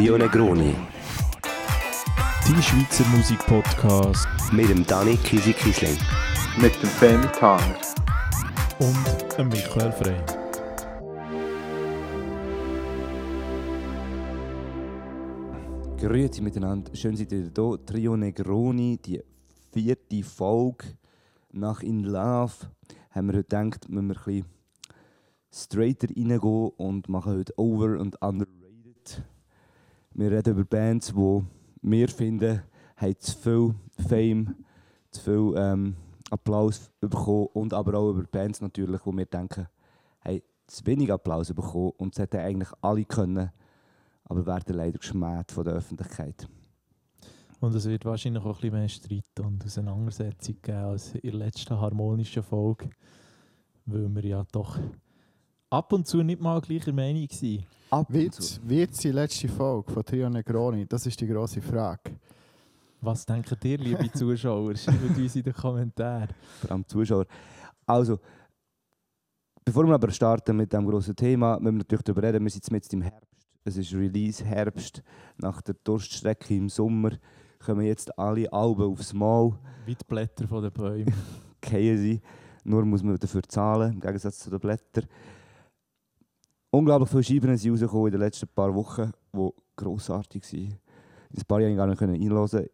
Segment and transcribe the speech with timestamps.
[0.00, 0.74] Trio Negroni.
[2.46, 4.26] Dein Schweizer Musikpodcast.
[4.50, 5.98] Mit dem Dani Kisi Kisling.
[6.58, 7.76] Mit dem Femi Tanger.
[8.78, 10.16] Und dem Michael Frey.
[15.98, 17.76] Grüezi miteinander, schön seid ihr da.
[17.84, 19.22] Trio Negroni, die
[19.70, 20.96] vierte Folge
[21.52, 22.54] nach In Love.
[23.10, 24.46] Haben wir heute gedacht, müssen wir ein bisschen
[25.52, 28.60] straighter reingehen und machen heute Over und Underrated.
[30.14, 31.42] Wir reden über Bands, die
[31.82, 32.62] wir finden,
[32.96, 33.74] haben zu viel
[34.08, 34.54] Fame,
[35.10, 35.96] zu viel ähm,
[36.30, 39.66] Applaus bekommen und aber auch über Bands natürlich, wo wir denken,
[40.24, 43.50] haben zu wenig Applaus bekommen und es hätten eigentlich alle können
[44.30, 46.48] aber werden leider geschmäht von der Öffentlichkeit.
[47.58, 51.34] Und es wird wahrscheinlich auch ein bisschen mehr Streit und Auseinandersetzung geben als in der
[51.34, 52.90] letzten harmonischen Folge,
[53.86, 54.78] weil wir ja doch
[55.68, 57.66] ab und zu nicht mal gleicher Meinung sind.
[57.90, 60.86] Ab Wird, wird die letzte Folge von Trio Negroni?
[60.86, 62.12] Das ist die grosse Frage.
[63.00, 64.76] Was denken ihr, liebe Zuschauer?
[64.76, 66.28] Schreibt uns in den Kommentaren.
[66.60, 67.26] vor allem Zuschauer.
[67.84, 68.20] Also,
[69.64, 72.70] bevor wir aber starten mit dem grossen Thema, müssen wir natürlich darüber reden, wir sind
[72.70, 73.26] jetzt im Herbst.
[73.64, 75.02] Es ist Release Herbst.
[75.38, 77.10] Nach der Durststrecke im Sommer
[77.58, 81.12] kommen jetzt alle Alben aufs Mal, Wie die Blätter von den Bäumen.
[81.64, 82.20] fallen sie.
[82.62, 85.06] Nur muss man dafür zahlen, im Gegensatz zu den Blättern.
[86.72, 90.78] Unglaublich viele Scheiben sind rausgekommen in den letzten paar Wochen, die grossartig waren.
[91.36, 92.64] Ein paar Jahre gar nicht einhören.
[92.64, 92.70] Ich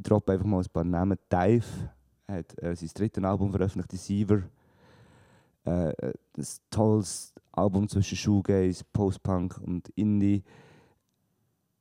[0.00, 1.16] droppe einfach mal ein paar Namen.
[1.30, 1.64] Dive
[2.26, 4.42] hat äh, sein drittes Album veröffentlicht, Deceiver.
[5.64, 10.42] Äh, äh, ein tolles Album zwischen Shoegaze, Post-Punk und Indie.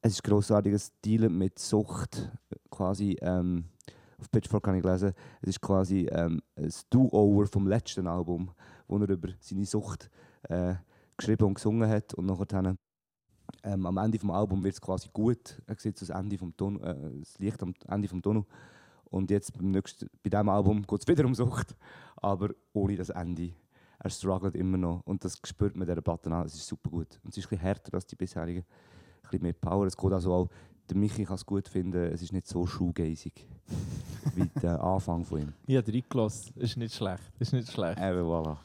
[0.01, 2.31] Es ist grossartig, es dealt mit Sucht.
[2.69, 3.65] Quasi, ähm,
[4.19, 8.51] auf Pitchfork kann ich gelesen, es ist quasi ähm, ein Do-Over vom letzten Album,
[8.87, 10.11] wo er über seine Sucht
[10.43, 10.75] äh,
[11.17, 12.13] geschrieben und gesungen hat.
[12.13, 12.75] Und nachher
[13.63, 15.61] ähm, am Ende des Albums wird es quasi gut.
[15.65, 18.45] Er sieht das, Ende vom Tunnel, äh, das Licht am Ende des Tunnel.
[19.05, 21.75] Und jetzt beim nächsten, bei diesem Album geht es wieder um Sucht,
[22.17, 23.53] aber ohne das Ende.
[23.99, 26.45] Er struggelt immer noch und das spürt man dieser Platte an.
[26.45, 27.19] Es ist super gut.
[27.23, 28.61] Und es ist ein bisschen härter als die bisherigen.
[28.61, 29.85] Ein bisschen mehr Power.
[29.85, 30.49] Es geht also auch,
[30.89, 33.47] der Michi kann es gut finden, es ist nicht so shoegazig
[34.35, 35.53] wie der Anfang von ihm.
[35.77, 36.53] Habe reingelassen.
[36.57, 37.23] Ist nicht schlecht.
[37.39, 37.97] Ist nicht schlecht.
[37.97, 38.57] Eben, voilà.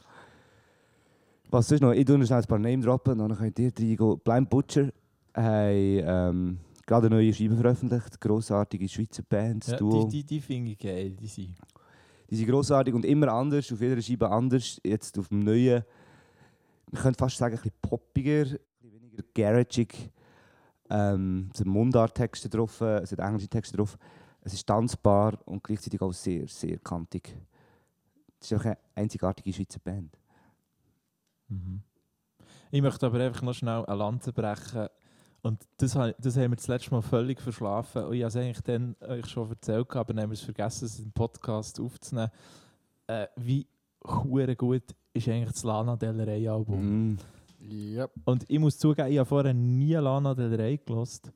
[1.51, 1.91] Was ist noch?
[1.91, 4.19] Ich tue noch ein paar Names droppen, dann könnt ihr reingehen.
[4.23, 4.89] Blind Butcher
[5.35, 8.21] haben ähm, gerade eine neue Scheibe veröffentlicht.
[8.21, 10.05] Grossartige Schweizer Bands, Ja, Duo.
[10.05, 11.09] die die, die finde ich geil.
[11.11, 11.53] Die sind.
[12.29, 14.79] Die sind grossartig und immer anders, auf jeder Scheibe anders.
[14.81, 15.83] Jetzt auf dem neuen,
[16.89, 20.09] man könnte fast sagen, ein bisschen poppiger, ein bisschen weniger garagig.
[20.89, 23.97] Ähm, es sind Mundarttexte drauf, es sind englische Texte drauf.
[24.39, 27.35] Es ist tanzbar und gleichzeitig auch sehr, sehr kantig.
[28.39, 30.17] Es ist auch eine einzigartige Schweizer Band.
[31.51, 31.81] Mhm.
[32.71, 34.87] Ich möchte aber einfach noch schnell eine Lanze brechen.
[35.43, 38.05] Und das, das haben wir das letzte Mal völlig verschlafen.
[38.05, 40.85] Und ich habe es eigentlich dann euch schon erzählt, aber dann haben wir es vergessen,
[40.85, 42.31] es im Podcast aufzunehmen.
[43.07, 43.67] Äh, wie
[44.03, 47.13] hure gut ist eigentlich das Lana Del Rey Album.
[47.13, 47.17] Mm.
[47.69, 48.11] Yep.
[48.25, 51.31] Und ich muss zugeben, ich habe vorher nie Lana Del Rey gelost.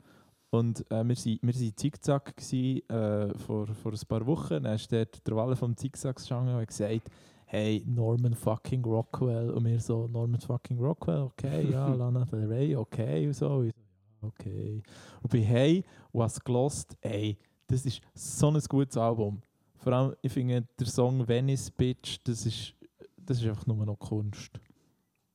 [0.52, 4.64] Und äh, wir waren wir sind Zickzack gsi, äh, vor, vor ein paar Wochen.
[4.64, 7.10] Dann ist der Walle vom Zickzack gegangen und gesagt,
[7.46, 9.52] hey, Norman fucking Rockwell.
[9.52, 13.48] Und wir so, Norman fucking Rockwell, okay, ja, Lana Del Rey, okay, und so.
[13.50, 13.82] Und ich so,
[14.22, 14.84] ja, okay.
[15.22, 15.84] Und bin hey
[16.14, 19.42] es gelost, ey, das ist so ein gutes Album.
[19.78, 22.74] Vor allem, ich finde, der Song Venice Bitch, das ist,
[23.18, 24.60] das ist einfach nur noch Kunst.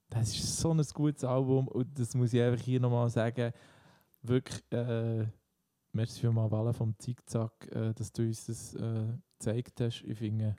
[0.09, 3.53] Das ist so ein gutes Album und das muss ich einfach hier nochmal sagen.
[4.23, 5.27] Wirklich, äh,
[5.93, 9.07] merci für mal Welle vom Zickzack, äh, dass du uns das äh,
[9.39, 10.03] gezeigt hast.
[10.03, 10.57] Ich finde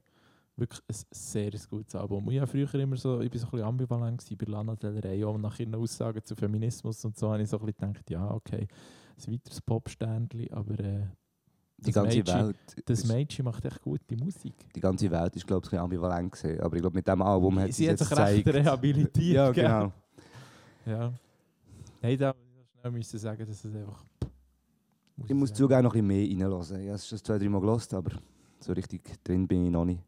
[0.58, 2.30] wirklich ein sehr gutes Album.
[2.30, 5.24] Ich, habe früher immer so, ich war so ein bisschen ambivalent bei Lana Del Rey,
[5.24, 8.32] auch nach ihren Aussagen zu Feminismus und so, habe ich so ein bisschen gedacht, ja,
[8.32, 8.68] okay,
[9.28, 11.02] ein weiteres Popsternchen, aber äh,
[11.78, 12.58] Die das ganze Mädchen- Welt.
[12.86, 14.54] das Mädchen macht echt gute Musik.
[14.76, 16.60] die ganze Welt ist, glaube ich, ein bisschen ambivalent gewesen.
[16.62, 19.36] Aber ich glaube, mit diesem Album hat Sie sie hat jetzt recht rehabilitiert.
[19.36, 19.64] Ja, gell?
[19.64, 19.92] genau.
[20.86, 21.14] Ja.
[22.02, 24.04] Hey, da muss schnell müssen sagen, dass es einfach.
[25.28, 26.82] Ich muss zugeben, noch ein bisschen mehr reinhören.
[26.82, 28.12] Ich habe es schon zwei, drei Mal gehört, aber
[28.60, 30.02] so richtig drin bin ich noch nicht.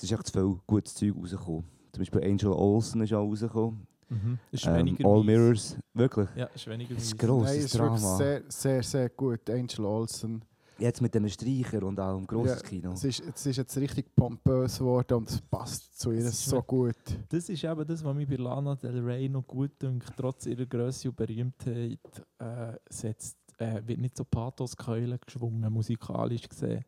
[0.00, 1.64] Es ist echt zu viel gutes Zeug rausgekommen.
[1.92, 3.86] Zum Beispiel Angel Olsen ist auch rausgekommen.
[4.08, 4.38] Mhm.
[4.50, 5.26] Ist Ähm, weniger All mies.
[5.26, 6.28] Mirrors, wirklich.
[6.36, 7.22] Ja, ist weniger Das ist.
[7.22, 8.16] Nein, Grosses es ist Drama.
[8.16, 9.50] sehr, sehr, sehr gut.
[9.50, 10.42] Angel Olsen.
[10.78, 12.92] Jetzt mit den Streichern und auch im grosses Ja, Kino.
[12.92, 16.62] Es ist, es ist jetzt richtig pompös geworden und es passt zu ihr Das so
[16.62, 16.94] gut.
[17.28, 20.10] Das ist eben das, was mich bei Lana Del Rey noch gut dünkt.
[20.16, 21.98] Trotz ihrer Größe und Berühmtheit
[22.38, 26.82] äh, setzt, äh, wird nicht so Pathos-Keule geschwungen, musikalisch gesehen.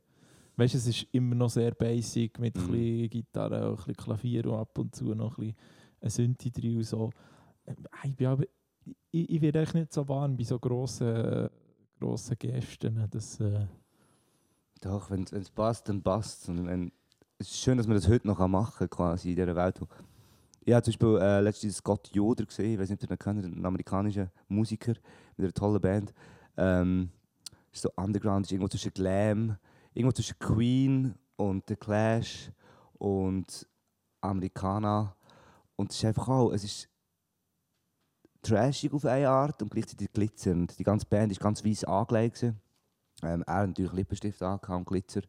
[0.56, 2.62] Weißt du, es ist immer noch sehr basic mit Mhm.
[2.62, 5.56] ein bisschen Gitarre, ein bisschen Klavier und ab und zu noch ein bisschen
[6.02, 7.10] ein Synthi drin und so.
[7.64, 8.44] Äh, Ich bin aber
[9.12, 11.48] ich, ich werde echt nicht so warm bei so grossen,
[11.98, 13.06] grossen Gästen.
[13.10, 13.66] Das, äh,
[14.80, 16.90] Doch, wenn es passt, dann passt es.
[17.38, 19.80] Es ist schön, dass man das heute noch machen kann, quasi in dieser Welt.
[20.64, 23.18] Ich habe zum Beispiel äh, letztens Scott Yoder gesehen, ich weiß nicht, ob ihr ihn
[23.18, 24.94] kennt, ein amerikanischer Musiker
[25.36, 26.12] mit einer tollen Band.
[26.56, 27.10] Ähm,
[27.72, 29.56] ist so underground, ist irgendwo zwischen Glam,
[29.94, 32.50] irgendwo zwischen Queen und The Clash
[32.94, 33.66] und
[34.20, 35.16] Americana.
[35.76, 36.88] Und es ist einfach auch, es ist
[38.42, 40.78] trashig auf eine Art und gleichzeitig glitzernd.
[40.78, 42.42] Die ganze Band ist ganz weiss angelegt.
[43.22, 45.22] Ähm, er natürlich Lippenstift angehabt und Glitzer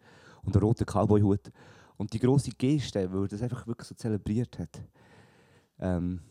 [0.44, 1.52] und einen roten Cowboy-Hut.
[1.98, 4.82] Und die grosse Geste, weil er das einfach wirklich so zelebriert hat.
[5.80, 6.22] Ähm,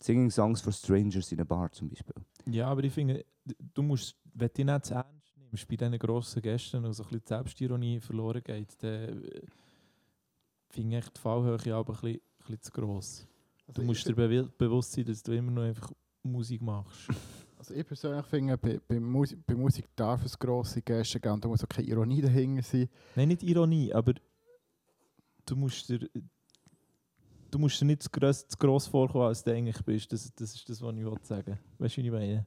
[0.00, 2.14] Singing Songs for Strangers in a Bar zum Beispiel.
[2.46, 5.21] ja, aber ich finde, du musst, wenn du nicht zu ernst
[5.52, 9.42] nimmst bei diesen grossen Gästen und so ein bisschen die Selbstironie verloren geht, dann äh,
[10.70, 13.26] finde ich die Fallhöhe aber ein bisschen, ein bisschen zu gross.
[13.74, 17.08] Du musst dir bewi- bewusst sein, dass du immer noch einfach Musik machst.
[17.58, 21.46] Also ich persönlich finde, bei, bei, Musik, bei Musik darf es grosse Gäste geben da
[21.46, 22.88] muss auch keine Ironie dahinter sein.
[23.14, 24.14] Nein, nicht Ironie, aber
[25.46, 26.10] du musst dir,
[27.52, 30.12] du musst dir nicht zu gross, zu gross vorkommen, als du eigentlich bist.
[30.12, 31.56] Das, das ist das, was ich wollte sagen.
[31.78, 32.46] Weißt du, wie ich meine?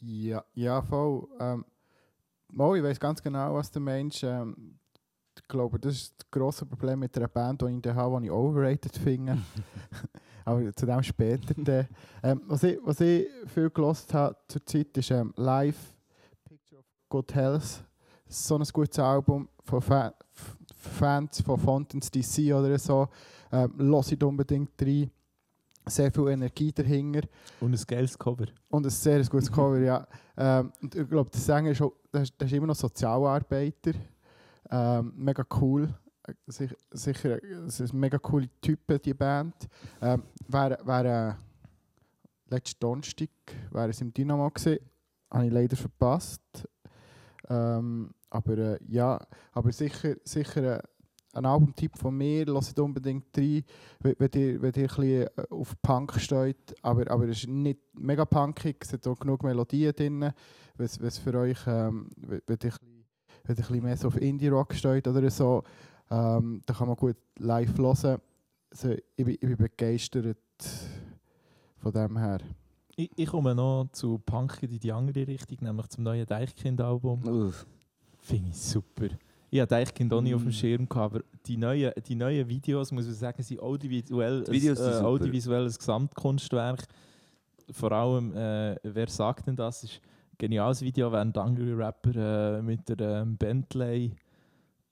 [0.00, 1.26] Ja, ja voll.
[1.40, 1.64] Ähm,
[2.48, 4.22] mal, ich weiß ganz genau, was der Mensch.
[4.22, 4.78] Ähm,
[5.36, 8.32] ich glaube, das ist das grosse Problem mit einer Band, die ich habe, die ich
[8.32, 9.38] overrated finde.
[10.44, 11.54] Aber zu dem später.
[11.54, 11.88] dann.
[12.22, 15.94] ähm, was, ich, was ich viel gelost habe zurzeit ist ähm, Live
[16.44, 17.84] Picture of Good Health.
[18.26, 20.14] So ein gutes Album von Fa
[20.74, 23.08] Fans von Fountains DC oder so.
[23.50, 25.10] Ähm, Lass ich unbedingt rein.
[25.88, 27.22] Sehr viel Energie dahinter.
[27.60, 28.46] Und ein geiles Cover.
[28.68, 30.06] Und ein sehr gutes Cover, ja.
[30.36, 33.92] Ähm, und ich glaube, der Sänger ist, auch, der ist, der ist immer noch Sozialarbeiter.
[34.70, 35.88] Ähm, mega cool.
[36.26, 39.54] Äh, Sicher, es ist ein mega coole Typen, die Band.
[40.00, 41.38] Ähm, wäre, wäre,
[42.48, 43.30] äh, letzten Donnerstag
[43.70, 44.78] wäre es im Dynamo gewesen.
[45.30, 46.68] Habe ich leider verpasst.
[47.48, 49.18] Ähm, aber äh, ja,
[49.52, 50.82] aber sicher, sicher äh,
[51.34, 53.64] ein Albumtipp von mir, lasst unbedingt rein,
[54.00, 56.74] wenn ihr, wenn ihr ein bisschen äh, auf Punk steht.
[56.82, 60.32] Aber, aber es ist nicht mega punkig, es hat auch genug Melodien drin,
[60.76, 62.72] was, was für euch, ähm, wenn ihr,
[63.44, 65.62] wenn ihr ein mehr so auf Indie-Rock steht oder so,
[66.10, 68.20] ähm, da kann man gut live hören.
[68.70, 70.38] Also, ich, bin, ich bin begeistert
[71.78, 72.38] von dem her.
[72.96, 77.22] Ich, ich komme noch zu Punk in die andere Richtung, nämlich zum neuen Deichkind-Album.
[77.26, 77.66] Uff.
[78.20, 79.08] Finde ich super.
[79.50, 80.52] Ich hatte Deichkind auch nie auf dem Mm.
[80.52, 85.00] Schirm, gehabt, aber die neuen, die neuen Videos, muss man sagen, sind audiovisuell, ein, äh,
[85.02, 86.84] audiovisuelles Gesamtkunstwerk.
[87.70, 89.84] Vor allem, äh, wer sagt denn das?
[89.84, 89.94] Ist
[90.32, 94.12] ein geniales Video, während der Angry Rapper äh, mit der ähm, Bentley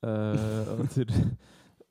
[0.02, 1.06] äh, oder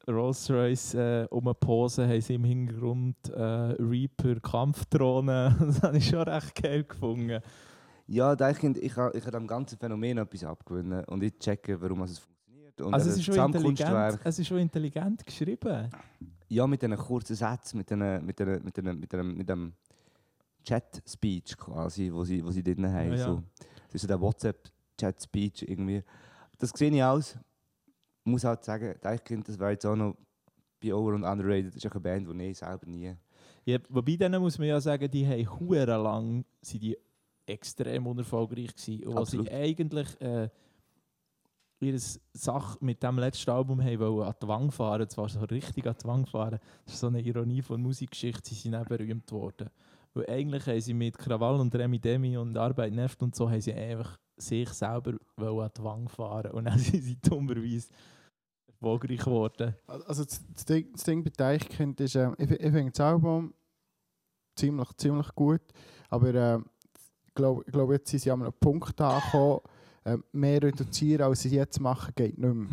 [0.07, 3.41] Rolls Royce äh, um Pose haben sie im Hintergrund äh,
[3.79, 5.55] Reaper Kampfdrohnen.
[5.59, 7.41] das habe ich schon recht geil gefunden.
[8.07, 12.01] Ja, ich, ich, habe- ich habe dem ganzen Phänomen etwas abgewinnen und ich checke, warum
[12.03, 12.34] es funktioniert.
[12.79, 15.89] Und Also es ist, schon intelligent, es ist schon intelligent geschrieben.
[16.47, 19.73] Ja, mit diesen kurzen Sätzen, mit, diesen, mit, diesen, mit, diesen, mit, dem, mit dem
[20.63, 23.11] Chat-Speech quasi, wo sie, wo sie drin haben.
[23.11, 23.25] Ja, ja.
[23.25, 23.43] So.
[23.87, 26.03] Das ist so der WhatsApp-Chat-Speech irgendwie.
[26.57, 27.37] Das sehe ich aus.
[28.23, 30.15] Ich muss halt sagen, Deichkind, das wäre jetzt auch noch
[30.81, 31.67] bei Over und Underrated.
[31.67, 33.15] Das ist auch eine Band, die ich selber nie...
[33.67, 36.95] Ja, wobei denen muss man ja sagen, die haben hure lang sind die
[37.47, 39.17] extrem unerfolgreich gewesen.
[39.17, 40.49] Als sie eigentlich äh,
[41.79, 41.99] ihre
[42.33, 46.07] Sache mit dem letzten Album haben an die Wand fahren, zwar so richtig an die
[46.07, 49.69] Wand fahren, das ist so eine Ironie von Musikgeschichte, sie sind dann berühmt worden.
[50.13, 53.61] Weil eigentlich haben sie mit Krawall und Remi Demi und Arbeit nervt und so, haben
[53.61, 57.89] sie einfach sich selber an die Wand fahren und dann sind sie dummerweise
[58.67, 59.75] erfolgreich geworden.
[59.87, 63.53] Also das, das, Ding, das Ding bei Deichkind ist, ähm, ich, ich finde das Album
[64.55, 65.61] ziemlich, ziemlich gut,
[66.09, 66.65] aber ähm,
[67.27, 69.59] ich glaube, glaub, jetzt sind sie an einem Punkt angekommen,
[70.05, 72.67] ähm, mehr reduzieren, als sie jetzt machen, geht nicht mehr.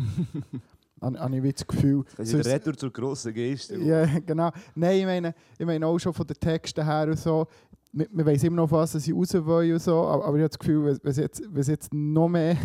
[1.19, 2.05] Habe ich das Gefühl.
[2.17, 3.77] Also der Sonst- Retour zur grossen Geste.
[3.77, 4.51] Ja, genau.
[4.73, 7.45] Nein, ich meine, ich meine auch schon von den Texten her und so.
[7.91, 10.43] Man, man weiss immer noch, auf was sie raus wollen und so, aber, aber ich
[10.43, 12.57] habe das Gefühl, wenn es jetzt, wenn es jetzt noch mehr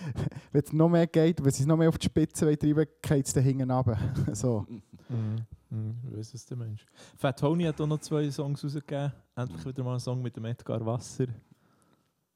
[0.52, 3.26] wenn es noch mehr geht, wenn sie es noch mehr auf die Spitze treiben, geht
[3.26, 3.98] es da hinten runter.
[4.32, 4.66] so.
[5.08, 5.36] Mhm.
[5.70, 6.84] Mhm, ich es der Mensch.
[7.16, 9.12] Fat Tony hat auch noch zwei Songs rausgegeben.
[9.36, 11.26] Endlich wieder mal ein Song mit dem Edgar Wasser.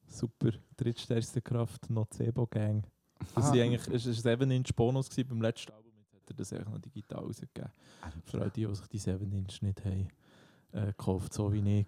[0.07, 0.51] Super.
[0.77, 2.83] Drittstärkste Kraft, Nocebo Gang.
[3.35, 3.53] Das Ah.
[3.53, 5.91] war eigentlich es war ein 7-Inch Bonus gewesen beim letzten Album.
[5.99, 7.71] Jetzt hat er das eigentlich noch digital rausgegeben.
[8.25, 10.07] Für all die, die sich die 7-Inch nicht haben
[10.73, 11.87] äh, gekauft, so wie ich.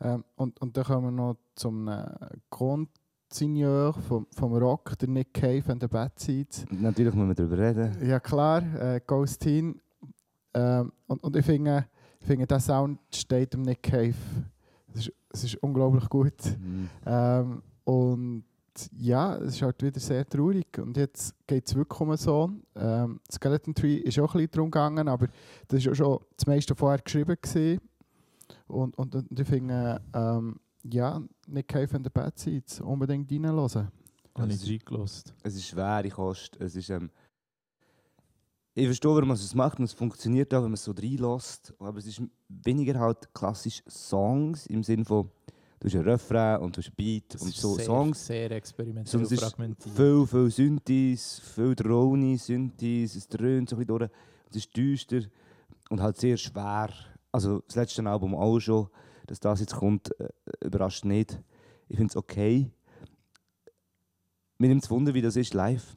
[0.00, 2.04] Ähm, und, und dann kommen wir noch zum äh,
[2.50, 6.64] Grundseigneur vom, vom Rock, der Nick Cave and the Bad Seeds.
[6.70, 8.06] Natürlich müssen wir darüber reden.
[8.06, 9.80] Ja klar, äh, Ghost Teen.
[10.52, 11.86] Ähm, und, und ich finde,
[12.20, 14.14] ich finde, der Sound steht dem Nick Cave
[14.94, 16.32] es ist, es ist unglaublich gut.
[16.58, 16.88] Mhm.
[17.04, 18.44] Ähm, und
[18.96, 20.78] ja, es ist halt wieder sehr traurig.
[20.78, 22.62] Und jetzt geht es wirklich um einen Sohn.
[22.74, 25.28] Ähm, Skeleton Tree ist auch ein bisschen darum gegangen, aber
[25.68, 27.36] das war ja schon das meiste vorher geschrieben.
[27.40, 27.80] Gewesen.
[28.66, 33.88] Und, und, und ich finde, ähm, ja, Nick Cave and the Bad Seeds unbedingt reinhören.
[34.36, 35.32] Habe ich reingelassen.
[35.42, 36.56] Es ist schwere Kost.
[36.60, 37.10] Es ist, ähm,
[38.74, 41.72] ich verstehe, warum man es macht und es funktioniert auch, wenn man es so reinlässt.
[41.78, 45.30] Aber es ist weniger halt klassisch Songs im Sinne von,
[45.78, 48.26] du hast einen Refrain und du hast einen Beat Das und ist so sehr, Songs.
[48.26, 49.94] Sehr experimentell Sonst ist fragmentiert.
[49.94, 54.10] Viel, viel Synthes, viel Drone, Synthes, es dröhnt so ein bisschen durch.
[54.50, 55.20] Es ist düster
[55.90, 56.90] und halt sehr schwer.
[57.30, 58.88] Also das letzte Album auch schon,
[59.26, 60.28] dass das jetzt kommt, äh,
[60.64, 61.40] überrascht nicht.
[61.88, 62.70] Ich finde es okay.
[64.58, 65.96] Mir nimmt es Wunder, wie das ist live.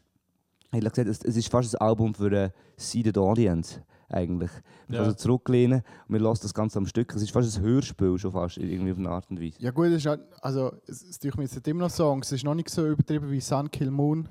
[0.72, 4.52] Ehrlich gesagt, es, es ist fast ein Album für eine Seated Audience eigentlich.
[4.88, 5.02] Man Ja.
[5.04, 7.14] kann so zurücklehnen und wir lassen das Ganze am Stück.
[7.16, 9.56] Es ist fast ein Hörspiel schon fast, irgendwie auf eine Art und Weise.
[9.60, 12.28] Ja gut, es ist halt, also es, es tue ich mir jetzt immer noch Songs.
[12.28, 14.28] Es ist noch nicht so übertrieben wie Sun Kill Moon,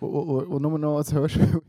[0.00, 1.60] wo, wo, wo, nur noch ein Hörspiel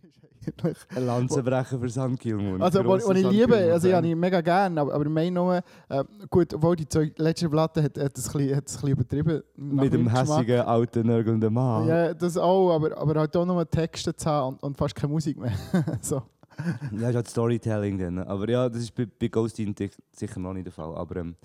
[0.49, 0.77] eigentlich.
[0.95, 2.61] Ein Lanzenbrecher für Kill Moon.
[2.61, 5.61] Also, wo, ich liebe, also ich habe ihn mega gerne, aber, aber ich meine nur,
[5.89, 8.81] äh, gut, obwohl die zwei letzten Platten hat, hat es ein bisschen, hat es ein
[8.81, 9.43] bisschen übertrieben.
[9.55, 11.87] Mit dem hässigen, alten, nörgelnden Mann.
[11.87, 15.11] Ja, das auch, aber, aber halt auch nur Texte zu haben und, und fast keine
[15.11, 15.53] Musik mehr.
[16.01, 16.21] so.
[16.91, 18.19] Ja, ist halt Storytelling dann.
[18.19, 19.73] Aber ja, das ist bei, bei Ghostin
[20.11, 20.93] sicher noch nicht der Fall.
[20.95, 21.35] Aber ähm,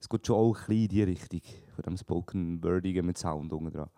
[0.00, 1.40] es geht schon auch ein bisschen in die Richtung.
[1.74, 3.88] Von dem Spoken Wordigen mit Sound unten dran.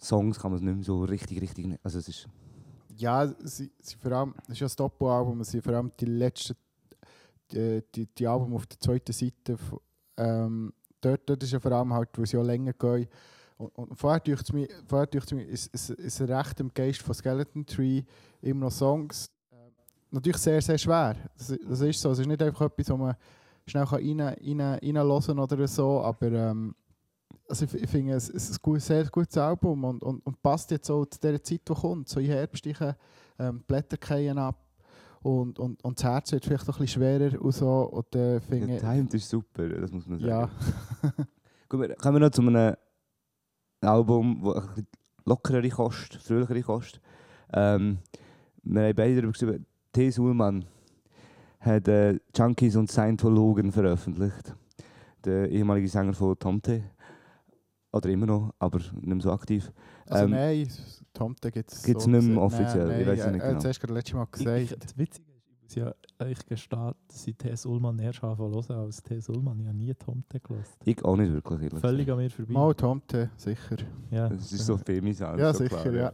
[0.00, 1.66] Songs kann man es nicht mehr so richtig, richtig...
[1.66, 2.28] ne- Also es ist...
[2.96, 6.06] Ja, sie, sie vor allem, das ist ja das Doppel-Album, es sind vor allem die
[6.06, 6.56] letzten,
[7.52, 9.56] die, die, die Alben auf der zweiten Seite.
[10.16, 13.08] Ähm, dort, dort ist ja vor allem halt, wo sie ja länger gehen.
[13.56, 17.02] Und, und vorher durch es mich, vorher dünkt's mich ist, ist, ist recht im Geist
[17.02, 18.02] von Skeleton Tree
[18.40, 19.30] immer noch Songs.
[19.52, 19.72] Ähm,
[20.10, 21.16] natürlich sehr, sehr schwer.
[21.36, 22.10] Das, das ist so.
[22.10, 23.14] Es ist nicht einfach etwas, wo man
[23.66, 26.74] schnell kann rein, rein, kann oder so, aber ähm,
[27.50, 30.90] also ich, ich finde, es ist ein sehr gutes Album und, und, und passt jetzt
[30.90, 32.08] auch zu der Zeit, die kommt.
[32.08, 32.74] So im Herbst ähm,
[33.38, 34.56] die Blätter fallen ab
[35.22, 37.82] und, und, und das Herz wird vielleicht noch ein bisschen schwerer und so.
[37.82, 40.30] Und äh, finde Timed ist super, das muss man sagen.
[40.30, 40.50] ja,
[41.68, 42.74] Gut, wir kommen noch zu einem
[43.82, 44.86] Album, das ein
[45.24, 47.00] lockerere kostet, fröhlichere kostet.
[47.52, 47.98] Ähm,
[48.62, 50.10] wir haben beide darüber geschrieben, T.
[50.10, 50.64] Sulman
[51.60, 54.54] hat äh, Junkies und Scientologen veröffentlicht.
[55.24, 56.82] Der ehemalige Sänger von Tomte.
[57.92, 59.72] Oder immer noch, aber nicht mehr so aktiv.
[60.06, 60.68] also Ähm, nein,
[61.12, 63.58] Tomte gibt es gibt's nicht mehr offiziell, ich weiss es nicht Er hat genau.
[63.58, 64.84] es erst gerade letztes Mal Ich, gesagt.
[64.84, 65.94] das Witzige ist, ich muss ja
[66.24, 67.52] euch gestehen, dass ich T.
[67.66, 69.18] Ullmann erst anfangen hören als T.
[69.28, 69.58] Ullmann.
[69.58, 70.74] Ich habe nie Tomte gelassen.
[70.84, 71.62] Ich auch nicht wirklich.
[71.62, 72.52] ehrlich Völlig an mir vorbei.
[72.52, 73.76] Mal Tomte, sicher.
[74.10, 74.28] Ja.
[74.28, 75.38] Das ist so Femisan.
[75.38, 76.12] Ja, so sicher, klar, ja.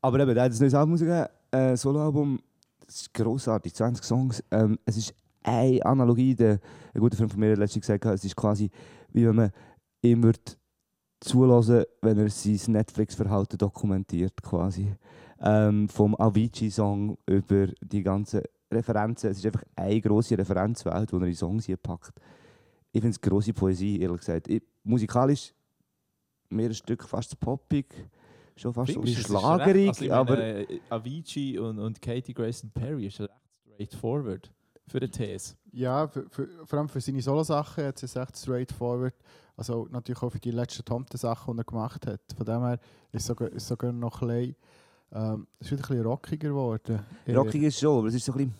[0.00, 2.40] Aber eben, er hat ein neues Album rausgegeben, ein Soloalbum.
[2.86, 4.42] Das ist grossartig, 20 Songs.
[4.50, 6.58] Ähm, es ist eine Analogie, der,
[6.94, 8.70] ein guter Freund von mir hat letztens gesagt, hat, es ist quasi,
[9.12, 9.50] wie wenn man
[10.02, 10.40] ihm würde
[11.20, 14.94] zulassen, wenn er sein Netflix-Verhalten dokumentiert, quasi.
[15.40, 19.30] Ähm, vom Avicii-Song über die ganzen Referenzen.
[19.30, 22.12] Es ist einfach eine grosse Referenzwelt, wo er die Songs hier packt.
[22.92, 24.48] Ich finde es grosse Poesie, ehrlich gesagt.
[24.48, 25.54] Ich, musikalisch
[26.50, 27.86] mehr ein Stück fast poppig,
[28.56, 30.36] schon fast so ein Findest recht- schlagerig, also ich aber...
[30.36, 33.30] meine, äh, Avicii und, und Katie Grayson Perry ist recht
[33.64, 34.50] straightforward
[34.86, 35.54] für den These.
[35.72, 39.14] Ja, für, für, vor allem für seine Solo-Sachen hat es echt straightforward.
[39.62, 42.20] Also natürlich auch für die letzten Tomte-Sachen, die er gemacht hat.
[42.36, 42.80] Von dem her
[43.12, 44.56] ist es sogar, ist sogar noch ein bisschen,
[45.12, 46.98] ähm, es ist wieder ein bisschen rockiger geworden.
[47.28, 48.54] Rockig ist schon, aber es ist so ein bisschen...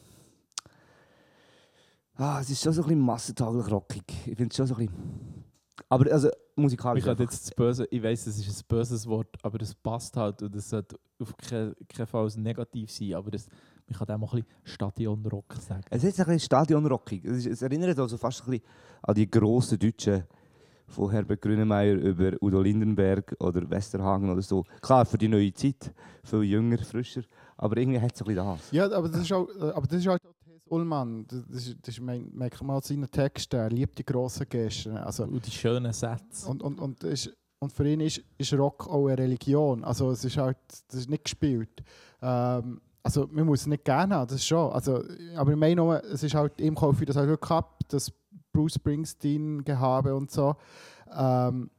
[2.14, 4.04] Ah, es ist schon so ein bisschen massentauglich rockig.
[4.26, 5.44] Ich finde es schon so ein bisschen...
[5.88, 9.36] Aber also musikalisch Ich habe jetzt das Böse, ich weiß, es ist ein böses Wort,
[9.42, 11.74] aber es passt halt und es sollte auf keinen
[12.06, 13.48] Fall negativ sein, aber das,
[13.88, 15.82] man kann dem auch ein bisschen Stadionrock sagen.
[15.90, 17.24] Es ist ein bisschen Stadionrockig.
[17.24, 18.66] Es, ist, es erinnert also fast ein bisschen
[19.02, 20.22] an die grossen Deutschen
[20.88, 24.64] von Herbert Grünemeyer über Udo Lindenberg oder Westerhagen oder so.
[24.80, 25.92] Klar, für die neue Zeit,
[26.24, 27.22] viel jünger, frischer,
[27.56, 28.70] aber irgendwie hat es ein bisschen das.
[28.72, 31.24] Ja, aber das ist auch, äh, aber das ist halt auch Thes Ullmann.
[31.28, 33.56] Das, das, ist, das ist, mein- merkt man an seinen Texten.
[33.56, 34.96] Er liebt die grossen Gesten.
[34.96, 36.48] Also, Und die schönen Sätze.
[36.48, 39.84] und, und, und, ist, und für ihn ist, ist Rock auch eine Religion.
[39.84, 40.56] Also es ist halt,
[40.88, 41.82] das ist nicht gespielt.
[42.20, 44.72] Ähm, also man muss es nicht gerne haben, das schon.
[44.72, 45.02] Also,
[45.36, 48.12] aber ich meine nur, es ist halt, ihm kaufe ich das halt wirklich ab, das
[48.52, 50.54] Bruce Springsteen Gehabe und so.
[51.16, 51.70] Ähm,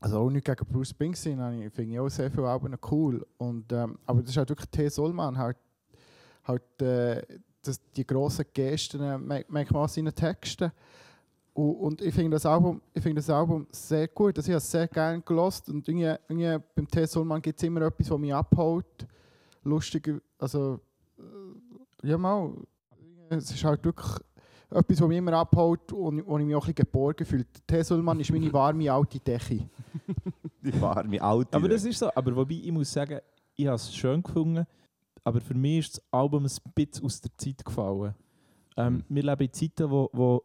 [0.00, 3.26] also auch nicht gegen Bruce Springsteen, ich- finde ich auch sehr viele Alben cool.
[3.38, 4.88] Und, ähm, aber das ist halt wirklich T.
[4.88, 5.56] Sollmann, halt,
[6.44, 7.22] halt äh,
[7.62, 10.70] das, die grossen Gesten äh, merkt man an seinen Texten.
[11.54, 14.36] Und, und ich finde das, Album- ich finde das Album sehr gut.
[14.36, 17.06] Also ich habe es sehr gerne gelost und irgendwie, irgendwie beim T.
[17.06, 19.06] Sollmann gibt es immer etwas, was mich abholt.
[19.62, 20.80] Lustiger, also
[21.18, 22.52] äh, ja mal,
[23.30, 24.18] es ist halt wirklich
[24.74, 27.44] etwas, was mich immer abholt und wo ich mich auch ein bisschen geborgen fühle.
[27.66, 29.68] Tesselmann ist meine warme alte Decke.
[30.62, 31.56] Die warme Alte.
[31.56, 32.10] Aber das ist so.
[32.14, 33.20] Aber wobei, ich muss sagen,
[33.54, 34.66] ich habe es schön gefunden,
[35.22, 38.14] aber für mich ist das Album ein bisschen aus der Zeit gefallen.
[38.76, 39.04] Ähm, Mhm.
[39.08, 40.42] Wir leben in Zeiten, wo, wo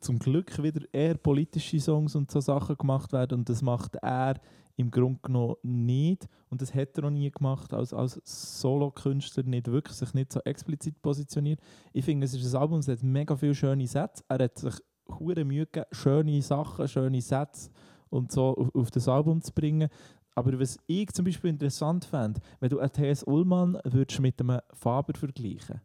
[0.00, 4.34] zum Glück wieder eher politische Songs und so Sachen gemacht werden und das macht er
[4.76, 9.68] im Grunde genommen nicht und das hat er auch nie gemacht als, als Solo-Künstler, nicht
[9.68, 11.60] wirklich, sich nicht so explizit positioniert.
[11.92, 14.74] Ich finde, es ist ein Album, es hat mega viele schöne Sätze, er hat sich
[15.08, 17.70] hure Mühe gegeben, schöne Sachen, schöne Sätze
[18.08, 19.88] und so auf, auf das Album zu bringen.
[20.34, 23.22] Aber was ich zum Beispiel interessant fände, wenn du T.S.
[23.24, 25.80] Ullmann würdest mit einem Faber vergleichen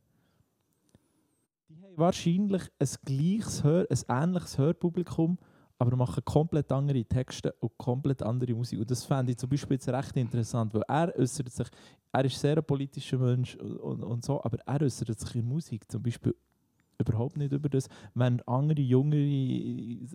[1.70, 5.38] die haben wahrscheinlich ein gleiches Hör, ein ähnliches Hörpublikum,
[5.80, 8.80] aber machen komplett andere Texte und komplett andere Musik.
[8.80, 11.68] Und das fände ich zum Beispiel jetzt recht interessant, weil er äußert sich,
[12.12, 15.48] er ist sehr ein politischer Mensch und, und, und so, aber er äußert sich in
[15.48, 16.36] Musik zum Beispiel
[17.00, 19.20] überhaupt nicht über das, wenn andere jüngere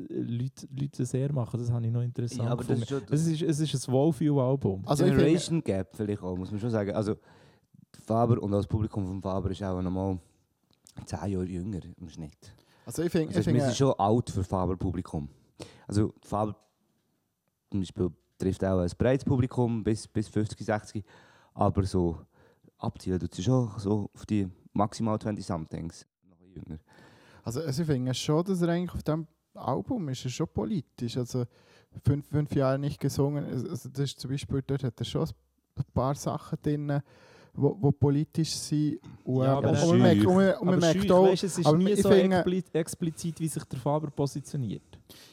[0.08, 1.60] Leute, Leute das eher machen.
[1.60, 3.04] Das habe ich noch interessant ja, aber das gefunden.
[3.04, 4.82] ist Es ist, es ist ein Wohlfühl-Album.
[4.86, 6.92] Also ich finde, Generation Gap vielleicht auch, muss man schon sagen.
[6.92, 7.16] Also
[8.04, 10.18] Faber und das Publikum von Faber ist auch nochmal
[11.04, 12.52] 10 Jahre jünger im Schnitt.
[12.84, 15.28] also ich finde, Also ich wir sind schon alt für Faber-Publikum.
[15.86, 16.56] Also Faber
[17.70, 21.04] zum Beispiel trifft auch ein breites Publikum bis, bis 50, 60,
[21.54, 22.18] aber so
[22.78, 26.06] abzielen tut sie schon so auf die maximal 20-somethings.
[26.28, 26.78] Noch jünger.
[27.44, 31.16] Also, also ich finde schon, dass er eigentlich auf diesem Album ist er schon politisch.
[31.16, 31.44] Also
[32.04, 33.44] fünf, fünf Jahre nicht gesungen.
[33.44, 35.28] Also das ist zum Beispiel, dort hat er schon
[35.76, 37.00] ein paar Sachen drin,
[37.54, 38.98] wo politisch sind.
[39.24, 41.66] Und, Ja, aber und, und merkt, und man, und aber merkt auch, weißt, es ist
[41.66, 44.82] aber nie so finde- expli explizit, wie sich der Faber positioniert.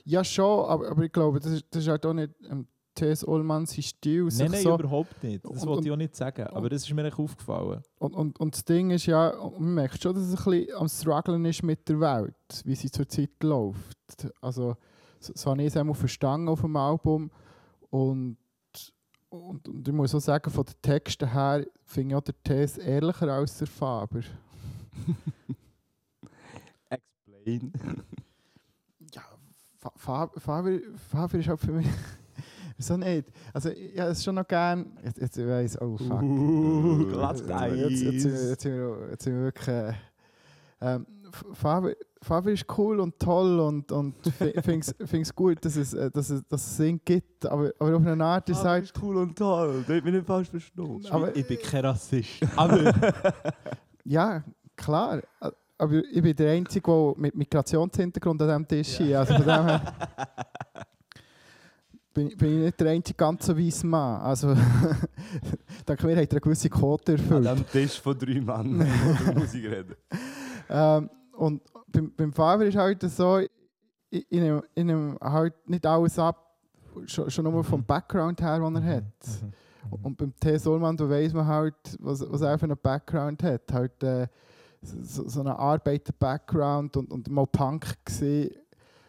[0.03, 3.23] ja schon, aber, aber ich glaube, das ist, das ist halt auch nicht ähm, T.S.
[3.23, 4.23] Ullmann sein Stil.
[4.25, 5.45] Nein, nein, so, überhaupt nicht.
[5.45, 6.47] Das wollte ich auch nicht sagen.
[6.47, 7.81] Aber das ist mir echt aufgefallen.
[7.99, 10.89] und, und, und das Ding ist ja, man merkt schon, dass er ein bisschen am
[10.89, 12.35] Strugglen ist mit der Welt,
[12.65, 13.97] wie sie zurzeit läuft.
[14.41, 14.75] Also,
[15.21, 17.31] so, so habe ich es einmal verstanden auf dem Album.
[17.89, 18.37] Und,
[19.29, 22.77] und, und ich muss auch sagen, von den Texten her finde ich auch der Tess
[22.77, 24.19] ehrlicher als der Faber.
[26.89, 27.71] Explain.
[29.13, 29.21] Ja,
[29.77, 31.87] Fa Fa Faber, Faber ist halt für mich.
[32.77, 33.27] Wieso nicht?
[33.53, 34.97] Also, ich habe es schon noch gern.
[35.03, 36.21] Jetzt, jetzt weiss ich, oh fuck.
[36.21, 37.09] Uh,
[37.75, 39.67] Jetzt, jetzt, jetzt, sind wir- jetzt, sind wir, jetzt sind wir wirklich.
[39.67, 39.93] Äh,
[40.81, 41.05] ähm,
[41.53, 46.11] Faber, Faber ist cool und toll und, und ich finde es gut, dass es, äh,
[46.11, 48.93] dass es, dass es ihn gibt, aber, aber auf eine Art ist es halt.
[49.01, 49.85] cool und toll.
[49.87, 51.05] Das hat mich nicht falsch verstanden.
[51.09, 52.41] Aber, ich bin kein Rassist.
[52.57, 52.93] Aber
[54.03, 54.43] ja,
[54.75, 55.21] klar.
[55.77, 59.19] Aber ich bin der Einzige, der mit Migrationshintergrund an diesem Tisch hier.
[59.19, 59.81] Also von dem her
[62.13, 64.21] bin, bin ich nicht der einzige ganz so weiße Mann.
[64.21, 64.47] Also,
[65.85, 67.45] dank mir hat er eine gewisse Quote An erfüllt.
[67.45, 69.95] diesem Tisch von drei Mann, die über Musik reden.
[70.69, 73.39] Ähm, und beim, beim Faber ist halt so,
[74.09, 76.57] ich, nehme, ich nehme halt nicht alles ab,
[77.05, 79.03] schon, schon nur vom Background her, den er hat.
[79.41, 80.03] Mhm.
[80.03, 80.57] Und beim T.
[80.57, 83.71] Solman, da weiss man halt, was, was er für einen Background hat.
[83.71, 84.27] Halt, äh,
[84.81, 88.51] so, so einen Arbeiter-Background und, und mal Punk gesehen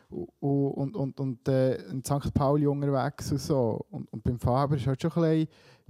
[0.09, 2.33] und, und, und, und äh, in St.
[2.33, 3.85] Pauli unterwegs und so.
[3.91, 5.49] Und, und beim Faber ist halt schon ein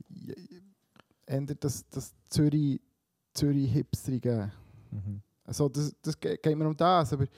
[0.08, 0.64] bisschen
[1.26, 2.80] ändert das, das Zürich,
[3.34, 4.50] Zürich Hipsterige.
[4.90, 5.22] Mhm.
[5.50, 7.30] Also das, das ge- geht mir um das, aber ich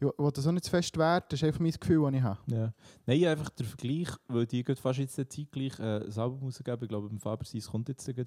[0.00, 2.38] will das auch nicht zu fest werten, das ist einfach mein Gefühl, das ich habe.
[2.46, 2.72] Ja.
[3.06, 6.82] Nein, einfach der Vergleich, weil die geht fast jetzt der Zeit gleich äh, Album rausgeben,
[6.82, 8.26] ich glaube, beim Faber Seis kommt jetzt gleich,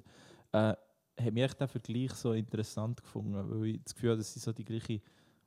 [0.54, 0.58] äh,
[1.22, 4.40] hat mich echt der Vergleich so interessant gefunden, weil ich das Gefühl habe, dass sie
[4.40, 5.02] so die gleiche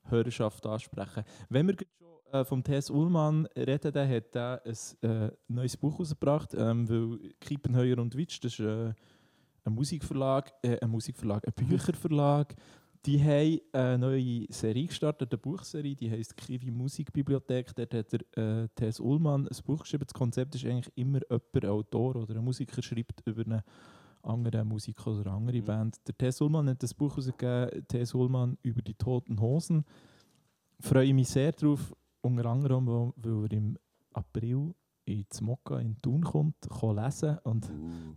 [0.04, 1.24] Hörerschaft ansprechen.
[1.48, 2.90] Wenn wir gerade schon äh, vom T.S.
[2.90, 8.38] Ullmann reden, dann hat er ein äh, neues Buch rausgebracht, ähm, weil Kiepenheuer und Witsch,
[8.44, 8.92] das ist äh,
[9.64, 12.54] ein Musikverlag, äh, ein Musikverlag, ein Bücherverlag,
[13.06, 17.74] die haben eine neue Serie gestartet, eine Buchserie, die heißt Kiwi Musikbibliothek.
[17.74, 20.04] Dort hat der äh, Tess Ullmann ein Buch geschrieben.
[20.04, 23.64] Das Konzept ist eigentlich immer jemand, Autor oder ein Musiker schreibt über eine
[24.22, 25.64] andere Musiker oder eine andere Mhm.
[25.64, 25.96] Band.
[26.08, 29.84] Der Tess Ullmann hat das Buch herausgegeben, Tess Ullmann über die toten Hosen.
[30.80, 33.78] Freue mich sehr darauf, unter anderem, weil, er im
[34.12, 34.74] April
[35.06, 37.70] in Zmokka in Thun kommt, kann lesen und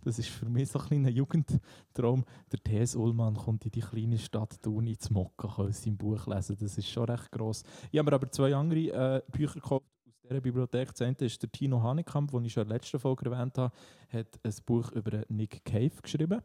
[0.04, 2.24] das ist für mich so ein kleiner Jugendtraum.
[2.52, 2.96] Der T.S.
[2.96, 6.56] Ullmann kommt in die kleine Stadt Thun in Zmokka, kann aus seinem Buch lesen.
[6.60, 7.62] Das ist schon recht gross.
[7.90, 8.80] Ich habe mir aber zwei andere
[9.18, 10.90] äh, Bücher gekauft aus dieser Bibliothek.
[10.90, 13.74] Das eine ist der Tino Hanekamp, den ich schon in der letzten Folge erwähnt habe,
[14.08, 16.42] hat ein Buch über Nick Cave geschrieben.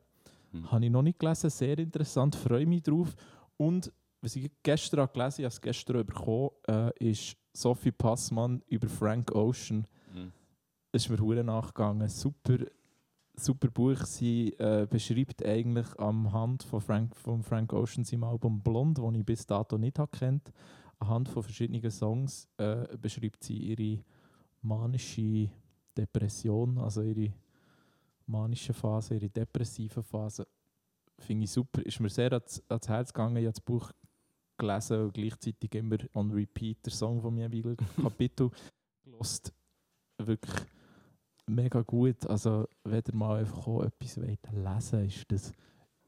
[0.51, 0.71] Mhm.
[0.71, 3.15] Habe ich noch nicht gelesen, sehr interessant, freue mich drauf.
[3.57, 8.61] Und was ich gestern gelesen habe, ich habe es gestern bekommen, äh, ist Sophie Passmann
[8.67, 9.87] über Frank Ocean.
[10.95, 12.07] Ist mir hure nachgegangen.
[12.07, 12.57] Super,
[13.35, 14.05] super Buch.
[14.05, 19.13] Sie äh, beschreibt eigentlich am Hand von Frank, von Frank Ocean seinem Album Blond, das
[19.13, 20.53] ich bis dato nicht habe kennt.
[20.99, 24.05] anhand von verschiedenen Songs äh, beschreibt sie ihre
[24.61, 25.49] manische
[25.97, 27.33] Depression, also ihre
[28.25, 30.47] manische Phase, ihre depressive Phase.
[31.19, 31.85] Finde ich super.
[31.85, 33.35] Ist mir sehr ans, ans Herz gegangen.
[33.35, 33.91] Ich habe das Buch
[34.57, 37.49] gelesen und gleichzeitig immer on repeat der Song von mir
[38.01, 38.49] Kapitel
[39.03, 39.51] gelost.
[40.17, 40.55] Wirklich
[41.47, 42.25] mega gut.
[42.27, 45.53] Also, wenn ihr mal einfach auch etwas wollt lesen ist das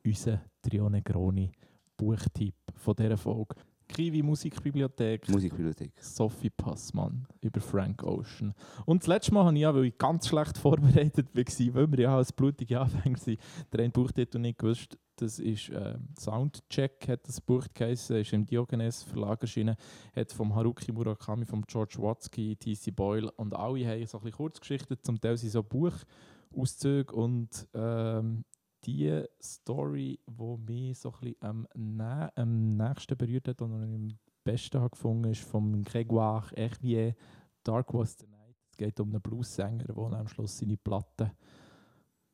[0.06, 1.52] unser Trio Negroni
[1.98, 3.56] Buchtipp von dieser Folge.
[3.88, 5.30] Kiwi Musikbibliothek.
[5.30, 5.92] Musikbibliothek.
[6.00, 8.54] Sophie Passmann über Frank Ocean.
[8.86, 12.00] Und das letzte Mal habe ich ja, weil ich ganz schlecht vorbereitet war, weil wir
[12.00, 13.40] ja als blutige Anfänger sind,
[13.72, 14.98] der einen Buchtitel nicht gewusst.
[15.20, 19.76] Das ist äh, Soundcheck, hat das Buch geheißen, ist im Diogenes Verlag erschienen,
[20.16, 22.92] hat vom Haruki Murakami, vom George Watsky, T.C.
[22.92, 28.46] Boyle und alle haben so ein Kurzgeschichten, zum Teil sind so Buchauszüge und ähm,
[28.86, 34.80] die Story, die mich so ein am, nä am nächsten berührt hat und am besten
[34.80, 37.16] habe gefunden ist vom Grégoire Hervier,
[37.64, 38.56] Dark Was the Night.
[38.70, 41.32] Es geht um einen Blues-Sänger, der am Schluss seine Platte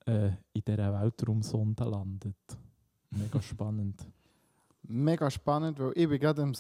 [0.06, 2.58] äh, in dieser Weltraumsonde landet.
[3.16, 4.06] Mega spannend.
[4.84, 6.54] Mega spannend, weil ich bin gerade am,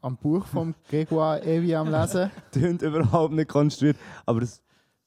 [0.00, 2.30] am Buch von Grégoire Evi am lesen.
[2.52, 4.62] Tönt überhaupt nicht konstruiert, aber das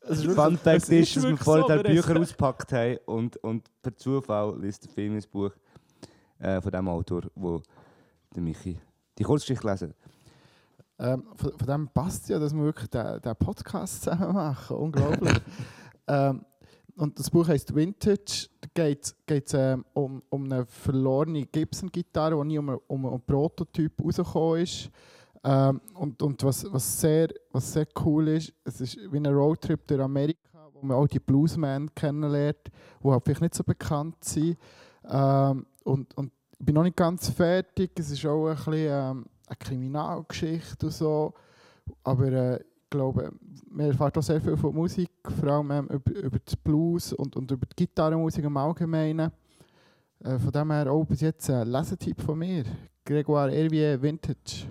[0.08, 3.96] ist Fun Fact ist, ist dass wir vorher so, Bücher ausgepackt haben und, und per
[3.96, 5.52] Zufall liest der Film ins Buch
[6.40, 7.62] äh, von dem Autor, wo
[8.34, 8.80] der Michi
[9.18, 9.94] die Kurzgeschichte lesen.
[11.00, 14.78] Ähm, von, von dem passt ja, dass wir wirklich den, den Podcast zusammen machen.
[14.78, 15.42] Unglaublich.
[16.08, 16.46] ähm,
[16.96, 18.48] und das Buch heißt Vintage.
[18.60, 19.16] Da geht
[19.48, 24.90] es ähm, um, um eine verlorene Gibson-Gitarre, die nie um, um einen Prototyp rausgekommen ist.
[25.44, 29.88] Ähm, und und was, was, sehr, was sehr cool ist, es ist wie ein Roadtrip
[29.88, 32.70] durch Amerika, wo man auch die Bluesmen kennenlernt,
[33.04, 34.58] die halt vielleicht nicht so bekannt sind.
[35.10, 37.92] Ähm, und, und ich bin noch nicht ganz fertig.
[37.98, 41.34] Es ist auch ein bisschen ähm, eine Kriminalgeschichte und so.
[42.04, 42.60] Aber äh,
[42.92, 43.32] glaube,
[43.72, 47.36] man erfährt auch sehr viel von Musik, vor allem ähm, über, über das Blues und,
[47.36, 49.32] und über die Gitarrenmusik im Allgemeinen.
[50.20, 52.66] Äh, von dem her auch bis jetzt ein Lesetipp von mir.
[53.04, 54.68] Grégoire Hervier Vintage.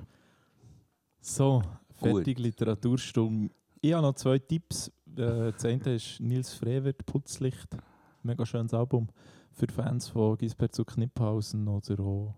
[1.20, 1.96] So, Gut.
[1.98, 3.50] fertig Literaturstunde.
[3.80, 4.88] Ich habe noch zwei Tipps.
[5.16, 7.76] Äh, das eine ist Nils Frevert, Putzlicht.
[8.22, 9.08] Mega schönes Album
[9.50, 12.34] für Fans von Gisbert zu Kniphausen oder auch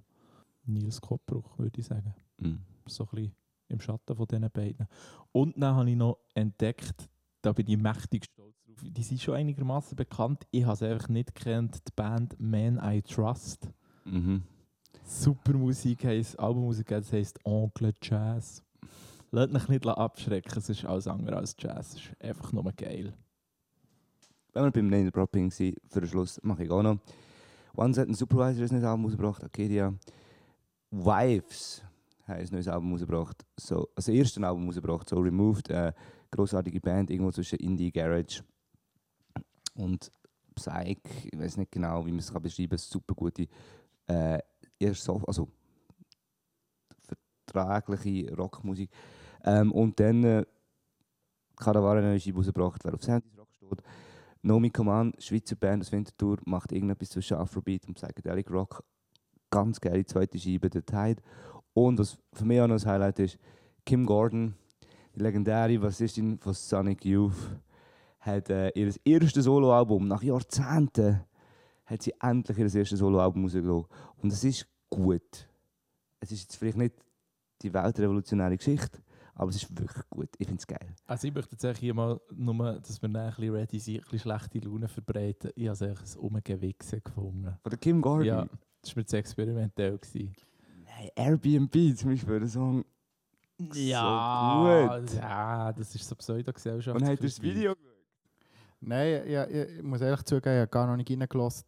[0.64, 2.14] Nils Koppbruch, würde ich sagen.
[2.38, 2.60] Mhm.
[2.86, 3.32] So ein bisschen
[3.72, 4.86] im Schatten von diesen beiden.
[5.32, 7.08] Und dann habe ich noch entdeckt,
[7.42, 8.76] da bin ich mächtig stolz drauf.
[8.82, 10.46] Die sind schon einigermaßen bekannt.
[10.50, 11.82] Ich habe es einfach nicht gekannt.
[11.86, 13.68] Die Band Man I Trust.
[14.04, 14.42] Mhm.
[15.04, 18.62] Super Musik heisst, Albummusik das heisst Onkel Jazz.
[19.30, 21.94] Lasst mich nicht abschrecken, es ist alles andere als Jazz.
[21.94, 23.14] Es ist einfach nur geil.
[24.52, 26.98] Wenn wir beim Name Dropping sind, für den Schluss mache ich auch noch.
[27.74, 29.94] Once hat ein Supervisor ein neues Album rausgebracht, Acadia.
[30.90, 31.82] Wives
[32.32, 33.44] haben ein neues Album rausgebracht.
[33.58, 35.70] So, also das erste Album rausgebracht, so Removed.
[35.70, 35.92] Äh,
[36.32, 38.42] grossartige Band, irgendwo zwischen Indie, Garage
[39.74, 40.10] und
[40.54, 40.98] Psych.
[41.30, 42.78] Ich weiß nicht genau, wie man es beschreiben kann.
[42.78, 43.46] Super gute,
[44.06, 44.38] äh,
[44.78, 45.48] eher so, also
[47.46, 48.90] vertragliche Rockmusik.
[49.44, 50.44] Ähm, und dann äh,
[51.56, 53.82] Caravana eine neue Scheibe rausgebracht, wer auf Sandys Rock steht.
[54.42, 58.82] Nomi Command, Schweizer Band aus Winterthur, macht irgendetwas zwischen Afrobeat und Psychedelic Rock.
[59.50, 61.22] Ganz geile zweite Scheibe, der Tide.
[61.74, 63.38] Und was für mich auch noch das Highlight ist,
[63.84, 64.54] Kim Gordon,
[65.14, 67.56] die legendäre Bassistin von Sonic Youth,
[68.20, 71.20] hat äh, ihr erstes Soloalbum nach Jahrzehnten
[71.84, 73.86] hat sie endlich ihr erstes Soloalbum rausgelassen.
[74.22, 75.48] Und es ist gut.
[76.20, 76.94] Es ist jetzt vielleicht nicht
[77.62, 78.98] die weltrevolutionäre Geschichte,
[79.34, 80.28] aber es ist wirklich gut.
[80.38, 80.94] Ich finde es geil.
[81.06, 84.18] Also ich möchte jetzt hier mal nur, dass wir ein bisschen ready sind, ein bisschen
[84.20, 85.50] schlechte Laune verbreiten.
[85.54, 87.58] Ich habe es ein Umgewichsen gefunden.
[87.62, 88.26] Von der Kim Gordon.
[88.26, 88.46] Ja,
[88.80, 89.98] das war mir zu experimentell.
[89.98, 90.34] Gewesen.
[90.98, 92.84] Nein, Airbnb zum Beispiel, der Song.
[93.74, 95.14] Ja, gut.
[95.14, 96.96] ja, das ist so Pseudo-Gesellschaft.
[96.96, 97.92] Und hat er das Video geschaut?
[98.80, 101.64] Nein, ja, ja, ich muss ehrlich zugeben, ich habe gar noch nicht reingelassen,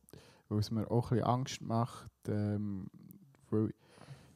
[0.49, 2.11] weil es mir auch ein bisschen Angst macht.
[2.29, 2.89] Ähm,
[3.51, 3.73] weil,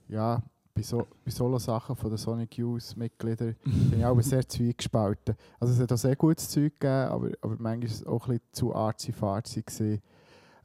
[0.09, 0.41] ja,
[0.73, 5.35] bei, so, bei Solo-Sachen von den Sonic Youth Mitgliedern bin ich auch sehr zweigespalten.
[5.59, 8.35] Also es hat auch sehr gutes Zeug gegeben, aber, aber manchmal war es auch ein
[8.35, 10.01] bisschen zu artsy-fartsy.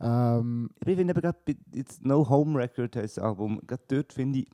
[0.01, 1.55] Ähm, Ich finde aber gerade bei
[2.01, 4.47] No Home Record heisst das Album, gerade dort finde ich,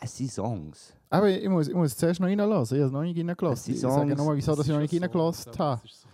[0.00, 0.92] es sind Songs.
[1.10, 3.74] aber ich muss, ich muss zuerst noch reinlassen, ich habe es noch nicht Es reingelassen.
[3.74, 4.16] Ich sage Songs.
[4.18, 5.82] nochmal, wieso dass ich noch nicht so, reingelassen aber habe.
[5.88, 6.08] so-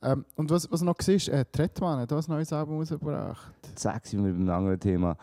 [0.00, 3.52] Ähm, und was, was noch war, äh, Tretman hat ein neues Album rausgebracht.
[3.74, 5.16] Zack, sind wir beim anderen Thema.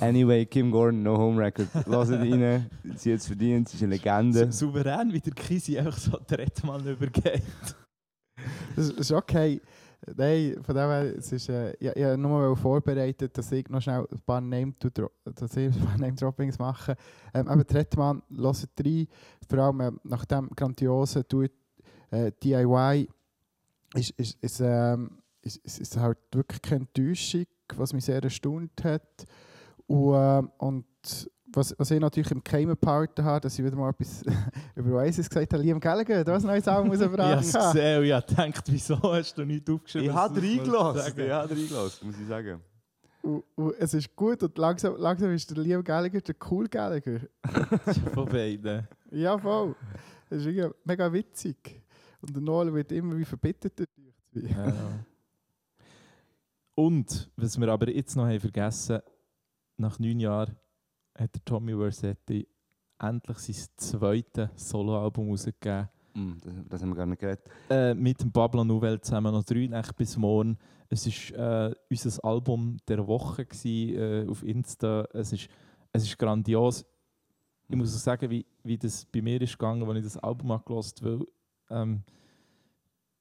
[0.00, 1.68] Anyway, Kim Gordon, No Home Record.
[1.86, 2.70] Lasst rein.
[2.96, 4.50] Sie hat es verdient, sie ist eine Legende.
[4.50, 7.42] Sou- Souverän, wie der Kisi einfach so den Redmann übergeht.
[8.74, 9.60] Das, das ist okay.
[10.16, 14.06] Nein, von dem her, es ist, äh, ich, ich nur vorbereitet, dass ich noch schnell
[14.10, 16.96] ein paar Name, to dro dass ich ein paar Name mache.
[17.32, 19.06] Ähm, eben Trettmann, hört rein,
[19.48, 21.52] vor allem äh, nach dem grandiosen it,
[22.10, 23.08] äh, DIY
[23.94, 28.82] ist, ist, ist, ähm, ist, ist, ist halt wirklich keine Enttäuschung, was mich sehr erstaunt
[28.82, 29.24] hat.
[29.86, 33.90] Und, ähm, und was, was ich natürlich im Keimen behalten habe, dass ich wieder mal
[33.90, 34.22] etwas
[34.74, 37.98] über Oasis gesagt habe, Liam Gallagher, du hast ein neues Album Ich habe es gesehen
[37.98, 40.08] und ich habe gedacht, wieso hast du nicht aufgeschrieben?
[40.08, 41.24] Ich habe reingelassen.
[41.24, 42.60] Ich habe reingelassen, muss ich sagen.
[43.22, 47.20] Und, und es ist gut und langsam, langsam ist der Liam Gallagher der Cool Gallagher.
[48.14, 48.88] Von beiden.
[49.10, 49.76] Ja, voll.
[50.28, 51.82] Das ist irgendwie mega witzig.
[52.20, 53.84] Und der Noel wird immer wie verbitterter.
[54.32, 54.72] Ja.
[56.74, 59.00] Und, was wir aber jetzt noch haben vergessen
[59.76, 60.56] nach neun Jahren
[61.14, 62.46] hat der Tommy Versetti
[62.98, 65.88] endlich sein zweites Soloalbum rausgegeben.
[66.14, 67.48] Mm, das, das haben wir gar nicht geredet.
[67.70, 70.58] Äh, mit dem Pablo Nouvelle zusammen noch drei Nächte bis morgen.
[70.88, 75.08] Es war äh, unser Album der Woche gewesen, äh, auf Insta.
[75.12, 75.48] Es ist,
[75.92, 76.84] es ist grandios.
[77.68, 80.50] Ich muss auch sagen, wie, wie das bei mir ist gegangen, als ich das Album
[80.50, 81.26] angehört habe, weil
[81.70, 82.02] ähm,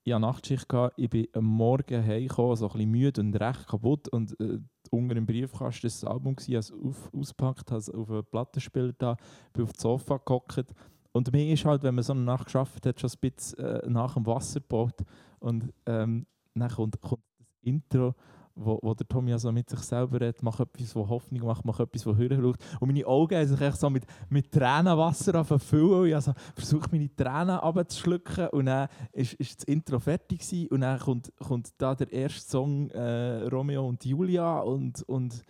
[0.04, 3.68] ich hatte Nachtschicht, gehabt, ich bin am Morgen heimgekommen, so ein bisschen müde und recht
[3.68, 4.60] kaputt und äh,
[4.92, 9.18] unter dem Briefkasten das Album habe es auf, ausgepackt, habe es auf einen Plattenspieler da,
[9.54, 10.66] bin auf das Sofa gehockt.
[11.14, 13.90] Und mir ist halt, wenn man so eine Nacht geschafft hat, schon ein bisschen äh,
[13.90, 14.96] nach dem Wasser gebaut.
[15.40, 18.16] Und ähm, dann kommt, kommt das Intro,
[18.56, 21.80] wo, wo der Tommy also mit sich selber redet, macht etwas, was Hoffnung macht, macht
[21.80, 22.58] etwas, was Hörer schaut.
[22.80, 26.08] Und meine Augen haben sich echt so mit, mit Tränenwasser anfüllen.
[26.08, 30.68] Ich also versuche meine Tränen abzuschlucken und dann ist, ist das Intro fertig gewesen.
[30.70, 35.44] und dann kommt, kommt da der erste Song äh, Romeo und Julia und, und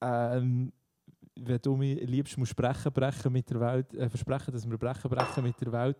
[0.00, 0.72] ähm,
[1.38, 5.10] wenn du mir liebst, musst brechen, brechen mit der Welt, äh, versprechen, dass wir brechen,
[5.10, 5.98] brechen mit der Welt,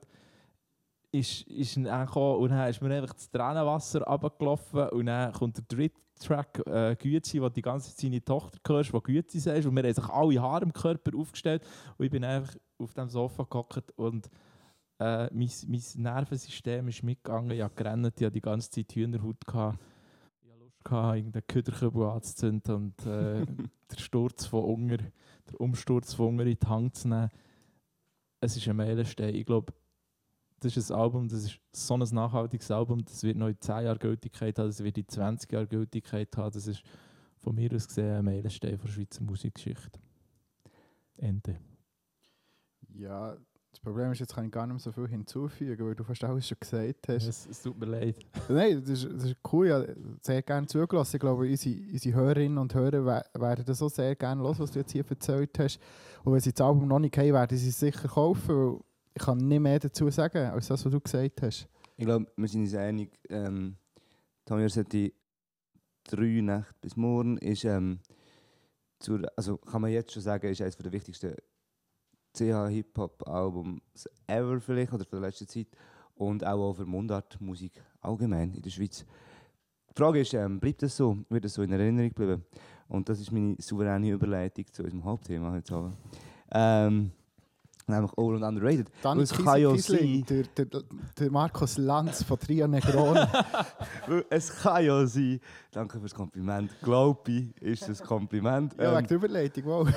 [1.13, 5.57] ist, ist dann gekommen und dann ist mir einfach das Tränenwasser runtergelaufen und dann kommt
[5.57, 9.67] der dritte Track, äh, Güezi, wo die ganze Zeit seine Tochter hörst, die Güezi sagst
[9.67, 11.63] und wir haben sich alle Haare im Körper aufgestellt
[11.99, 14.29] und ich bin einfach auf dem Sofa gehockt und
[14.99, 19.47] äh, mein, mein Nervensystem ist mitgegangen, ich habe gerannt, ich hatte die ganze Zeit Hühnerhaut.
[19.47, 19.79] Gehabt.
[20.43, 26.15] Ich hatte Lust, gehabt, irgendeinen Köderkübel anzuzünden und äh, den Sturz von Unger, den Umsturz
[26.15, 27.31] von Unger in die Hand zu nehmen.
[28.41, 29.35] Es ist ein Meilenstein.
[29.35, 29.73] Ich glaube,
[30.61, 33.85] das ist ein Album, das ist so ein nachhaltiges Album, das wird noch in 10
[33.85, 36.53] Jahren Gültigkeit haben, das wird in 20 Jahren Gültigkeit haben.
[36.53, 36.83] Das ist
[37.37, 39.99] von mir aus gesehen ein Meilenstein der Schweizer Musikgeschichte.
[41.19, 41.59] Ende.
[42.95, 43.37] Ja,
[43.71, 46.25] das Problem ist, jetzt kann ich gar nicht mehr so viel hinzufügen, weil du fast
[46.25, 47.27] alles schon gesagt hast.
[47.27, 48.16] Es, es tut mir leid.
[48.49, 49.66] Nein, das ist, das ist cool.
[49.66, 51.16] Ich habe sehr gerne zugelassen.
[51.16, 54.71] Ich glaube, unsere, unsere Hörerinnen und Hörer we- werden das auch sehr gerne hören, was
[54.71, 55.79] du jetzt hier erzählt hast.
[56.25, 58.81] Und wenn sie das Album noch nicht haben, werden sie es sicher kaufen, weil
[59.17, 61.67] ich kann nicht mehr dazu sagen, als das, was du gesagt hast.
[61.97, 63.77] Ich glaube, wir sind uns einig, ähm,
[64.45, 65.15] Tommy Rossetti,
[66.05, 67.99] drei Nächte bis morgen ist, ähm,
[68.99, 71.35] zur, also kann man jetzt schon sagen, ist eines der wichtigsten
[72.35, 73.81] CH-Hip-Hop-Albums
[74.27, 75.69] ever vielleicht, oder von der letzten Zeit.
[76.15, 79.07] Und auch für Mundartmusik allgemein in der Schweiz.
[79.89, 81.17] Die Frage ist, ähm, bleibt das so?
[81.31, 82.45] Wird das so in Erinnerung bleiben?
[82.89, 85.97] Und das ist meine souveräne Überleitung zu unserem Hauptthema heute Abend.
[86.53, 87.13] Ähm,
[87.87, 88.90] nämlich All and Underrated.
[89.03, 90.83] Dann es kann ja Kiesling, sein, der, der,
[91.18, 92.38] der Markus Lanz von.
[92.38, 98.75] Weil es kann ja sein, danke fürs Kompliment, glaube ich, ist das Kompliment.
[98.75, 99.88] ja, wegen Ähm, der Überleitung, wow.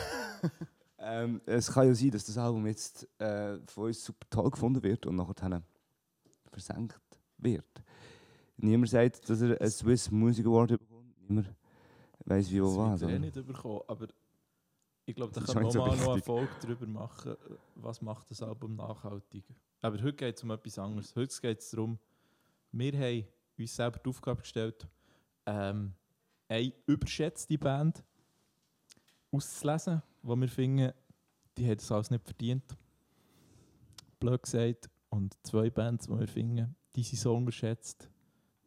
[0.99, 4.83] ähm, es kann ja sein, dass das Album jetzt äh, von uns super toll gefunden
[4.83, 5.61] wird und nachher
[6.51, 6.99] versenkt
[7.37, 7.83] wird.
[8.57, 11.15] Niemand sagt, dass er einen Swiss Music Award bekommt.
[11.27, 11.53] Niemand
[12.25, 13.01] weiß wie, wo, was.
[13.01, 13.19] Eh oder?
[13.19, 14.07] nicht bekommen, aber
[15.09, 16.21] ich glaube, da kann man so mal noch eine.
[16.21, 17.35] Folge darüber machen,
[17.75, 19.55] was macht das Album nachhaltiger.
[19.81, 21.15] Aber heute geht es um etwas anderes.
[21.15, 21.97] Heute geht es darum,
[22.71, 23.25] wir haben
[23.57, 24.87] uns selber die Aufgabe gestellt,
[25.47, 25.95] ähm,
[26.47, 28.03] eine überschätzte Band
[29.31, 30.93] auszulesen, wo wir finden,
[31.57, 32.77] die hat das alles nicht verdient.
[34.19, 34.91] Blöd gesagt.
[35.09, 38.07] Und zwei Bands, die wir finden, die sind so unterschätzt,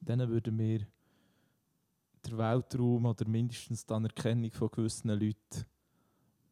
[0.00, 0.88] denen würden wir
[2.24, 5.66] der Weltraum oder mindestens die Anerkennung von gewissen Leuten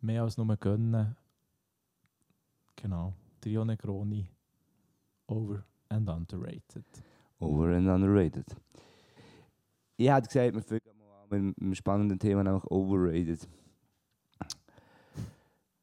[0.01, 1.17] mehr als nur gönnen.
[2.77, 3.15] Genau.
[3.41, 4.29] Trio Negroni.
[5.27, 6.85] Over and underrated.
[7.39, 8.45] Over and Underrated.
[9.97, 13.49] Ich hätte gesagt, wir fangen mal an mit einem spannenden Thema, nämlich Overrated.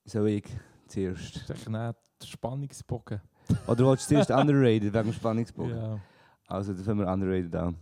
[0.06, 0.46] Soll ich
[0.88, 1.50] zuerst?
[1.50, 3.22] Echt nicht Spannungsbogen.
[3.68, 5.76] Oder willst du zuerst Underrated wegen dem Spannungsbogen?
[5.78, 6.00] Ja.
[6.48, 7.76] Also, da fangen wir underrated an.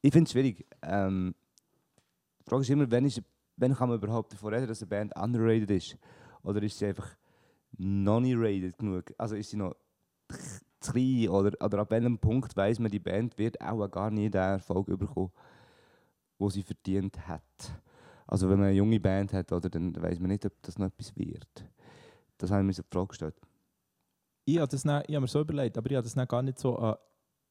[0.00, 0.66] Ich finde es schwierig.
[0.82, 1.34] Ähm,
[2.40, 3.22] die Frage ist immer, wann, ist,
[3.56, 5.98] wann kann man überhaupt davon reden, dass eine Band underrated ist?
[6.42, 7.08] Oder ist sie einfach
[7.78, 9.12] noch nicht rated genug?
[9.18, 9.74] Also ist sie noch
[10.80, 14.30] zu klein oder, oder ab welchem Punkt weiss man, die Band wird auch gar nie
[14.30, 15.32] den Erfolg bekommen,
[16.38, 17.42] den sie verdient hat.
[18.26, 20.86] Also wenn man eine junge Band hat, oder, dann weiss man nicht, ob das noch
[20.86, 21.64] etwas wird.
[22.38, 23.34] Das habe ich mir so die Frage gestellt.
[24.46, 26.42] Ich habe, das dann, ich habe mir so überlegt, aber ich habe das dann gar
[26.42, 26.96] nicht so an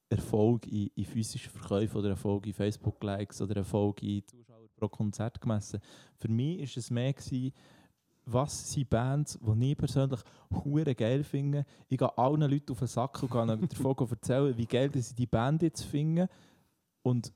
[0.10, 5.40] Erfolg in, in physischen Verkäufen oder Erfolg in Facebook-Likes oder Erfolg in Zuschauer pro Konzert
[5.40, 5.80] gemessen.
[6.18, 7.54] Für mich war es mehr, gewesen,
[8.26, 11.66] was sind Bands, die ich persönlich hure geil finde.
[11.90, 15.28] Ich gehe allen Leuten auf den Sack und ihnen davon erzählen, wie geil sie die
[15.28, 16.28] Band jetzt finden.
[17.02, 17.34] Und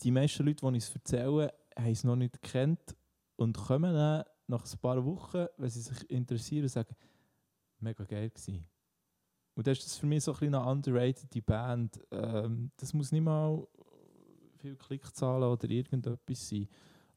[0.00, 2.94] die meisten Leute, die ich es erzähle, haben es noch nicht gekannt
[3.36, 6.94] und kommen dann nach ein paar Wochen, wenn sie sich interessieren, und sagen,
[7.80, 8.66] mega geil gewesen.
[9.54, 12.00] Und das ist das für mich so ein eine underrated Band.
[12.10, 13.66] Ähm, das muss nicht mal
[14.64, 16.66] viel Klickzahlen oder irgendetwas sein.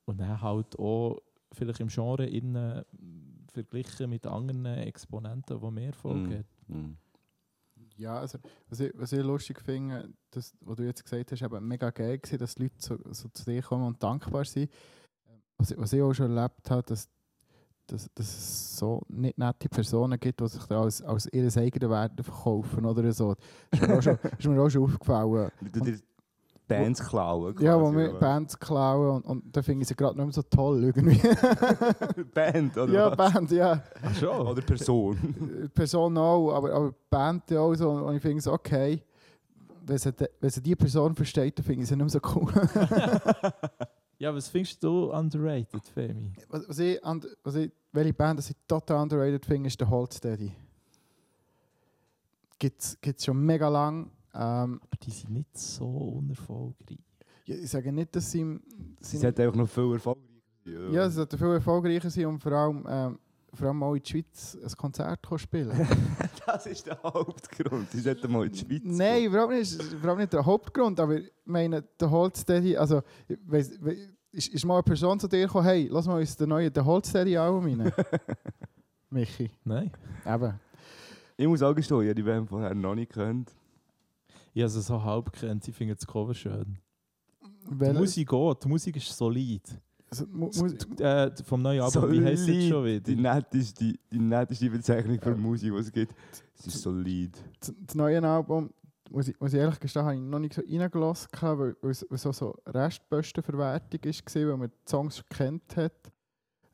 [0.05, 1.17] Und dann halt auch
[1.53, 2.83] vielleicht im Genre innen
[3.51, 6.27] verglichen mit anderen Exponenten, die mehr Erfolg
[6.67, 6.73] Mm.
[6.73, 6.97] Mm.
[7.95, 8.37] Ja, also,
[8.69, 12.17] was, ich, was ich lustig finde, das, was du jetzt gesagt hast, eben mega geil
[12.19, 14.69] gewesen, dass die Leute so, so zu dir kommen und dankbar sind.
[15.57, 17.09] Was, ich- was ich auch schon erlebt habe, dass,
[17.87, 21.89] dass, dass es so nicht nette Personen gibt, die sich da als, als ihre eigenen
[21.89, 23.33] Werte verkaufen oder so.
[23.71, 25.51] Das ist mir auch schon, ist mir auch schon aufgefallen.
[25.61, 25.99] Dir
[26.67, 27.55] Bands klauen.
[27.59, 28.19] Ja, wo quasi, wir oder?
[28.19, 31.21] Bands klauen und, und da finde ich sie gerade nicht mehr so toll irgendwie.
[32.33, 33.33] Band, oder ja, was?
[33.33, 33.81] Band, ja.
[34.03, 34.47] Ach schon?
[34.47, 35.17] Oder Person.
[35.63, 37.89] Die Person auch, aber, aber die Band ja auch so.
[37.89, 39.01] Und ich finde so, okay,
[39.85, 42.35] wenn sie, de- wenn sie die Person versteht, dann finde ich sie nicht mehr so
[42.35, 42.51] cool.
[44.19, 46.33] Ja, was findest du underrated, Femi?
[46.49, 46.99] was, was ich,
[47.43, 50.51] was ich, welche Band das ich total underrated finde, ist der Holsteady.
[52.57, 54.09] Gibt es schon mega lang.
[54.39, 56.99] Ähm, Aber die sind nicht so unerfolgreich.
[57.45, 58.43] ja, ich sage nicht, dass sie...
[58.43, 58.59] Sie
[59.01, 60.27] sie sollte einfach noch viel erfolgreicher
[60.65, 60.93] sein.
[60.93, 63.19] ja, sie sollten viel erfolgreicher sein und vor allem, ähm,
[63.53, 65.71] vor allem auch in die Schweiz ein Konzert spielen
[66.45, 67.89] Das ist der Hauptgrund.
[67.91, 71.31] Sie sollten mal in die Schweiz Nein, überhaupt nicht, überhaupt nicht der Hauptgrund, aber ich
[71.45, 73.97] meine, der Holsteady, also ich weiss, we-
[74.31, 76.85] ist, ist mal eine Person zu dir gekommen, hey, lass mal uns den neuen der
[76.85, 77.91] Holsteady Album rein.
[79.09, 79.91] Michi, Nein.
[80.25, 80.59] eben.
[81.37, 83.51] Ich muss auch gestehen, ich habe die Band vorher noch nicht gehört.
[84.57, 86.79] Ich habe sie so halb kennt, ich finde das Cover schön.
[87.69, 89.61] Die Musik geht, die Musik ist solid.
[90.09, 90.49] also, mu
[90.99, 93.35] Äh, vom neuen Album, wie heisst es schon Die wieder?
[93.35, 96.15] netteste, die netteste Bezeichnung für Musik, die es gibt.
[96.57, 97.37] Es ist solid.
[97.59, 98.71] das, neue Album,
[99.11, 101.99] muss ich, muss ich ehrlich gestehen, habe ich noch nicht so reingelassen, weil, weil es
[101.99, 106.11] so, so Restpostenverwertung war, weil man die Songs schon kennt hat.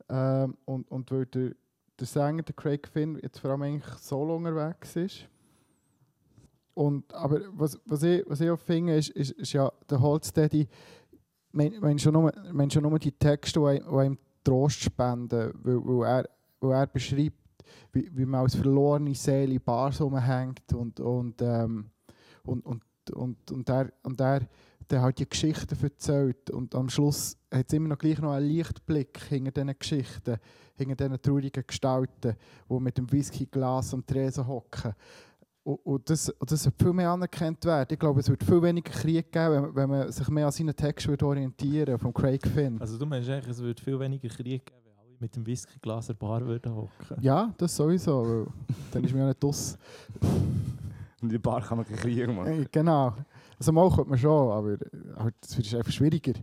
[0.08, 1.52] Ähm, und, und weil der,
[2.00, 5.28] der Sänger, der Craig Finn, jetzt vor allem eigentlich solo unterwegs ist.
[6.74, 10.68] Und, aber was, was, ich, was ich auch finde, ist, ist, ist ja der Holsteady,
[11.52, 16.88] mein, mein schon nur, die Texte, die einem- Trost spenden, weil, weil, er, weil er
[16.88, 17.38] beschreibt,
[17.92, 21.86] wie, wie man als verlorene Seele in Bars rumhängt und, und, ähm,
[22.44, 22.84] und, und,
[23.14, 24.48] und, und, er, und er
[25.02, 29.18] halt die Geschichten erzählt und am Schluss hat es immer noch gleich noch einen Lichtblick
[29.30, 30.38] hinter diesen Geschichten,
[30.76, 32.36] hinter diesen traurigen Gestalten,
[32.70, 34.94] die mit dem Whiskyglas am Tresen hocken.
[35.66, 37.88] Und, und, das, und das sollte viel mehr anerkannt werden.
[37.92, 40.52] Ich glaube, es wird viel weniger Krieg geben, wenn, man- wenn man sich mehr an
[40.52, 42.80] seinen Text würde orientieren würde, von Craig Finn.
[42.82, 46.10] Also du meinst eigentlich, es würde viel weniger Krieg geben, wenn alle mit dem Whiskyglas
[46.10, 47.18] an der Bar würden hocken.
[47.22, 48.48] Ja, das sowieso, weil
[48.92, 49.78] dann ist man ja nicht aus.
[51.22, 52.68] Und in der Bar kann man keinen Krieg machen.
[52.72, 53.14] Genau.
[53.58, 54.78] Also mal könnte man schon, aber
[55.40, 56.34] das ist einfach schwieriger.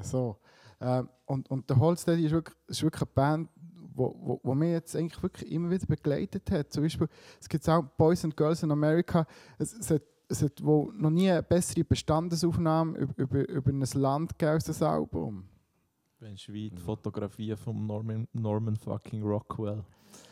[0.00, 0.36] So.
[0.80, 3.48] Ähm, und, und der Holsteady ist wirklich, ist wirklich eine Band,
[3.94, 6.72] wo, wo, wo mich jetzt eigentlich wirklich immer wieder begleitet hat.
[6.72, 7.08] Zum Beispiel,
[7.40, 9.26] es gibt auch Boys and Girls in America.
[9.58, 13.80] Es, es, hat, es hat wohl noch nie eine bessere Bestandesaufnahme über, über, über ein
[13.94, 15.44] Land gegeben als das Album.
[16.18, 19.82] Wenn wie die Fotografie von Norman, Norman fucking Rockwell.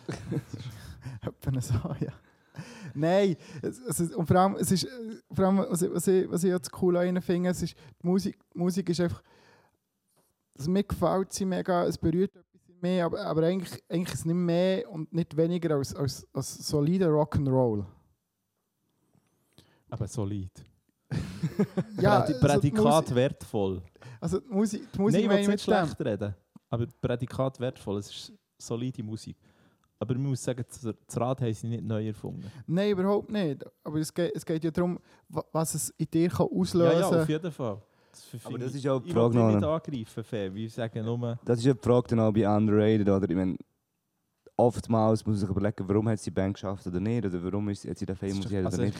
[1.22, 2.12] Etwa so, ja.
[2.94, 4.86] Nein, es, es und vor allem, es ist,
[5.32, 8.06] vor allem was, ich, was, ich, was ich jetzt cool an finde, es ist, die
[8.06, 9.22] Musik, die Musik ist einfach,
[10.56, 12.32] also mir gefällt sie mega, es berührt
[12.82, 16.66] mir, aber, aber eigentlich, eigentlich ist es nicht mehr und nicht weniger als, als, als
[16.68, 17.84] solider Rock'n'Roll.
[19.88, 20.50] Aber solid.
[22.00, 23.82] Ja, also Prädikat Musik- wertvoll.
[24.20, 25.86] Also die Musik, die Musik Nein, ich will ich nicht mit dem.
[25.86, 26.34] schlecht reden.
[26.68, 29.36] Aber Prädikat wertvoll, es ist solide Musik.
[29.98, 32.50] Aber man muss sagen, das Rad haben sie nicht neu erfunden.
[32.66, 33.64] Nein, überhaupt nicht.
[33.84, 37.00] Aber es geht, es geht ja darum, wa- was es in dir kann auslösen Ja,
[37.02, 37.12] kann.
[37.16, 37.82] ja, auf jeden Fall.
[38.12, 40.54] Das Aber das ich- ist auch die ich Frage will dich nicht angreifen, Fee.
[40.54, 41.38] Wir sagen nur...
[41.44, 43.08] Das ist ja die Frage dann auch bei Underrated.
[43.08, 43.28] Oder?
[43.30, 43.56] Ich meine,
[44.56, 47.24] oftmals muss man sich überlegen, warum hat sie die Band geschafft oder nicht.
[47.26, 48.98] Oder warum ist, hat sie den Fame oder also nicht.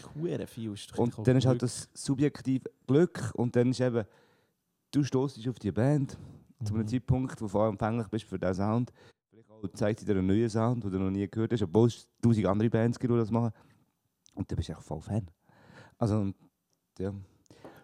[0.49, 0.73] viel.
[0.73, 3.33] Ist Und dann ist halt das subjektive Glück.
[3.35, 4.05] Und dann ist eben,
[4.91, 6.17] du stoßt auf die Band
[6.65, 6.89] zu einem Mhm.
[6.89, 8.93] Zeitpunkt, wo du empfänglich bist für diesen Sound.
[9.31, 11.89] Vielleicht auch zeigt sie dir einen neuen Sound, den du noch nie gehört hast, obwohl
[11.89, 13.53] es tausend andere Bands gibt, die das machen.
[14.35, 15.27] Und dann bist du echt voll Fan.
[15.99, 16.33] Also,
[16.99, 17.13] ja,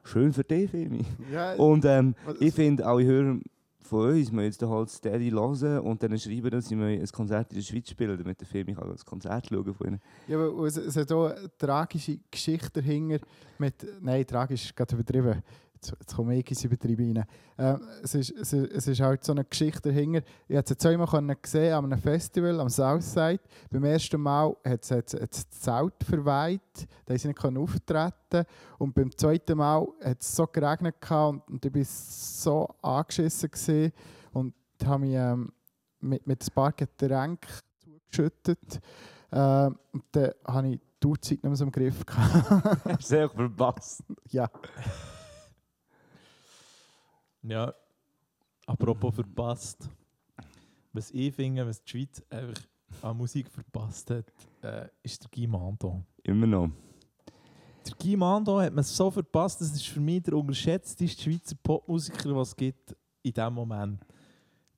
[0.07, 1.05] schön für dich, Filmi.
[1.33, 3.39] Ja, Und ähm, ich finde, alle Hörer
[3.87, 7.59] von uns müssen jetzt halt steady hören und dann schreiben, dass sie ein Konzert in
[7.59, 10.01] der Schweiz spielen, damit der Film kann das Konzert schauen von ihnen.
[10.27, 13.25] Ja, aber es, es hat auch eine tragische Geschichte dahinter.
[13.59, 15.43] Mit, nein, tragisch ist gerade übertrieben.
[15.77, 17.27] Jetzt, jetzt komme ich ins Übertrieben rein.
[17.59, 20.23] Ähm, es, ist, es, ist, es ist halt so eine Geschichte dahinter.
[20.49, 23.41] Ich habe es zweimal gesehen an einem Festival am Southside.
[23.71, 27.29] Beim ersten Mal hat es, hat es, hat es das Zelt verweiht, da konnte sie
[27.29, 28.47] nicht auftreten
[28.79, 33.51] Und beim zweiten Mal hat es so geregnet und, und ich war so angeschissen.
[33.51, 33.93] Gewesen
[34.33, 34.55] und
[34.85, 35.53] habe mich ähm,
[36.01, 38.81] mit, mit ein paar Getränken zugeschüttet.
[39.31, 42.03] Ähm, und dann hatte ich die Uhrzeit nicht mehr so im Griff.
[43.01, 44.03] sehr verpasst.
[44.31, 44.49] ja.
[47.49, 47.73] Ja,
[48.67, 49.89] apropos verpasst.
[50.93, 52.61] Was ich finde, was die Schweiz einfach
[53.03, 54.33] an Musik verpasst hat,
[54.63, 56.03] äh, ist der Guy Mando.
[56.25, 56.71] Immer noch.
[57.87, 62.35] Der Guy Mando hat man so verpasst, das ist für mich der unterschätzteste Schweizer Popmusiker,
[62.35, 64.05] was es gibt in diesem Moment.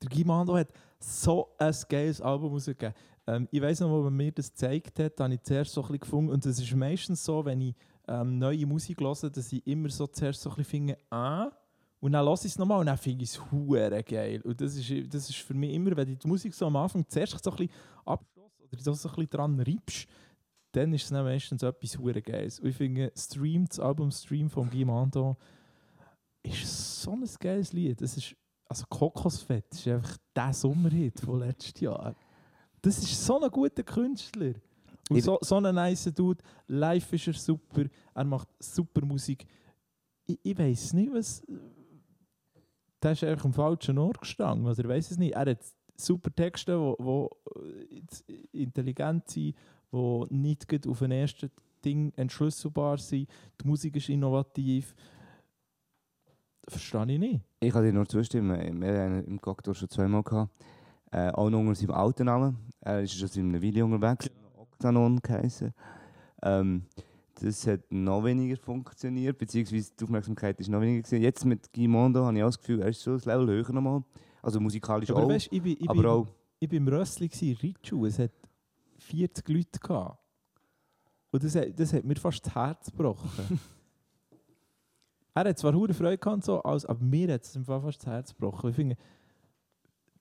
[0.02, 0.68] Der Guy Mando hat
[1.00, 2.94] so ein geiles Album rausgegeben.
[3.26, 5.86] Ähm, ich weiss noch, wo man mir das gezeigt hat, habe ich zuerst so ein
[5.86, 6.32] bisschen gefunden.
[6.32, 7.74] Und es ist meistens so, wenn ich
[8.06, 11.50] ähm, neue Musik höre, dass ich immer so zuerst so ein bisschen finde, ah,
[12.00, 14.40] und dann höre ich es nochmal und dann finde ich es hure geil.
[14.42, 17.04] Und das ist, das ist für mich immer, wenn du die Musik so am Anfang
[17.08, 17.72] zuerst so ein bisschen
[18.04, 20.08] abschloss oder so ein bisschen dran reibst,
[20.72, 22.60] dann ist es dann meistens etwas hure Geiles.
[22.60, 25.36] Und ich finde, Stream, das Album Stream von Guy Mando
[26.42, 28.00] ist so ein geiles Lied.
[28.00, 28.36] Das ist,
[28.68, 32.14] also Kokosfett ist einfach der Sommerhit von letztes Jahr.
[32.80, 34.54] Das ist so ein guter Künstler.
[35.10, 36.42] Und so, so ein nice Dude.
[36.66, 37.84] Live ist er super.
[38.14, 39.46] Er macht super Musik.
[40.26, 41.42] Ich, ich weiß nicht, was.
[43.02, 44.66] Der ist einfach am falschen Ort gestanden.
[44.66, 45.34] Oder ich weiß es nicht.
[45.34, 45.60] Er hat
[45.96, 47.30] super Texte, die wo, wo
[47.60, 49.54] äh, intelligent sind,
[49.92, 51.50] die nicht auf den ersten
[51.84, 53.28] Ding entschlüsselbar sind.
[53.60, 54.94] Die Musik ist innovativ.
[56.66, 57.40] Verstehe ich nicht.
[57.60, 58.80] Ich kann dir nur zustimmen.
[58.80, 60.52] Wir haben ihn im Cocktail schon zweimal gehabt.
[61.10, 62.58] Äh, auch noch unter seinem alten Namen.
[62.80, 64.30] Er ist schon seit einer Weile unterwegs.
[64.54, 65.72] Octanon geheißen.
[66.42, 66.84] Ähm,
[67.40, 71.22] das hat noch weniger funktioniert, beziehungsweise die Aufmerksamkeit ist noch weniger gewesen.
[71.22, 73.72] Jetzt mit Guy Mondo habe ich auch das Gefühl, er ist so ein Level höher
[73.72, 74.02] nochmal.
[74.42, 76.26] Also musikalisch Aber auch, weißt, ich bin, ich aber bin, auch
[76.60, 77.28] ich bin im Rössli,
[77.62, 78.06] Ritschu.
[78.06, 78.32] Es hat
[78.98, 80.18] 40 Leute gehabt.
[81.30, 83.60] Und das, hat- das hat mir fast das Herz gebrochen.
[85.34, 88.70] er hat zwar hure Freude gehabt, so, aber mir hat es fast das Herz gebrochen.
[88.70, 88.96] Ich finde,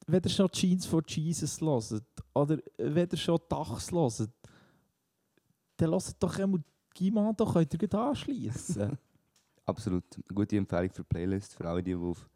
[0.06, 2.04] wenn ihr schon Jeans for Jesus hört,
[2.34, 4.30] oder wenn ihr schon Dachs hört,
[5.78, 6.64] dann hört doch einmal
[6.98, 8.98] Gima, da könnt ihr gleich anschließen.
[9.68, 12.28] absolut eine gute Empfehlung für Playlist, für alle, die die auf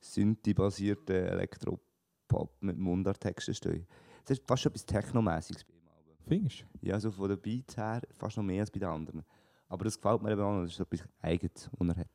[0.00, 3.86] Synthi-basierten Elektropop mit Mundarttexten stehen.
[4.24, 5.80] Das ist fast schon etwas Technomäßiges bei ihm.
[6.26, 6.86] Findest du?
[6.86, 9.24] Ja, so von den Beats her fast noch mehr als bei den anderen.
[9.68, 12.10] Aber das gefällt mir eben auch, noch, das ist etwas Eigenes, was er hat.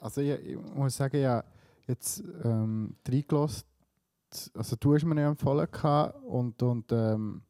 [0.00, 1.42] Also ich, ich muss sagen, ja,
[1.86, 3.64] jetzt ähm, reingelassen,
[4.54, 7.42] also du hast mir ja empfohlen gehabt und, und ähm,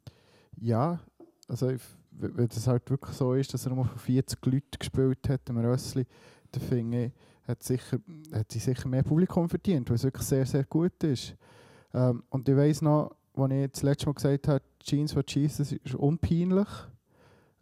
[0.59, 1.01] ja,
[1.49, 1.83] also ich,
[2.19, 5.59] wenn das halt wirklich so ist, dass er nur von 40 Leuten gespielt hat im
[5.59, 6.07] Rössli,
[6.53, 7.13] dann finde ich,
[7.49, 7.99] hat, sicher,
[8.33, 11.37] hat sie sicher mehr Publikum verdient, weil es wirklich sehr, sehr gut ist.
[11.95, 15.73] Ähm, und ich weiss noch, als ich das letzte Mal gesagt habe, Jeans for Jesus
[15.73, 16.69] ist unpeinlich,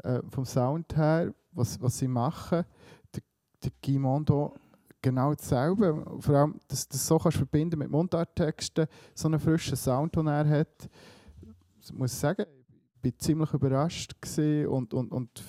[0.02, 2.64] äh, vom Sound her, was, was sie machen.
[3.14, 4.54] Der, der Mondo
[5.04, 6.04] genau dasselbe.
[6.18, 10.26] Vor allem, dass du das so kannst verbinden mit Mundarttexten, so einen frischen Sound, den
[10.26, 10.88] er hat.
[11.82, 12.46] Ich muss sagen,
[13.04, 15.42] ich war ziemlich überrascht und, und, und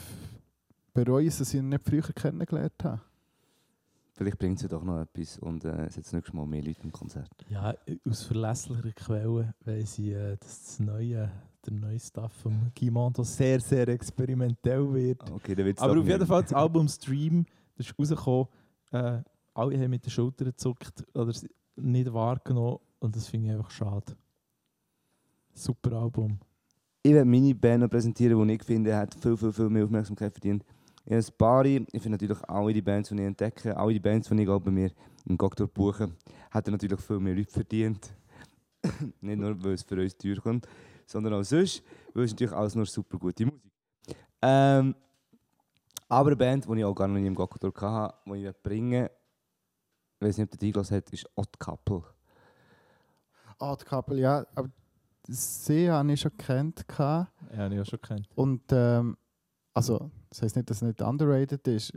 [0.94, 3.02] bereue es, dass ich ihn nicht früher kennengelernt habe.
[4.14, 6.82] Vielleicht bringt sie doch noch etwas und äh, es hat das nächste Mal mehr Leute
[6.84, 7.30] im Konzert.
[7.50, 7.76] Ja,
[8.10, 11.30] aus verlässlicher Quelle weiss ich, äh, dass das neue,
[11.66, 15.30] der neue Stuff von Gimando sehr, sehr experimentell wird.
[15.30, 16.26] Okay, dann wird's Aber auf jeden.
[16.26, 17.46] Fall das Album Stream,
[17.76, 18.48] das ist rausgekommen,
[18.92, 19.22] äh,
[19.54, 21.46] alle haben mit den Schultern gezuckt oder es
[21.76, 24.16] nicht wahrgenommen und das finde ich einfach schade.
[25.54, 26.40] Super Album.
[27.06, 30.34] Ich werde meine Band noch präsentieren, die ich finde, hat viel, viel, viel mehr Aufmerksamkeit
[30.34, 30.66] verdient.
[31.06, 34.00] Ich habe ein paar, ich finde natürlich alle die Bands, die ich entdecke, alle die
[34.00, 34.90] Bands, die ich bei mir
[35.28, 36.10] im Cocktail buche,
[36.52, 38.12] hätten natürlich viel mehr Leute verdient.
[39.22, 40.68] Nicht nur, weil es für uns teuer kommt,
[41.06, 41.84] sondern auch sonst,
[42.16, 43.62] weil es natürlich alles nur super gute Musik.
[44.42, 44.96] Ähm,
[46.10, 49.10] aber eine Band, die ich auch gar noch nie im Cocktail hatte, die ich bringen
[50.20, 52.02] ich weiß nicht, ob der Douglas hat, ist Odd Couple.
[53.62, 54.72] Die Couple, ja, aber
[55.28, 56.88] sie habe ich schon gekannt.
[56.88, 57.32] gehabt.
[57.52, 58.28] Ja, habe ich auch schon kennt.
[58.36, 59.18] Und ähm,
[59.74, 61.94] also, das heisst nicht, dass es nicht underrated ist,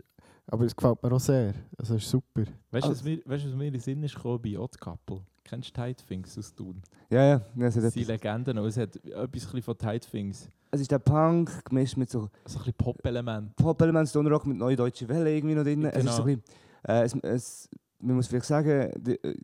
[0.47, 1.55] aber es gefällt mir auch sehr.
[1.77, 2.43] Also, es ist super.
[2.71, 4.79] Weißt du, Also- was, mir- weißt was mir in den Sinn ist gekommen bei Odd
[4.79, 5.21] Couple?
[5.45, 6.83] Kennst du Tight Things aus Thun?
[7.09, 7.43] Ja, ja.
[7.57, 8.59] ja es, hat Das sind etwas, Legenden.
[8.59, 10.49] und Es hat etwas ein bisschen von Tight Things.
[10.71, 13.57] es ist der Punk gemischt mit so So ein bisschen Pop-Element.
[13.57, 15.85] Pop-Element, Stoner Rock mit neue deutsche Welle irgendwie noch drin.
[15.87, 16.29] Es ist so Genau.
[16.35, 17.69] ein bisschen, äh, es, es,
[18.01, 19.35] man muss vielleicht sagen, die, äh,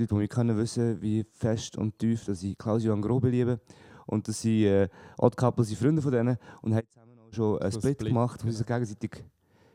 [0.00, 3.60] die Leute, die mich kennen, wissen, wie fest und tief dass ich Klaus-Johann Grobe liebe.
[4.06, 4.88] Und dass sie äh,
[5.18, 8.08] Odd Couple sind Freunde von denen und haben zusammen auch schon einen So Split, Split,
[8.08, 9.24] gemacht, wo sie sich gegenseitig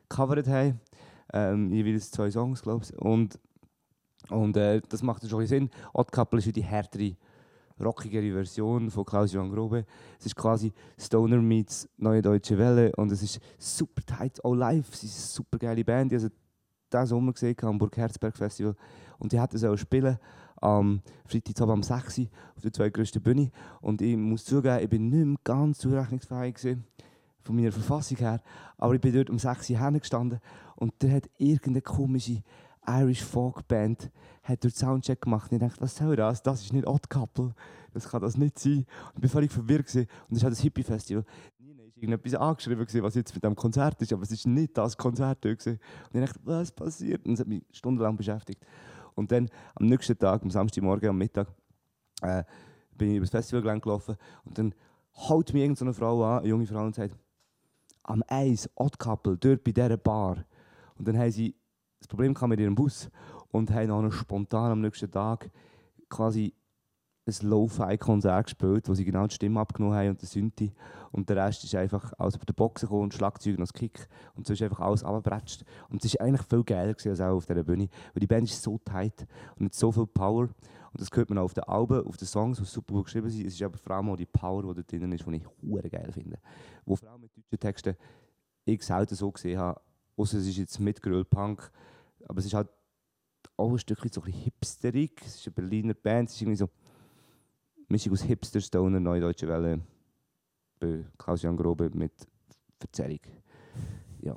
[0.10, 0.82] gecovert haben.
[1.32, 2.98] Ähm, jeweils zwei Songs, glaube ich.
[2.98, 3.40] Und,
[4.30, 5.70] und äh, das macht schon ein bisschen Sinn.
[5.94, 7.16] Odd Couple ist wie die härtere,
[7.80, 9.86] rockigere Version von Klaus-Johann Grobe.
[10.20, 14.94] Es ist quasi Stoner meets Neue Deutsche Welle und es ist super tight, auch live.
[14.96, 16.12] Sie ist eine super geile Band.
[16.12, 16.32] Ich habe
[16.92, 18.76] diesen Sommer gesehen am Burg-Herzberg Festival
[19.20, 20.18] und die hätten auch spielen
[20.62, 23.52] am Freitagabend am 6 Uhr auf der zweitgrößten Bühne.
[23.82, 26.78] Und ich muss zugeben, ich bin nicht mehr ganz zurechnungsfähig
[27.42, 28.42] von meiner Verfassung her.
[28.78, 30.40] Aber ich bin dort um 6 Uhr hingestanden
[30.76, 32.42] und da hat irgendeine komische
[32.88, 34.12] Irish Folk Band
[34.44, 35.52] hat dort Soundcheck gemacht.
[35.52, 36.44] Und ich dachte, was soll das?
[36.44, 37.54] Das ist nicht Odd Couple.
[37.94, 38.86] Das kann das nicht sein.
[39.14, 39.88] Und ich war völlig verwirrt.
[39.88, 40.08] Gewesen.
[40.30, 41.24] Und es halt das Hippie-Festival.
[41.60, 44.78] Nie ist irgendetwas angeschrieben, gewesen, was jetzt mit dem Konzert ist, aber es ist nicht
[44.78, 45.42] das Konzert.
[45.42, 45.80] Gewesen.
[46.14, 47.26] Und ich dachte, was passiert?
[47.26, 48.64] Und es hat mich stundenlang beschäftigt.
[49.16, 51.48] Und dann am nächsten Tag, am Samstagmorgen, am Mittag,
[52.22, 52.44] äh,
[52.92, 54.74] bin ich über das Festivalgelände gelaufen und dann
[55.16, 57.16] haut mich irgendeine Frau an, eine junge Frau, und sagt,
[58.04, 60.46] am Eis, Odd Couple, dort bei dieser Bar.
[60.98, 61.56] Und dann haben sie
[62.00, 63.10] das Problem kam mit ihrem Bus
[63.52, 65.50] und haben dann spontan am nächsten Tag
[66.10, 66.54] quasi
[67.28, 70.74] ein Lo-Fi-Konzert gespielt, wo sie genau die Stimme abgenommen haben und den Synthi.
[71.12, 74.08] Und der Rest ist einfach aus der Boxen gekommen Schlagzeug und das Kick.
[74.36, 75.64] Und so ist einfach alles abgebratscht.
[75.90, 77.90] Und es war eigentlich viel geiler als auch auf dieser Bühne.
[78.14, 79.26] Weil die Band ist so tight
[79.58, 80.44] und hat so viel Power.
[80.44, 83.30] Und das hört man auch auf den Alben, auf den Songs, die super gut geschrieben
[83.30, 83.48] sind.
[83.48, 85.90] Es ist aber vor allem auch die Power, die dort drin ist, die ich hure
[85.90, 86.38] geil finde.
[86.86, 87.96] Wo vor allem mit deutschen Texten
[88.66, 89.82] ich selten so gesehen habe.
[90.16, 91.72] Außer es ist jetzt mit Grillpunk.
[92.28, 92.70] Aber es ist halt
[93.58, 95.22] auch ein Stückchen so ein bisschen hipsterig.
[95.26, 96.30] Es ist eine Berliner Band.
[96.30, 96.70] Es ist irgendwie so
[97.88, 99.82] Mischung aus Hipster, Stoner, Neue Deutsche Welle,
[100.80, 102.14] bei Klaus-Jan Grobe mit
[102.80, 103.20] Verzerrung.
[104.22, 104.36] Ja.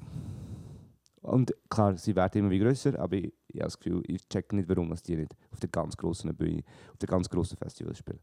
[1.22, 4.53] Und klar, sie werden immer wie grösser, aber ich, ich habe das Gefühl, ich check
[4.53, 7.94] nicht, warum dass die nicht auf der ganz grossen Bühne, auf der ganz grossen Festival
[7.94, 8.20] spielen.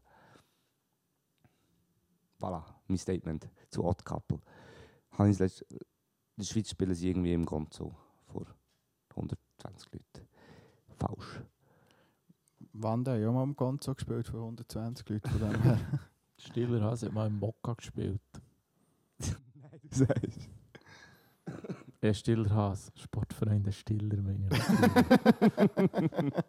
[2.40, 4.40] Voilà, mein Statement zu Odd Couple.
[5.12, 5.78] Habe ich letzte, in
[6.36, 7.94] der Schweiz spielen sie irgendwie im Gonzo
[8.26, 8.46] vor
[9.10, 10.28] 120 Leuten.
[10.98, 11.42] Falsch.
[12.82, 15.78] Wanda hat ja mal am Gonzo gespielt von 120 Leuten von dem her.
[16.38, 18.20] Stiller Hase hat mal im Mokka gespielt.
[19.20, 20.48] Nein, du sagst.
[22.02, 22.90] Ja, Stiller Hase.
[22.96, 26.32] Sportfreunde Stiller, meine ich.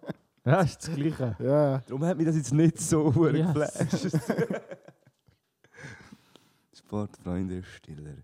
[0.45, 1.35] Ja, ist das Gleiche.
[1.39, 3.47] ja, Darum hat mich das jetzt nicht so yes.
[3.53, 4.17] Geflasht.
[6.73, 8.15] Sportfreunde Stiller.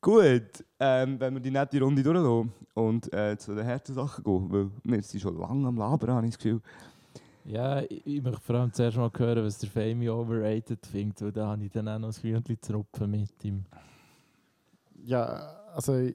[0.00, 4.52] Gut, ähm, wenn wir die nette Runde durchgehen und äh, zu den harten Sachen gehen,
[4.52, 6.60] weil wir sind schon lange am Labern, habe ich das Gefühl.
[7.44, 11.32] Ja, ich, ich möchte vor allem zuerst mal hören, was der Fami overrated findet, weil
[11.32, 13.64] da habe ich dann auch noch ein Hühnchen zu rupfen mit ihm.
[15.04, 16.14] ja, also ich,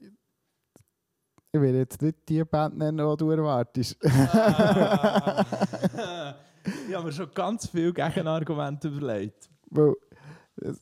[1.52, 3.96] ich will jetzt nicht die Band nennen, die du erwartest.
[4.02, 4.10] ich
[6.94, 9.48] habe mir schon ganz viele Gegenargumente überlegt.
[9.70, 9.94] Weil,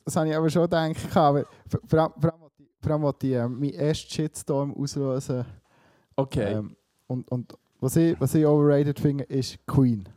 [0.05, 1.17] das, habe ich aber schon gedacht.
[1.17, 1.45] Aber
[1.87, 2.41] vor- allem, vor allem,
[2.81, 5.45] vor allem wollte ich äh, meinen ersten Shitstorm auslösen.
[6.17, 6.53] Okay.
[6.55, 6.77] Ähm,
[7.07, 10.09] und und was, ich, was ich overrated finde, ist Queen.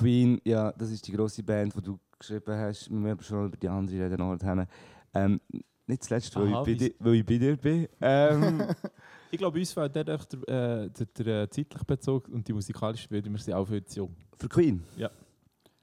[0.00, 2.90] Queen, ja, das ist die grosse Band, die du geschrieben hast.
[2.90, 4.16] Wir müssen schon über die andere reden.
[4.16, 4.66] nachher.
[5.14, 5.40] Ähm,
[5.86, 7.88] nicht zuletzt, weil, Aha, ich, bei weil ich bei dir bin.
[8.00, 8.62] Ähm,
[9.32, 12.52] Ich glaube, uns fehlt dort echt der, äh, der, der äh, zeitliche Bezug und die
[12.52, 13.34] musikalische Bildung.
[13.34, 14.16] Wir sind auch viel zu jung.
[14.36, 14.82] für Queen?
[14.96, 15.08] Ja.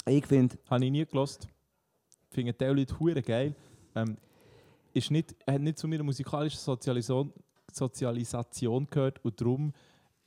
[0.06, 1.48] Ich finde, Habe ich nie gelost.
[2.30, 3.56] Finde die Leute hure geil.
[3.96, 4.18] Ähm,
[4.94, 7.32] ist nicht, hat nicht zu meiner musikalischen Sozialisation,
[7.72, 9.74] Sozialisation gehört und darum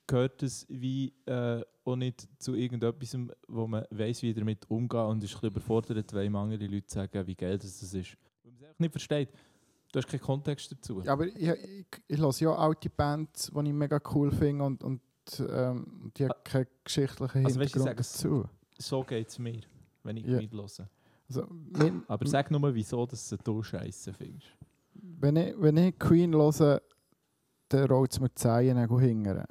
[0.07, 3.17] gehört es wie äh, auch nicht zu irgendetwas,
[3.49, 7.27] wo man weiß, wie damit umgehen und ist ein bisschen überfordert, wenn andere Leute sagen,
[7.27, 7.95] wie geil das ist.
[7.95, 9.29] Weil man es einfach nicht versteht.
[9.93, 11.03] Du hast keinen Kontext dazu.
[11.03, 14.85] Ja, aber ich, ich, ich höre ja die Bands, die ich mega cool finde und,
[14.85, 15.01] und
[15.41, 18.45] ähm, die haben keinen geschichtlichen Also weißt Hintergrund sag's- dazu.
[18.79, 19.61] So geht es mir,
[20.05, 20.41] wenn ich yeah.
[20.41, 20.89] höre.
[21.29, 24.49] Also, mein, Aber sag nur, wieso dass du scheiße findest.
[24.95, 26.81] wenn, ich, wenn ich Queen höre,
[27.69, 29.45] dann rollt es mir die Zehen hingern.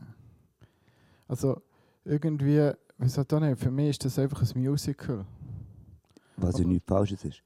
[1.27, 1.61] Also
[2.05, 3.59] irgendwie, wieso da nicht?
[3.59, 5.25] Für mich ist das einfach ein Musical.
[6.37, 7.43] was ja nichts Falsches ist.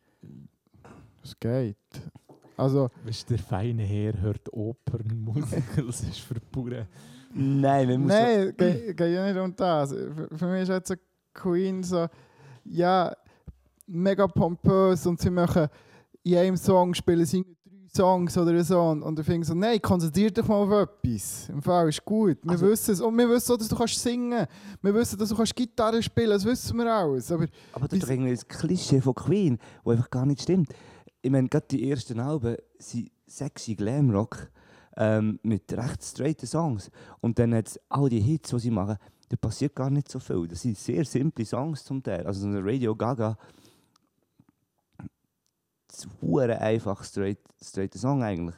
[1.24, 1.78] Es geht.
[2.58, 6.88] Also, Weißt du, der feine Herr hört Opernmusik, das ist für Bauern.
[7.34, 8.08] Nein, wir müssen.
[8.10, 9.90] nein, geht geht ja nicht um das.
[9.92, 10.96] Für, für mich ist jetzt so
[11.34, 12.08] Queen so,
[12.64, 13.12] ja,
[13.88, 15.68] mega pompös und sie machen
[16.24, 17.46] in einem Song spielen sie
[17.96, 18.80] Songs oder so.
[18.82, 20.72] Und, und ich finde so, nein, konzentrier dich mal auf
[21.04, 21.50] etwas.
[21.50, 22.38] Im Fall ist gut.
[22.44, 23.02] Wir Also- wissen es.
[23.02, 24.48] Und wir wissen auch, dass du kannst singen
[24.82, 27.32] Wir wissen, dass du kannst Gitarre spielen Das wissen wir alles.
[27.32, 30.74] Aber Aber das ist irgendwie das Klischee von Queen, das einfach gar nicht stimmt.
[31.22, 34.50] Ich meine, gerade die ersten Alben sind sexy Glamrock
[34.98, 36.90] ähm, mit recht straighten Songs.
[37.22, 38.98] Und dann hat all die Hits, die sie machen,
[39.30, 40.48] da passiert gar nicht so viel.
[40.48, 42.26] Das sind sehr simple Songs zum Teil.
[42.28, 43.38] Also so eine Radio Gaga,
[45.94, 48.56] ein einfach straight, straighter Song eigentlich.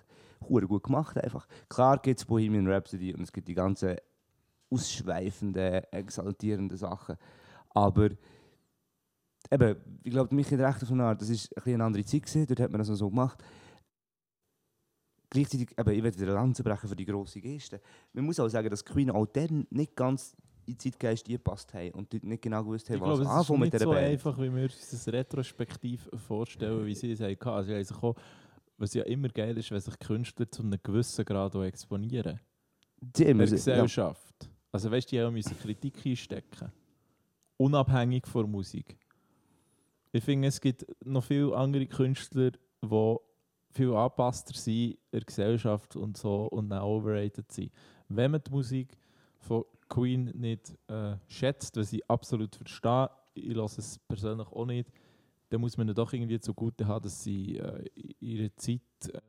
[0.47, 1.47] Hure gut gemacht einfach.
[1.69, 3.97] Klar gibt es Bohemian Rhapsody und es gibt die ganzen
[4.69, 7.17] ausschweifenden, exaltierenden Sachen.
[7.69, 8.09] Aber
[9.51, 12.05] eben, ich glaube, mich in recht auf eine Art, das ist ein bisschen eine andere
[12.05, 13.43] Zeit gewesen, dort hat man das noch so gemacht.
[15.29, 17.81] Gleichzeitig, eben, ich werde wieder Lanze brechen für die grosse Geste.
[18.13, 20.35] Man muss auch sagen, dass Queen auch dann nicht ganz
[20.65, 23.73] in Zeitgeist gepasst haben und nicht genau gewusst haben, Ich was glaube, es ist mit
[23.73, 24.05] nicht so Band.
[24.07, 27.47] einfach, wie wir uns das retrospektiv vorstellen, wie sie es hatten.
[27.49, 28.15] Also, auch,
[28.77, 32.39] was ja immer geil ist, wenn sich Künstler zu einem gewissen Grad auch exponieren.
[33.01, 34.49] Die In der ja, Gesellschaft.
[34.71, 36.71] Also weißt du, die müssen Kritik einstecken.
[37.57, 38.97] Unabhängig von der Musik.
[40.11, 42.51] Ich finde, es gibt noch viele andere Künstler,
[42.81, 43.15] die
[43.71, 47.71] viel angepasster sind in der Gesellschaft und so und auch overrated sind.
[48.07, 48.97] Wenn man die Musik
[49.45, 54.89] von Queen nicht äh, schätzt, was ich absolut verstehe, ich lasse es persönlich auch nicht,
[55.49, 58.81] dann muss man doch irgendwie zugute haben, dass sie äh, in ihrer Zeit
[59.13, 59.19] äh,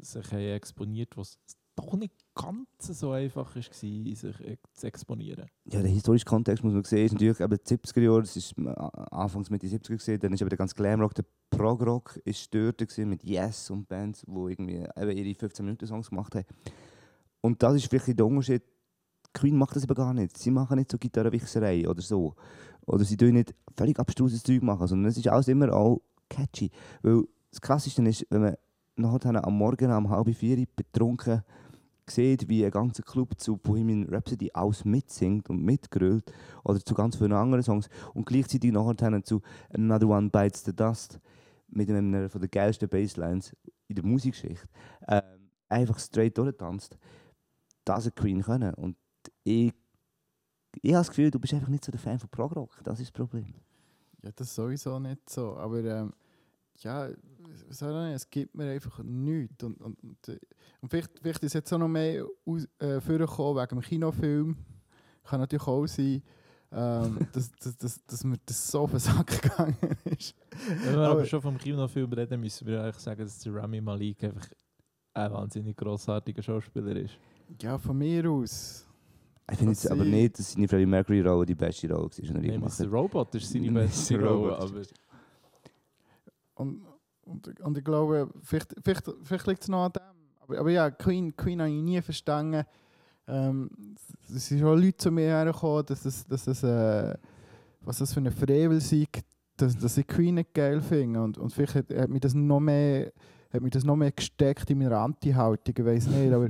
[0.00, 1.38] sich haben exponiert was
[1.76, 5.46] doch nicht ganz so einfach war, sich zu exponieren.
[5.64, 8.58] ja, der historische Kontext muss man sehen, ist natürlich eben die 70er Jahre, das ist
[8.58, 8.68] äh,
[9.10, 12.80] anfangs mit den 70er gesehen, dann ist eben der ganze Glamrock, der Prog-Rock ist dort
[12.98, 16.46] mit Yes und Bands, die irgendwie eben ihre 15-Minuten-Songs gemacht haben.
[17.40, 18.62] Und das ist wirklich der Unterschied,
[19.32, 20.36] Queen macht das eben gar nicht.
[20.36, 22.34] Sie machen nicht so Gitarrenwichserei oder so.
[22.86, 26.70] Oder sie tun nicht völlig abstruses Zeug machen, sondern es ist alles immer auch catchy.
[27.02, 28.56] Weil das Krasseste ist, wenn man
[28.96, 31.42] nachher am Morgen um halb vier betrunken
[32.08, 36.32] sieht, wie ein ganzer Club zu Bohemian Rhapsody alles mitsingt und mitgrölt
[36.64, 41.20] oder zu ganz vielen anderen Songs und gleichzeitig nachher zu Another One Bites the Dust
[41.68, 43.54] mit einer von der geilsten Basslines
[43.86, 44.66] in der Musikgeschichte
[45.06, 46.98] ähm, einfach straight durchtanzt.
[47.84, 48.96] Das hat Queen können und
[49.44, 49.72] ich,
[50.82, 53.08] ich habe das Gefühl, du bist einfach nicht so der Fan von Prog-Rock, das ist
[53.08, 53.46] das Problem.
[54.22, 55.56] ja, das ist sowieso nicht so.
[55.56, 56.12] Aber ähm,
[56.78, 57.08] ja,
[57.68, 59.62] es gibt mir einfach nichts.
[59.64, 60.38] Und, und, und, äh,
[60.80, 64.56] und vielleicht, vielleicht ist jetzt auch noch mehr aus, äh, vorgekommen wegen dem Kinofilm.
[65.24, 66.22] Kann natürlich auch sein,
[66.72, 70.34] ähm, dass, dass, dass, dass mir das so auf den Sack gegangen ist.
[70.84, 73.80] Wenn wir aber, Aber- schon vom Kinofilm reden, müssen wir eigentlich sagen, dass der Rami
[73.80, 74.48] Malik einfach
[75.12, 77.18] ein wahnsinnig grossartiger Schauspieler ist.
[77.60, 78.86] Ja, von mir aus.
[79.50, 82.40] Ich finde jetzt Was aber ich- nicht, dass seine Freddie Mercury-Rolle die beste Rolle war,
[82.40, 82.86] die er Mr.
[82.90, 84.82] Robot ist seine beste Rolle, aber
[86.54, 86.82] Und,
[87.24, 90.02] und, und ich glaube, vielleicht, vielleicht, vielleicht liegt es noch an dem.
[90.40, 92.64] Aber, aber ja, Queen, Queen habe ich nie verstanden.
[93.26, 93.70] Ähm,
[94.34, 97.16] es sind schon Leute zu mir hergekommen, dass das, dass das, äh,
[97.80, 99.06] was das für eine Frevel sei,
[99.56, 101.22] dass, dass ich Queen nicht geil finde.
[101.22, 103.12] Und, und vielleicht hat, hat, mich das noch mehr,
[103.52, 106.32] hat mich das noch mehr gesteckt in meiner Anti-Haltung, ich weiß nicht.
[106.32, 106.48] Aber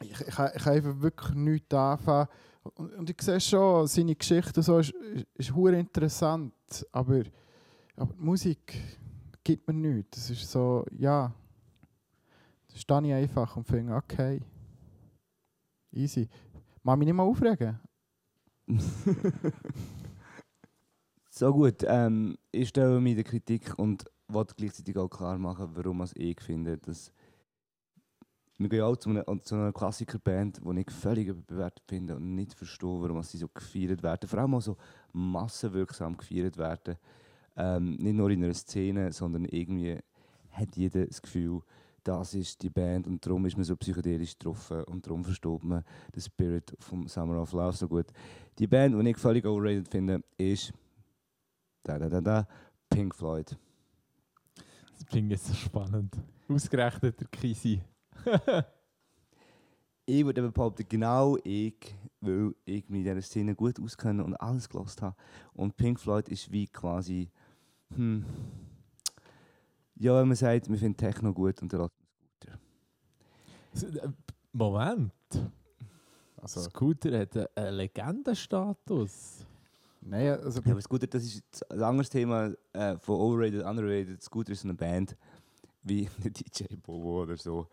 [0.00, 2.28] ich, ich, ich einfach wirklich nichts anfangen.
[2.76, 6.54] Und, und ich sehe schon, seine Geschichte so ist, ist, ist interessant.
[6.92, 7.22] Aber,
[7.96, 8.74] aber die Musik
[9.42, 10.10] gibt mir nichts.
[10.12, 11.32] Das ist so, ja.
[12.68, 14.40] Da stehe ich einfach und finde, okay.
[15.92, 16.28] Easy.
[16.82, 17.78] Mag mich nicht mal aufregen.
[21.36, 26.06] So gut, ähm, ich stelle mir die Kritik und wollte gleichzeitig auch klar machen, warum
[26.14, 27.10] ich finde, dass
[28.58, 32.54] wir gehen auch zu einer, zu einer Klassikerband, die ich völlig überbewertet finde und nicht
[32.54, 34.28] verstehe, warum sie so gefeiert werden.
[34.28, 34.76] Vor allem auch so
[35.12, 36.96] massenwirksam gefeiert werden.
[37.56, 39.98] Ähm, nicht nur in einer Szene, sondern irgendwie
[40.50, 41.62] hat jeder das Gefühl,
[42.04, 45.82] das ist die Band und darum ist man so psychedelisch getroffen und darum versteht man
[46.14, 48.06] den Spirit vom Summer of Love so gut.
[48.58, 50.72] Die Band, die ich völlig overrated finde, ist
[51.82, 52.48] da, da, da, da,
[52.88, 53.56] Pink Floyd.
[54.92, 56.14] das klingt jetzt so spannend.
[56.48, 57.82] Ausgerechnet der Kisi.
[60.06, 64.68] Ich würde behaupten, genau ich, weil ich mich in dieser Szene gut auskenne und alles
[64.68, 65.16] gelost habe.
[65.54, 67.30] Und Pink Floyd ist wie quasi,
[67.94, 68.22] hm,
[69.96, 71.90] ja, wenn man sagt, wir finden Techno gut und lässt
[73.72, 74.04] man Scooter.
[74.04, 74.08] äh,
[74.52, 75.12] Moment.
[76.36, 79.46] Also, Scooter hat einen- Legendenstatus.
[80.02, 84.22] nein, also Ja, aber Scooter, das ist ein anderes Thema äh, von Overrated, Underrated.
[84.22, 85.16] Scooter ist eine Band
[85.82, 87.66] wie der DJ Bobo oder so,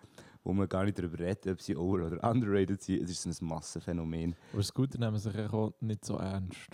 [0.44, 3.04] wo man gar nicht darüber redet, ob sie over- oder underrated sind.
[3.04, 4.36] Es ist ein Massenphänomen.
[4.54, 6.70] Aber Scooter nehmen sich auch nicht so ernst.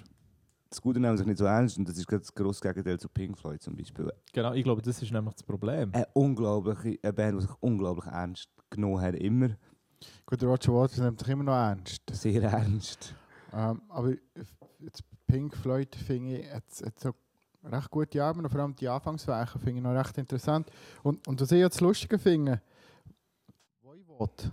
[0.70, 3.09] das Gute nehmen sich nicht so ernst und das ist gerade das grosse Gegenteil zu
[3.09, 4.11] Pink Floyd zum Beispiel.
[4.34, 5.91] Genau, ich glaube, das ist nämlich das Problem.
[5.93, 9.49] Eine unglaubliche eine Band, die sich unglaublich ernst genommen hat, immer
[10.26, 12.01] Gut, der Roger Waters nimmt sich immer noch ernst.
[12.11, 13.15] sehr ernst.
[13.53, 14.13] Ähm, aber
[14.80, 17.11] jetzt Pink Floyd finde ich hat, hat so
[17.63, 20.70] recht gute Alben, vor allem die Anfangswerke finde ich noch recht interessant.
[21.01, 22.61] Und, und was ich jetzt lustig finde,
[24.18, 24.51] Voivod.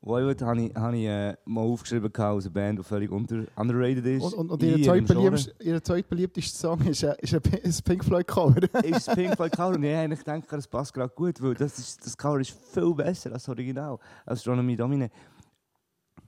[0.00, 4.06] Voivod habe ich, habe ich äh, mal aufgeschrieben als eine Band, die völlig unter, underrated
[4.06, 4.22] ist.
[4.22, 8.84] Und, und, und ihr zweitbeliebtester Song ist, ein- ist ein, Pi- ein Pink Floyd Cover.
[8.84, 12.06] ist Pink Floyd Cover und ich eigentlich denke, das passt gerade gut, weil das, ist,
[12.06, 15.10] das Cover ist viel besser als das Original, Astronomy Domine.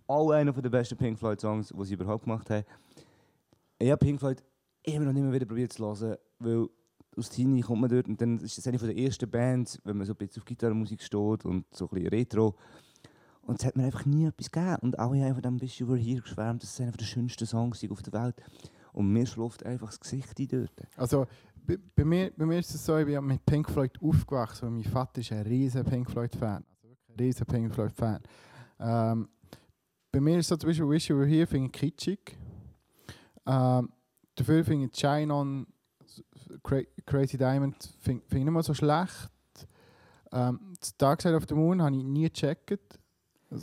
[0.09, 2.65] Auch einer der besten Pink Floyd Songs, die sie überhaupt gemacht haben.
[3.79, 4.43] Ich habe Pink Floyd
[4.83, 6.67] immer noch nicht mehr wieder probiert zu hören, weil
[7.19, 9.97] aus Teenie kommt man dort und dann ist das eine von der ersten Bands, wenn
[9.97, 12.55] man so ein bisschen auf Gitarrenmusik steht und so ein bisschen Retro.
[13.43, 14.77] Und es hat mir einfach nie etwas gegeben.
[14.83, 17.47] Und alle haben von dem «Wish You Were Here» geschwärmt, das ist einer der schönsten
[17.47, 18.37] Songs auf der Welt.
[18.93, 20.89] Und mir schläft einfach das Gesicht ein dort.
[20.97, 21.27] Also
[21.67, 24.71] bei, bei, mir, bei mir ist es so, ich bin mit Pink Floyd aufgewachsen, weil
[24.71, 26.65] mein Vater ist ein riesen Pink Floyd Fan.
[26.75, 28.21] Also wirklich ein riesen Pink Floyd Fan.
[28.81, 29.29] Ähm,
[30.13, 32.37] bei mir ist so zum Beispiel «Wish You Were Here» finde ich kitschig.
[33.47, 33.89] Ähm,
[34.35, 35.67] dafür finde ich «Shine On»
[36.63, 39.31] Cra «Crazy Diamond» finde find ich nicht mal so schlecht.
[40.33, 42.99] Ähm, «Dark Side of the Moon» habe ich nie gecheckt.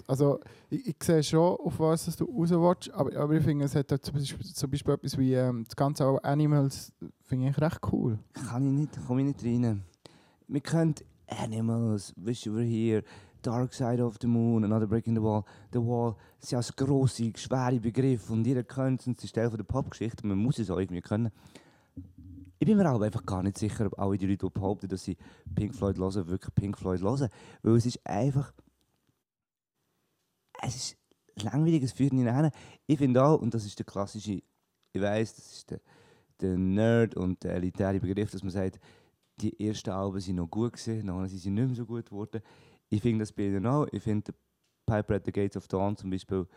[0.07, 3.75] Also ich, ich sehe schon, auf was dass du raus aber, aber ich finde, es
[3.75, 7.79] hat halt zum Beispiel, zum Beispiel etwas wie ähm, das ganze Animals, finde ich recht
[7.91, 8.17] cool.
[8.33, 9.83] Kann ich nicht, komme ich nicht rein.
[10.47, 10.95] Wir können
[11.27, 13.03] Animals, Wish You Were Here,
[13.43, 15.43] Dark Side of the Moon, Another Break in the Wall.
[15.71, 19.35] The Wall das sind alles grosse, schwere Begriffe und jeder kennt es und es ist
[19.35, 21.31] Teil der Popgeschichte man muss es auch irgendwie können.
[22.59, 25.03] Ich bin mir aber einfach gar nicht sicher, ob alle die Leute, die behaupten, dass
[25.03, 25.17] sie
[25.53, 27.29] Pink Floyd hören, wirklich Pink Floyd hören.
[27.61, 28.53] Weil es ist einfach...
[30.61, 30.97] Es ist
[31.43, 32.51] langweilig, es führt nicht hin.
[32.87, 34.41] Ich finde auch, und das ist der klassische...
[34.93, 35.81] Ich weiss, das ist der,
[36.39, 38.79] der Nerd und der elitäre Begriff, dass man sagt,
[39.41, 42.41] die ersten Alben sind noch gut gewesen, nachher sind sie nicht mehr so gut geworden.
[42.89, 43.87] Ich finde das bei ihnen auch.
[43.91, 44.33] Ich finde
[44.85, 46.47] Piper at the Gates of Dawn zum Beispiel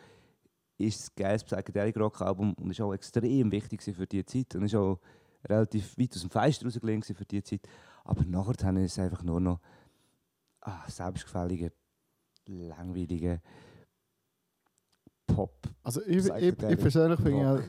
[0.77, 4.63] ist ein geiles Psychedelic Rock Album und ist auch extrem wichtig für die Zeit und
[4.63, 5.01] ist auch
[5.45, 7.69] relativ weit aus dem Fenster rausgelegen gewesen für die Zeit.
[8.05, 9.61] Aber nachher dann ist es einfach nur noch
[10.63, 11.73] ah, selbstgefällige,
[12.47, 13.41] langweilige
[15.27, 15.69] Pop.
[15.83, 17.61] Also ich, ich, ich persönlich finde ja,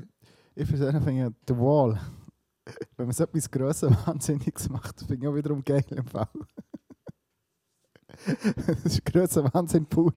[0.55, 1.99] ich persönlich finde ja The Wall,
[2.97, 6.29] wenn man so etwas grösser Wahnsinniges macht, finde ich auch wiederum geil im Fall.
[8.65, 10.13] das ist grösser Wahnsinn pur.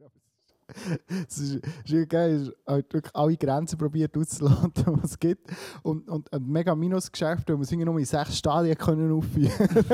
[1.29, 5.51] Es ist, ist geil, halt wirklich alle Grenzen probiert auszulassen, die es gibt.
[5.83, 9.51] Und, und ein mega Minusgeschäft, wo wir irgendwie nur in sechs Stadien können aufführen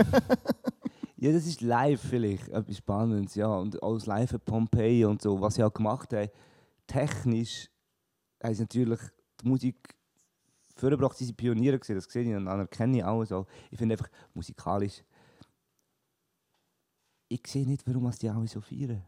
[1.20, 3.48] Ja, das ist live vielleicht etwas Spannendes, ja.
[3.48, 6.30] Und das Live in Pompeii und so, was sie auch gemacht haben,
[6.86, 7.68] technisch
[8.40, 9.00] haben sie natürlich
[9.42, 9.96] die Musik
[10.76, 13.46] vorgebracht, sie sind Pioniere gewesen, das sehe ich und anerkenne ich auch so.
[13.70, 15.02] Ich finde einfach musikalisch,
[17.28, 19.02] ich sehe nicht, warum die alle so feiern.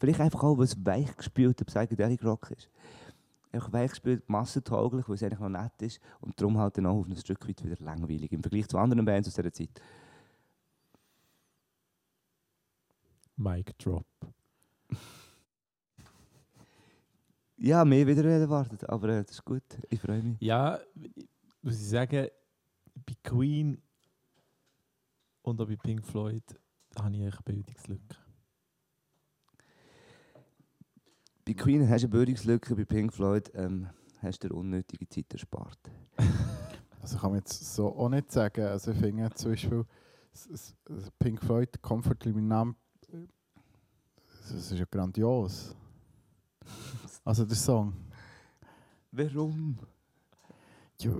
[0.00, 2.70] Vielleicht einfach auch, weil es weichgespülter Psychedelic Rock ist.
[3.52, 7.06] Einfach weichgespült, massentauglich, weil es eigentlich noch nett ist und darum halt dann auch auf
[7.06, 9.70] ein Stück weit wieder langweilig im Vergleich zu anderen Bands aus dieser Zeit.
[13.36, 14.06] Mic Drop.
[17.62, 19.62] Ja, mehr wieder erwartet, aber äh, das ist gut.
[19.90, 20.40] Ich freue mich.
[20.40, 20.80] Ja,
[21.60, 22.28] muss ich sagen,
[22.94, 23.82] bei Queen
[25.42, 26.42] und auch bei Pink Floyd
[26.98, 28.16] habe ich eine Bildungslücke.
[31.50, 33.88] Bei Queen hast du eine Bildungslücke, bei Pink Floyd ähm,
[34.22, 35.78] hast du dir unnötige Zeit erspart.
[37.02, 38.66] Also kann man jetzt so auch nicht sagen.
[38.66, 39.84] Also ich finde zum Beispiel
[41.18, 42.76] Pink Floyd, Comfortably Numb,
[44.42, 45.74] das ist ja grandios.
[47.24, 47.94] Also der Song.
[49.10, 49.76] Warum?
[51.00, 51.10] Ja,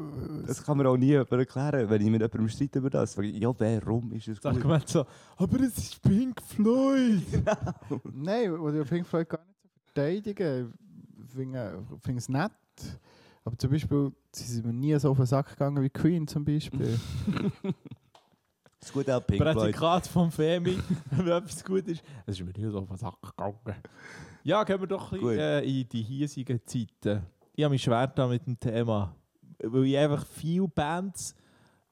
[0.46, 3.16] Das kann man auch nie jemandem erklären, wenn ich mit jemandem streite über das.
[3.16, 4.62] Ja, warum ist es Das gut?
[4.62, 5.04] Argument so,
[5.38, 7.24] aber es ist Pink Floyd!
[8.12, 9.49] Nein, was ich Pink Floyd gar nicht
[9.92, 10.72] verteidigen.
[11.24, 12.52] Ich finde es nett.
[13.44, 16.44] Aber zum Beispiel, sie sind mir nie so auf den Sack gegangen wie Queen zum
[16.44, 16.98] Beispiel.
[17.62, 17.72] Das
[18.88, 19.42] ist gut auch Pink.
[19.42, 20.78] Prädikat vom Femi,
[21.10, 22.02] wenn etwas gut ist.
[22.26, 23.56] Es ist mir nicht so auf den Sack gegangen.
[24.42, 27.26] Ja, gehen wir doch ein bisschen, äh, in die hiesigen Zeiten.
[27.54, 29.14] Ich habe mich schwer da mit dem Thema.
[29.62, 31.34] Weil ich einfach viele Bands,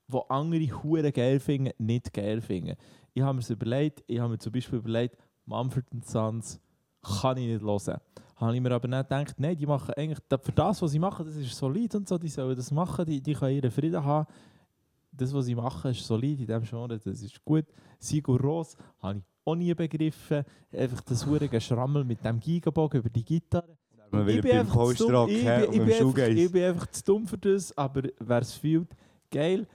[0.07, 2.76] die andere Huren geil finden, nicht geil finden.
[3.12, 6.61] Ich habe mir das überlegt, ich habe mir zum Beispiel überlegt, Mumford Sons
[7.03, 8.01] kann ich nicht hören.
[8.36, 11.26] Habe ich mir aber nicht gedacht, nein, die machen eigentlich, für das, was sie machen,
[11.26, 14.26] das ist solid und so, die sollen das machen, die, die können ihren Frieden haben.
[15.11, 17.64] Das, was sie machen, ist solid in diesem Genre, das ist gut.
[17.99, 20.44] Sigur Ros habe ich auch nie begriffen.
[20.72, 23.76] Einfach das hure Geschrammel mit dem Gigabogen über die Gitarre.
[24.11, 27.36] Man will ich bin einfach zu dumm, bin einfach, ich bin einfach zu dumm für
[27.36, 28.88] das, aber wer es fühlt,
[29.30, 29.66] geil.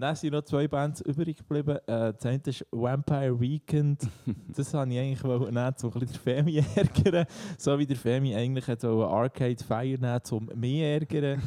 [0.00, 1.76] Dann sind noch zwei Bands übrig geblieben.
[1.86, 4.08] Äh, das eine ist Vampire Weekend.
[4.56, 7.26] das habe ich eigentlich nehmen, um ein bisschen der Femi ärgern.
[7.58, 11.42] So wie der Femi eigentlich wollen Arcade Fire nehmen, um mich ärgern.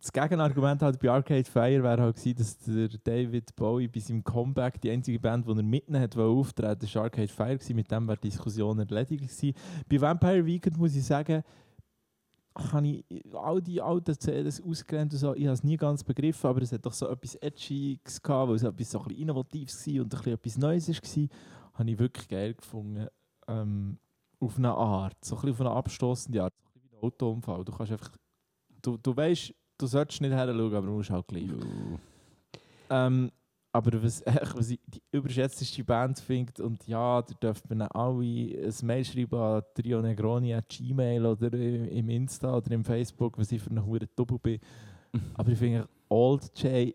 [0.00, 4.22] Das Gegenargument halt bei Arcade Fire wäre halt gewesen, dass der David Bowie bei seinem
[4.22, 7.56] Comeback die einzige Band, die er mitnehmen hat, wollte auftreten, das war Arcade Fire.
[7.56, 7.76] Gewesen.
[7.76, 9.54] Mit dem wäre die Diskussion erledigt gewesen.
[9.88, 11.42] Bei Vampire Weekend muss ich sagen,
[12.58, 13.04] habe ich
[13.34, 16.72] all die alten CDs ausgelernt und so, ich habe es nie ganz begriffen, aber es
[16.72, 20.02] hat doch so etwas Edgiges gehabt, weil es etwas so ein bisschen Innovatives war und
[20.02, 21.28] ein bisschen etwas Neues war,
[21.74, 23.06] habe ich wirklich geil gefunden.
[23.46, 23.98] Ähm,
[24.40, 27.02] auf eine Art, so ein bisschen auf eine abstoßende Art, so ein bisschen wie ein
[27.02, 27.64] Autounfall.
[27.64, 28.16] Du kannst einfach,
[28.82, 31.48] du, du weißt, du solltest nicht her schauen, aber du musst halt gleich.
[32.90, 33.30] Ähm,
[33.78, 34.22] aber was,
[34.54, 39.38] was ich die überschätzteste Band finde, und ja, da dürft man alle ein Mail schreiben
[39.38, 43.86] an Trio Negroni at Gmail oder im Insta oder im Facebook, was ich für eine
[43.86, 44.58] hure Double bin.
[45.34, 46.92] Aber ich finde, Old J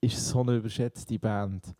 [0.00, 1.72] ist so eine überschätzte Band.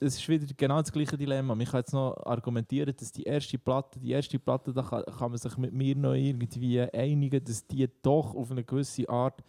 [0.00, 1.54] Es ist wieder genau das gleiche Dilemma.
[1.54, 5.30] Man kann jetzt noch argumentieren, dass die erste Platte, die erste Platte, da kann, kann
[5.30, 9.44] man sich mit mir noch irgendwie einigen, dass die doch auf eine gewisse Art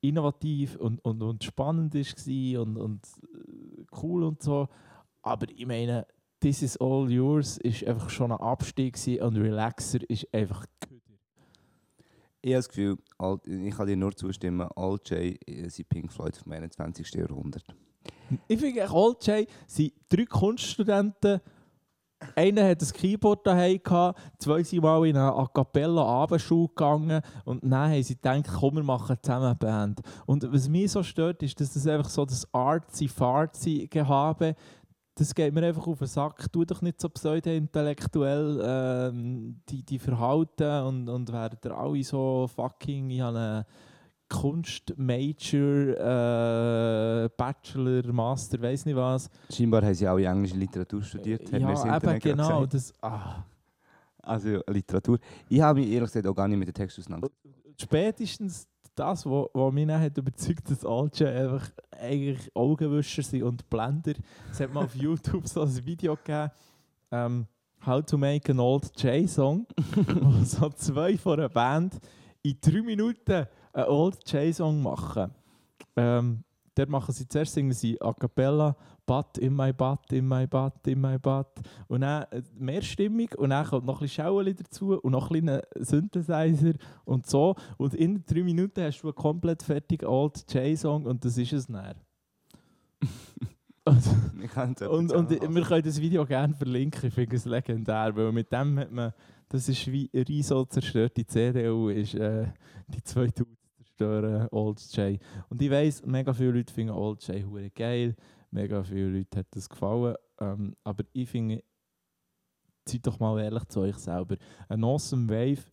[0.00, 4.68] innovativ und, und, und spannend war und, und äh, cool und so.
[5.22, 6.06] Aber ich meine,
[6.40, 11.00] This is all yours ist einfach schon ein Abstieg und Relaxer ist einfach Köder.
[12.40, 12.96] Ich habe das Gefühl,
[13.44, 17.12] ich kann dir nur zustimmen, Alt J äh, sind Pink Floyd vom 21.
[17.12, 17.66] Jahrhundert.
[18.48, 21.40] Ich finde, echt, Old J sind drei Kunststudenten.
[22.34, 23.80] Einer hat ein Keyboard daheim
[24.38, 28.76] zwei sind mal in eine A cappella Abendschule gegangen und dann haben sie gedacht, komm,
[28.76, 30.02] wir machen zusammen eine Band.
[30.26, 34.54] Und was mich so stört, ist, dass das einfach so das Artsy-Fartsy-Gehabe,
[35.14, 36.52] das geht mir einfach auf den Sack.
[36.52, 42.48] Tu doch nicht so pseudo-intellektuell ähm, die, die verhalten und, und werdet ihr alle so
[42.54, 43.66] fucking, ich habe eine
[44.30, 45.96] Kunst-Major,
[47.24, 49.28] äh, Bachelor, Master, weiß nicht was.
[49.52, 52.64] Scheinbar haben sie alle englische Literatur studiert, hat das ja, eben genau.
[52.64, 53.44] Das, ah.
[54.22, 55.18] Also Literatur.
[55.48, 57.44] Ich habe mich ehrlich gesagt auch gar nicht mit dem Text auseinandergesetzt.
[57.76, 64.12] Spätestens das, was mich dann hat überzeugt dass Alge einfach eigentlich Augenwischer sind und Blender.
[64.50, 66.50] Es hat mal auf YouTube so ein Video gegeben,
[67.10, 67.46] ähm,
[67.84, 69.66] How to make an old J-Song,
[69.96, 71.98] wo so zwei von einer Band
[72.42, 75.30] in drei Minuten einen Old J-Song machen.
[75.96, 76.44] Ähm,
[76.74, 80.86] dort machen sie zuerst singen sie A Cappella, Butt in my Butt, in my Butt,
[80.86, 81.48] in my Butt.
[81.88, 85.44] Und dann äh, mehrstimmig und dann kommt noch ein bisschen Schaueli dazu und noch ein
[85.44, 87.56] bisschen Synthesizer und so.
[87.76, 91.68] Und in drei Minuten hast du einen komplett fertigen Old J-Song und das ist es
[91.68, 91.96] näher.
[93.84, 98.52] und, und, und wir können das Video gerne verlinken, ich finde es legendär, weil mit
[98.52, 99.12] dem hat man,
[99.48, 102.46] das ist wie eine so zerstörte CDU, ist äh,
[102.88, 103.59] die 2000
[104.00, 105.20] stören, Old J.
[105.50, 108.16] Und ich weiß, mega viele Leute finden Old Jay hure geil,
[108.50, 111.62] mega viele Leute hat das gefallen, ähm, aber ich finde,
[112.88, 114.36] seid doch mal ehrlich zu euch selber.
[114.68, 115.64] Ein Awesome Wave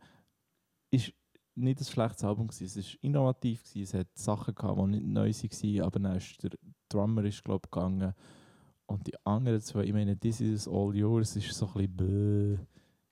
[0.91, 1.13] ist
[1.55, 2.65] nicht ein schlechtes Album, gewesen.
[2.65, 3.83] es war innovativ, gewesen.
[3.83, 6.51] es hat Sachen, gehabt, die nicht neu waren, aber dann ist der
[6.89, 8.13] Drummer ist, glaub, gegangen
[8.87, 12.67] und die anderen zwei, ich meine, This Is All Yours ist so ein bisschen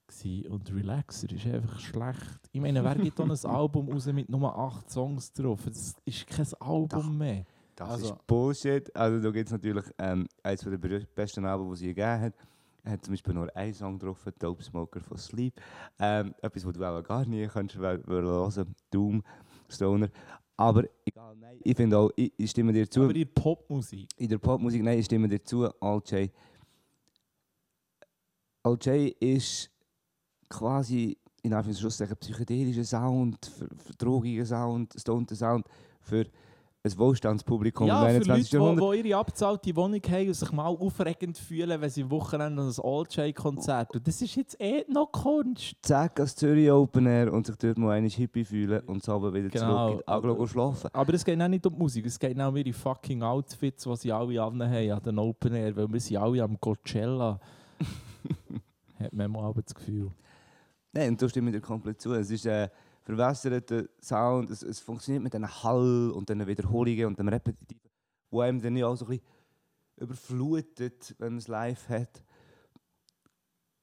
[0.07, 0.47] gewesen.
[0.47, 2.49] Und Relaxer ist einfach schlecht.
[2.51, 5.61] Ich meine, wer gibt dann ein Album raus mit nur acht Songs drauf?
[5.65, 7.09] Das ist kein Album Doch.
[7.09, 7.45] mehr.
[7.75, 8.95] Das Also- ist Bullshit.
[8.95, 10.77] Also da gibt es natürlich ähm, eines der
[11.13, 12.33] besten Alben, die sie je gegeben hat.
[12.83, 15.59] Er hat zum Beispiel nur einen Song drauf, Dope Smoker von Sleep.
[15.99, 18.75] Ähm, etwas, was du auch gar nie kannst hören.
[18.91, 19.23] Doom,
[19.67, 20.09] Stoner.
[20.55, 23.01] Aber egal, nein, ich finde auch, ich, ich stimme dir zu.
[23.03, 24.07] Aber in Popmusik.
[24.17, 26.29] in der Popmusik, nein, ich stimme dir zu, Al J.
[28.63, 29.69] Al J ist
[30.57, 33.51] quasi in Anführungszeichen psychedelischer Sound,
[33.97, 35.65] drogiger Sound, stonter Sound
[36.01, 36.25] für
[36.83, 38.53] ein Wohlstandspublikum Ja, im für 21.
[38.53, 38.93] Leute, Jahrhundert.
[39.05, 42.69] die ihre abgezahlte Wohnung haben und sich mal aufregend fühlen, wenn sie am Wochenende an
[42.69, 45.75] ein Old J-Konzert Und das ist jetzt eh noch Kunst.
[45.81, 49.33] Zack, als Zürich Open Air und sich dort mal einmal Hippie fühlen und so aber
[49.33, 49.87] wieder Genau.
[49.87, 50.89] zurück in die Aglo schlafen.
[50.93, 53.83] Aber es geht auch nicht um die Musik, es geht auch um ihre fucking Outfits,
[53.83, 57.39] die sie alle haben an den Open Air, weil wir sind alle am Coachella.
[58.99, 60.11] Hat man mal das Gefühl.
[60.95, 62.13] Nein, und da stimme ich dir komplett zu.
[62.13, 62.69] Es ist ein
[63.03, 67.91] verwässerter Sound, es, es funktioniert mit diesen Hall und den Wiederholungen und dem Repetitiven,
[68.31, 69.25] wo einem dann auch so ein bisschen
[69.97, 72.23] überflutet, wenn man es live hat.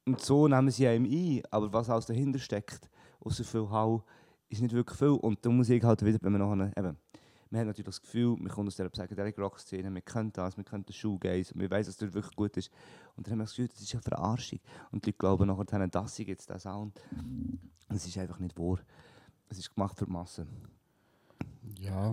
[0.07, 2.89] Und so nehmen sie einem ein, aber was alles dahinter steckt,
[3.21, 4.03] außer viel Hall,
[4.49, 5.09] ist nicht wirklich viel.
[5.09, 6.97] Und da muss ich halt wieder, wenn man nachher, eben,
[7.53, 10.57] man hat natürlich das Gefühl, man kommt aus dieser Psychedelic Rock Szene, man kennt das,
[10.57, 12.71] man kennt den Shoegaze, man weiß, dass das wirklich gut ist.
[13.15, 14.59] Und dann haben wir das Gefühl, das ist eine Verarschung.
[14.91, 16.99] Und die Leute glauben nachher, das ist jetzt der Sound.
[17.11, 18.79] Und es ist einfach nicht wahr.
[19.51, 20.47] Es ist gemacht für die Masse.
[21.79, 22.13] Ja.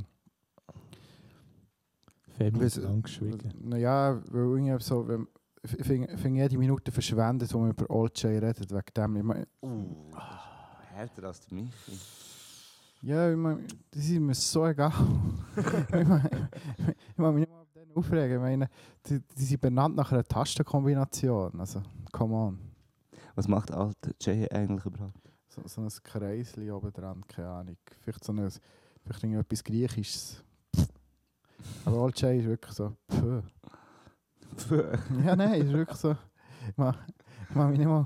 [2.38, 3.54] Lang geschwiegen.
[3.62, 5.26] Naja, weil irgendwie so, wenn,
[5.64, 9.16] ich finde find jede Minute verschwendet, wo man über Old Jay redet, wegen dem.
[9.16, 10.14] Ich mein, Uh,
[10.92, 11.98] härter als der Michi.
[13.02, 14.91] Ja, ich mein, das ist mir so egal.
[15.58, 16.30] ich mein,
[17.12, 18.38] ich mag mich nicht mal auf den aufregen.
[18.38, 18.70] Ich meine,
[19.06, 21.60] die, die sind benannt nach einer Tastenkombination.
[21.60, 21.82] Also,
[22.12, 22.60] come on.
[23.36, 25.32] Was macht alter Jay eigentlich überhaupt?
[25.47, 27.78] So, so ein Kreisli oben dran, keine Ahnung.
[28.02, 28.50] Vielleicht so ein,
[29.04, 30.43] vielleicht irgendetwas Griechisches.
[31.86, 33.43] Aber Old Jay ist wirklich so, pfff.
[35.26, 36.16] Ja, nein, ist wirklich so.
[36.68, 36.95] Ich mag,
[37.50, 38.06] ich mag mich nicht mal,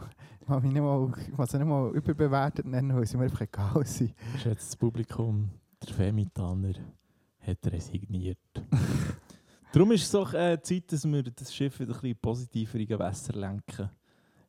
[0.53, 3.85] ich mag mich nicht mal, sie nicht mal überbewertet nennen, weil sie mir einfach egal
[3.85, 4.13] sind.
[4.33, 5.49] Geschätztes Publikum,
[5.81, 6.73] der Femi Tanner
[7.39, 8.37] hat resigniert.
[9.73, 12.87] Darum ist es auch äh, Zeit, dass wir das Schiff wieder ein bisschen positiver in
[12.87, 13.89] Gewässer lenken.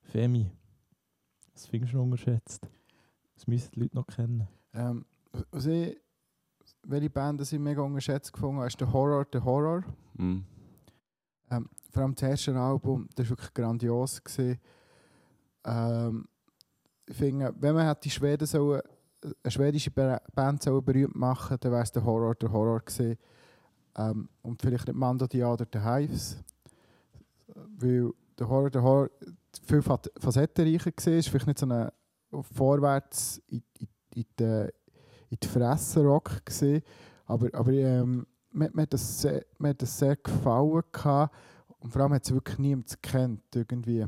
[0.03, 0.51] Femi,
[1.55, 2.69] was findest du noch unterschätzt?
[3.35, 4.47] Das müssen die Leute noch kennen.
[4.75, 5.07] Ähm,
[5.51, 5.99] was ich,
[6.83, 9.83] welche Band das ich mega unterschätzt gefunden habe, ist der Horror, der Horror.
[10.19, 10.45] Mhm.
[11.51, 14.23] Ähm, vor allem das erste Album, das war wirklich grandios.
[14.23, 14.61] Gewesen.
[15.65, 16.27] Ähm,
[17.07, 18.81] ich finde, wenn man die Schweden sollen,
[19.43, 23.17] eine schwedische Ba- Band sollen berühmt machen dann wäre es der Horror, der Horror gewesen.
[23.97, 26.37] Ähm, und vielleicht nicht Mando Dia oder der Hives.
[27.79, 29.11] Weil der Horror, der Horror
[29.67, 31.13] viel fa- facettenreicher war.
[31.15, 31.91] War vielleicht nicht so ein
[32.53, 34.45] vorwärts in, in, in, die,
[35.31, 36.83] in die Fresse Rock gewesen.
[37.27, 40.83] Aber, aber ähm, mir, mir, hat das sehr, mir hat das sehr gefallen.
[41.79, 43.43] Und vor allem hat es wirklich niemand gekannt.
[43.55, 44.07] Irgendwie.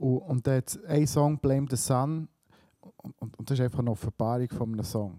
[0.00, 2.28] Und, und dann hat es einen Song, Blame the Sun.
[3.02, 5.18] Und, und, und das ist einfach eine Offenbarung von einem Song.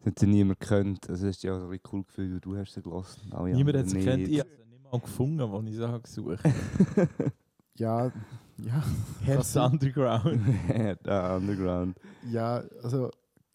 [0.00, 1.08] Das hat ja niemand gekannt.
[1.08, 3.32] Also, das ist ja ein bisschen cool gefühlt, weil du hast sie gelassen.
[3.32, 4.18] Alle Niemand hat es gekannt.
[4.18, 4.30] nicht.
[4.32, 6.42] Ich habe es nicht mal gefunden, als ich sie habe gesucht
[7.76, 8.10] Ja,
[8.58, 8.82] ja,
[9.22, 9.72] Herz sein.
[9.72, 10.40] Underground.
[11.04, 11.96] da Underground.
[12.28, 13.08] ja, also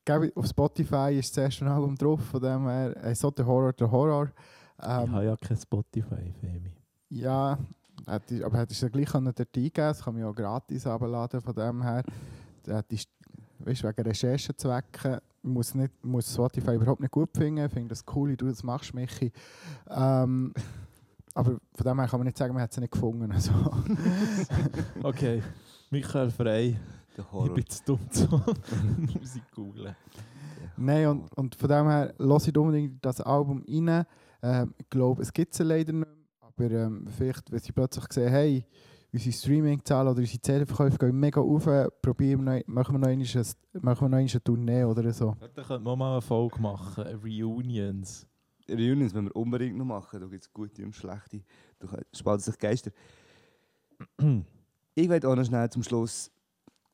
[0.06, 3.74] gell, auf Spotify ist das erste Album drauf, von dem her, äh, so der Horror,
[3.74, 4.32] der Horror.
[4.80, 6.72] ich Ähm, habe ja kein Spotify, Femi.
[7.10, 7.58] Ja,
[8.07, 11.41] hätte, aber hättest du gleich können dort eingeben Das kann man ja auch gratis abladen
[11.41, 12.03] von dem her.
[12.63, 13.09] Da hättest,
[13.59, 17.65] weißt, wegen Recherchezwecken muss, nicht, muss Spotify überhaupt nicht gut finden.
[17.65, 19.31] Ich finde das cool, wie du das machst, Michi.
[19.89, 20.53] Ähm,
[21.33, 23.31] aber von dem her kann man nicht sagen, man hat sie nicht gefunden.
[23.31, 23.51] Also,
[25.03, 25.41] Okay,
[25.89, 26.77] Michael Frey.
[27.17, 28.29] Der Ich bin zu dumm zum
[29.19, 29.95] Musik googlen.
[30.77, 34.05] Nein, und, und von dem her lasse ich unbedingt das Album rein.
[34.41, 36.22] Ähm, ich glaube, es gibt sie leider nicht mehr.
[36.58, 38.66] Aber ähm, vielleicht, wenn sie plötzlich sehen, hey,
[39.12, 41.66] unsere Streaming-Zahlen oder unsere CD-Verkäufe gehen mega auf,
[42.01, 45.12] probieren wir noch, machen wir noch einmal ein- machen wir noch einmal eine Tournee oder
[45.14, 45.36] so.
[45.39, 48.28] Da könnte man mal eine Folge machen, Reunions.
[48.70, 50.22] Reunions müssen wir unbedingt noch machen.
[50.22, 51.41] Da gibt es gute und schlechte.
[51.80, 52.91] Da spalten sich Geister.
[54.95, 56.30] Ich werde auch noch schnell zum Schluss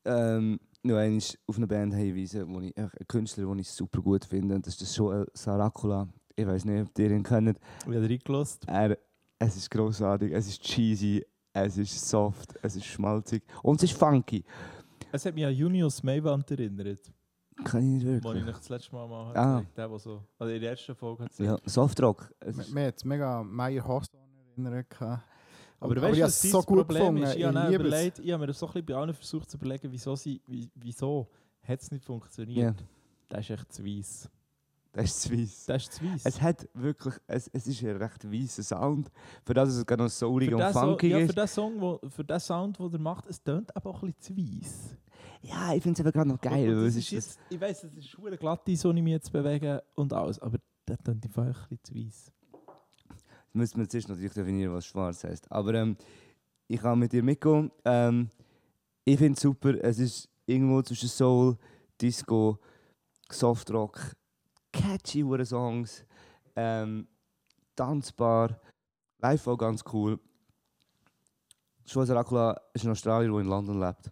[0.05, 4.01] ähm, noch einmal auf eine Band hinweisen, wo ich, echt einen Künstler, den ich super
[4.01, 4.55] gut finde.
[4.55, 6.07] Und das ist der Joel Saracula.
[6.33, 7.59] Ich weiß nicht, ob ihr ihn kennt.
[7.81, 8.61] Ich habe reingelassen.
[8.67, 8.97] Er,
[9.39, 13.97] es ist großartig, es ist cheesy, es ist soft, es ist schmalzig und es ist
[13.97, 14.43] funky.
[15.11, 16.99] Es hat mich an Junius Maywand erinnert,
[17.63, 18.45] Kann ich nicht den ich wirklich.
[18.47, 19.57] euch das letzte Mal mal Ah.
[19.59, 20.23] gezeigt Der, der so...
[20.37, 22.31] Also in der ersten Folge hat Ja, Softrock.
[22.39, 24.87] Es Mir hat es mega an Meyer Hawthorne erinnert.
[25.01, 25.21] Aber,
[25.79, 27.23] Aber weißt ich du, hab's was so so gut Problem gefunden.
[27.23, 27.35] ist?
[27.35, 27.79] Ich, habe Ich es.
[27.79, 30.41] überlegt, ich habe mir das so ein bisschen bei allen versucht zu überlegen, wieso, sie,
[30.47, 31.27] wie, wieso
[31.63, 32.79] hat es nicht funktioniert.
[32.79, 32.85] Ja.
[33.29, 34.29] Das ist echt zu weiss.
[35.01, 35.65] Das ist zu weiss.
[35.65, 36.21] Das ist zu weiss.
[36.25, 39.09] Es hat wirklich, es, es ist ein recht weißer Sound.
[39.45, 41.37] Für das es gerade noch soulig für und den so, funky ja, für ist.
[41.37, 44.35] den Song, wo, für den Sound, den er macht, es tönt aber auch ein bisschen
[44.35, 44.95] zu weiss.
[45.41, 46.69] Ja, ich finde es aber gerade noch geil.
[46.69, 49.11] Und- und das ist das, jetzt, ich weiss, es ist schwer glatt, so ich mich
[49.13, 52.31] jetzt bewege und alles, aber der tönt einfach ein bisschen zu weiss.
[53.53, 55.51] müsste man zuerst natürlich definieren, was schwarz heißt.
[55.51, 55.95] Aber ähm,
[56.67, 57.71] ich kann mit dir mitgehen.
[57.85, 58.29] Ähm,
[59.05, 59.81] ich finde es super.
[59.81, 61.57] Es ist irgendwo zwischen Soul,
[62.01, 62.59] Disco,
[63.31, 64.15] Softrock,
[64.79, 66.05] catchy hure Songs,
[66.55, 67.07] ähm,
[67.75, 68.59] tanzbar,
[69.19, 70.19] live auch ganz cool.
[71.85, 74.11] Schwarzer Dracula ist ein Australier, der in London lebt.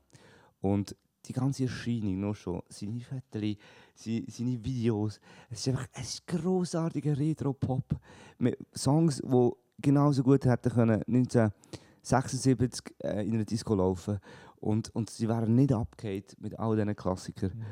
[0.60, 0.96] Und
[1.26, 3.56] die ganze Erscheinung noch schon, seine Fotos,
[3.96, 8.00] seine, seine Videos, es ist einfach ist grossartiger Retro-Pop
[8.40, 14.20] mit Songs, die genauso gut hätten können 1976 äh, in einer Disco laufen
[14.58, 17.64] und, und sie wären nicht abgehakt mit all diesen Klassikern.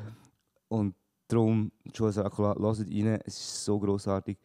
[0.68, 0.94] Und
[1.28, 4.38] darum, Joe Saccola, hört rein, es ist so grossartig.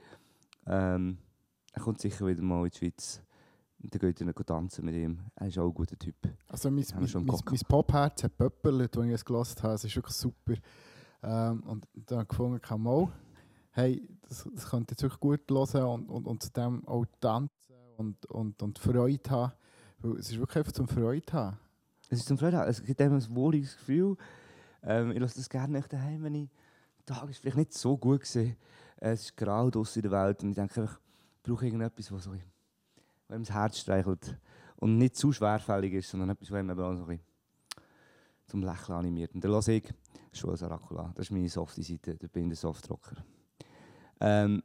[0.65, 1.17] Ähm,
[1.73, 3.21] er kommt sicher wieder mal in die Schweiz.
[3.81, 5.19] Und dann geht ihr tanzen mit ihm.
[5.35, 6.15] Er ist auch ein guter Typ.
[6.47, 9.73] Also mein, Haben mein, mein, mein Popherz hat pöppelt, als ich es gehört habe.
[9.73, 10.53] Es ist wirklich super.
[11.23, 13.11] Ähm, und dann habe ich gefunden, kann mal,
[13.71, 17.75] hey, das, das könnte jetzt wirklich gut hören und, und, und zu dem auch tanzen
[17.97, 19.53] und, und, und Freude haben.
[19.99, 21.57] Weil es ist wirklich einfach zum Freude haben.
[22.09, 24.17] Es ist zum Freude, es gibt einem ein wohliges Gefühl.
[24.83, 26.49] Ähm, ich lasse das gerne nicht daheim, wenn ich
[27.05, 28.55] Tag ist vielleicht nicht so gut gesehen.
[28.97, 32.31] Es ist grau draussen in der Welt und ich denke ich brauche irgendetwas, was so
[32.31, 34.37] einem das Herz streichelt
[34.77, 37.07] und nicht zu schwerfällig ist, sondern etwas, was einem eben auch so
[38.47, 39.33] zum Lächeln animiert.
[39.33, 39.93] Und dann lasse ich
[40.33, 41.11] schon Saracula.
[41.15, 43.15] Das ist meine softe Seite, da bin ich der Softrocker.
[44.19, 44.61] Ähm,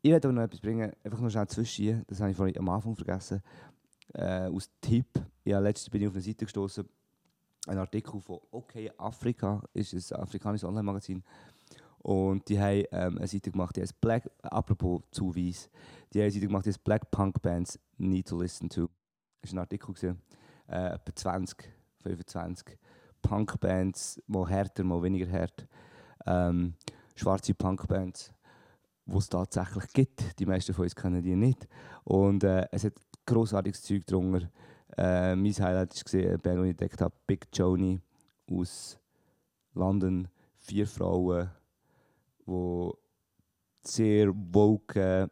[0.00, 2.68] ich werde aber noch etwas bringen, einfach noch schnell zwischen, das habe ich vorhin am
[2.68, 3.42] Anfang vergessen,
[4.14, 5.08] äh, aus Tipp.
[5.44, 6.88] Ja, letztens bin ich auf eine Seite gestoßen,
[7.66, 11.22] ein Artikel von OK Afrika, ist ein afrikanisches Online-Magazin.
[12.06, 15.68] Und die haben ähm, eine Seite gemacht, die heißt Black, apropos zu weiss,
[16.12, 18.88] die haben eine Seite gemacht, die heißt Black Punk Bands Need to Listen to.
[19.42, 20.22] Das war ein Artikel, gewesen,
[20.68, 21.68] äh, etwa 20,
[22.04, 22.78] 25
[23.22, 25.66] Punk-Bands, mal härter, mal weniger hart.
[26.26, 26.74] Ähm,
[27.16, 28.32] schwarze Punk-Bands,
[29.04, 30.38] die es tatsächlich gibt.
[30.38, 31.66] Die meisten von uns kennen die nicht.
[32.04, 32.92] Und äh, es hat
[33.26, 34.48] grossartiges Zeug drunter.
[34.96, 38.00] Äh, mein Highlight war eine Band, die ich entdeckt habe, Big Joni
[38.48, 38.96] aus
[39.74, 40.28] London.
[40.58, 41.50] Vier Frauen,
[42.46, 42.90] die
[43.82, 45.30] sehr woke,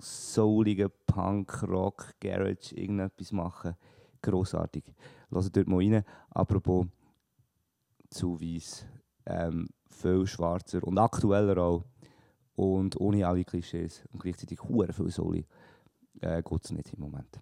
[0.00, 3.74] soulige Punk, Rock, Garage, irgendetwas machen.
[4.22, 4.84] Grossartig.
[5.30, 6.04] Hört dort mal rein.
[6.30, 6.86] Apropos
[8.10, 8.86] zu weiss,
[9.26, 11.84] ähm, viel schwarzer und aktueller auch.
[12.54, 15.46] Und ohne alle Klischees und gleichzeitig hure viel Soli
[16.20, 17.40] äh, geht es nicht im Moment.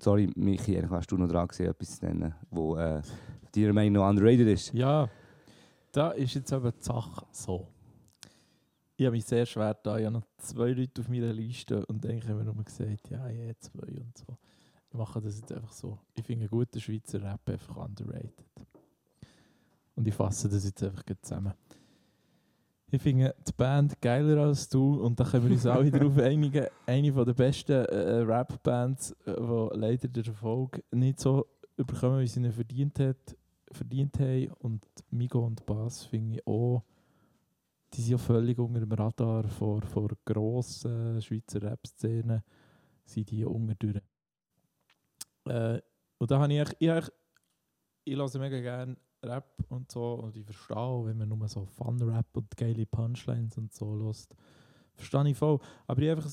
[0.00, 3.02] Sorry, Michi, hast du noch dran gesehen, etwas zu nennen, wo äh,
[3.52, 4.72] deiner Meinung nach underrated ist.
[4.72, 5.08] Ja,
[5.92, 7.68] da ist jetzt eben die Sache so.
[8.96, 9.98] Ich habe mich sehr schwer da.
[9.98, 13.28] Ich habe noch zwei Leute auf meiner Liste und eigentlich haben wir nur gesagt, ja,
[13.28, 14.36] ja, zwei und so.
[14.90, 15.98] Ich mache das jetzt einfach so.
[16.14, 18.32] Ich finde einen guten Schweizer Rap einfach underrated.
[19.94, 21.54] Und ich fasse das jetzt einfach zusammen.
[22.90, 26.66] Ich finde die Band geiler als du und da können wir uns alle darauf einigen.
[26.86, 32.40] Eine der besten äh, Rap-Bands, äh, die leider den Erfolg nicht so überkommen, wie sie
[32.40, 33.36] ihn verdient hat,
[33.72, 34.52] verdient haben.
[34.58, 36.82] Und Migo und Bass finde ich auch,
[37.94, 42.42] die sind ja völlig unter dem Radar vor, vor grossen Schweizer Rap-Szenen,
[43.04, 44.00] sind die unter durch.
[45.46, 45.80] Äh,
[46.18, 47.12] und da habe ich, ich, eigentlich-
[48.04, 51.64] ich höre mega gerne Rap und so und ich verstehe auch, wenn man nur so
[51.64, 54.34] Fun-Rap und geile Punchlines und so lässt,
[54.94, 55.58] verstehe ich voll.
[55.86, 56.32] Aber ich einfach ein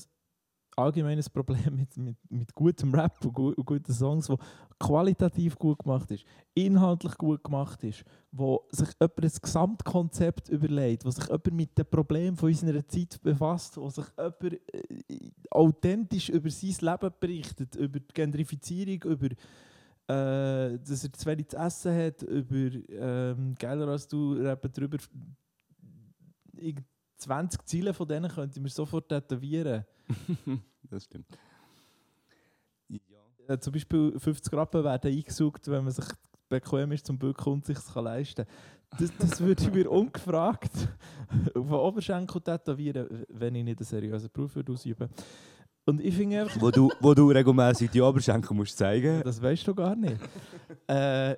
[0.76, 4.38] allgemeines Problem mit, mit, mit gutem Rap und, gu und guten Songs, wo
[4.78, 6.24] qualitativ gut gemacht ist,
[6.54, 11.86] inhaltlich gut gemacht ist, wo sich jemand ein Gesamtkonzept überlegt, wo sich jemand mit den
[11.86, 17.98] Problemen von unserer Zeit befasst, wo sich jemand äh, authentisch über sein Leben berichtet, über
[17.98, 19.28] die Gentrifizierung, über
[20.08, 24.98] äh, dass er zu wenig zu essen hat, über ähm, geiler als du eben drüber.
[27.16, 29.84] Ich, 20 Ziele von denen könnte ich mir sofort tätowieren.
[30.82, 31.26] das stimmt.
[33.48, 36.06] Äh, zum Beispiel 50 Rappen werden eingesucht, wenn man sich
[36.48, 38.46] bequem ist zum Bücken und sich kann leisten
[38.98, 40.70] das, das würde ich mir ungefragt
[41.54, 45.08] auf den Oberschenkel tätowieren, wenn ich nicht einen seriösen Beruf würde ausüben
[45.84, 49.66] Und ich finde einfach, wo, du, wo du regelmäßig die Oberschenkel musst zeigen das weißt
[49.66, 50.16] du gar nicht.
[50.86, 51.36] äh,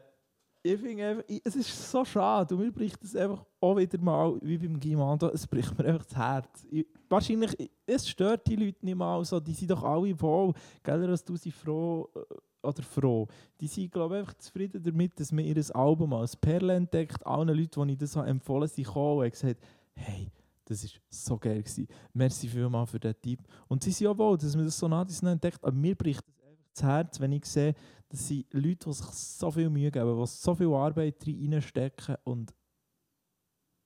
[0.62, 4.58] ich finde es ist so schade und mir bricht es einfach auch wieder mal, wie
[4.58, 6.66] beim Gimando, es bricht mir einfach das Herz.
[6.70, 10.52] Ich, wahrscheinlich, ich- es stört die Leute nicht mal so, die sind doch alle wohl,
[10.82, 13.26] gell, dass du sie froh äh, oder froh.
[13.60, 17.24] Die sind, glaube ich, einfach zufrieden damit, dass man ihr Album als Perle entdeckt.
[17.26, 19.60] Allen Leuten, die ich das habe empfohlen sind gekommen und gesagt,
[19.94, 20.30] hey,
[20.64, 21.62] das war so geil.
[21.62, 21.86] Gewesen.
[22.12, 23.40] Merci vielmals für diesen Tipp.
[23.68, 26.44] Und sie sind ja wohl, dass man das so nah entdeckt, aber mir bricht es
[26.44, 27.74] einfach das Herz, wenn ich sehe,
[28.08, 32.54] das sind Leute, die sich so viel Mühe geben, die so viel Arbeit reinstecken und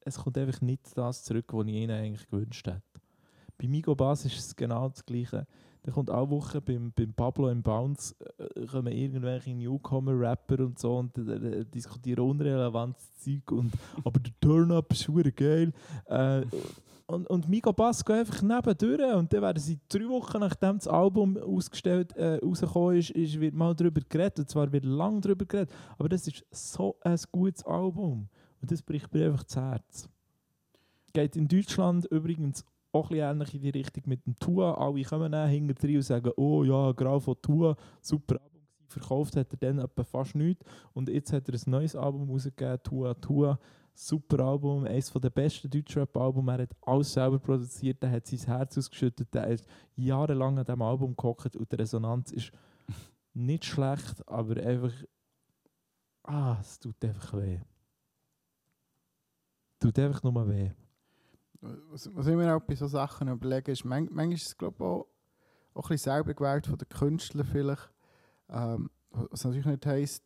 [0.05, 2.83] es kommt einfach nicht das zurück, was ich ihnen eigentlich gewünscht hätte.
[3.59, 5.47] Bei Migo Bass ist es genau das Gleiche.
[5.85, 10.99] Da kommt alle Woche beim, beim Pablo im Bounce äh, kommen irgendwelche Newcomer-Rapper und so
[10.99, 13.73] und äh, äh, diskutieren unrelevantes Zeug und
[14.05, 15.73] aber der Turn-Up ist geil.
[16.07, 16.43] Äh,
[17.07, 20.89] und, und Migo Bass geht einfach nebendurch und dann werden sie drei Wochen nachdem das
[20.89, 25.45] Album ausgestellt äh, rausgekommen ist, ist, wird mal darüber geredet und zwar wird lang darüber
[25.45, 28.29] geredet, aber das ist so ein gutes Album
[28.61, 30.09] und das bricht mir einfach das Herz.
[31.13, 34.75] Geht in Deutschland übrigens auch ein ähnlich in die Richtung mit dem Tua.
[34.75, 38.53] Alle kommen dann hinter und sagen, oh ja, Grau von Tua, super Album.
[38.87, 40.65] Verkauft hat er dann etwa fast nichts.
[40.93, 43.59] Und jetzt hat er ein neues Album rausgegeben, Tua Tua.
[43.95, 46.49] Super Album, eines der besten Deutschrap-Alben.
[46.49, 49.67] Er hat alles selber produziert, er hat sein Herz ausgeschüttet, er ist
[49.97, 52.53] jahrelang an diesem Album gehockt und die Resonanz ist
[53.35, 54.93] nicht schlecht, aber einfach.
[56.25, 57.61] Ah, es tut einfach weh.
[59.81, 60.71] Tut einfach nur weh.
[61.61, 64.77] was, was ich mir auch bei so Sachen überlege, ist, man, manchmal ist es glaube
[64.79, 65.07] ich auch,
[65.75, 67.93] auch ein bisschen selber gewählt von den Künstlern vielleicht.
[68.49, 70.25] Ähm, was natürlich nicht heisst,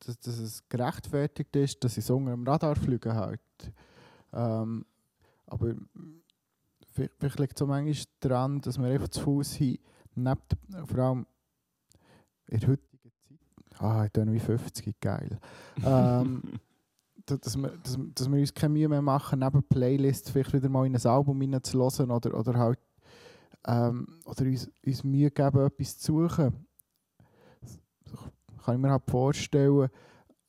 [0.00, 3.40] dass, dass es gerechtfertigt ist, dass sie so unter dem Radar fliegen halt.
[4.32, 4.84] Ähm,
[5.46, 5.74] aber
[7.18, 9.78] vielleicht, liegt es auch manchmal daran, dass wir einfach zu Fuß haben,
[10.14, 11.26] neben vor allem
[12.48, 12.88] in der heutigen
[13.70, 15.38] Zeit, ah, ich bin wie 50, geil.
[15.84, 16.42] ähm,
[17.26, 20.68] da- dass, wir, dass, dass wir uns keine Mühe mehr machen, neben Playlists vielleicht wieder
[20.68, 22.78] mal in ein Album hineinzulassen oder, oder halt
[23.66, 26.66] ähm, oder uns, uns Mühe geben, etwas zu suchen.
[28.64, 29.88] Kann ich mir halt vorstellen.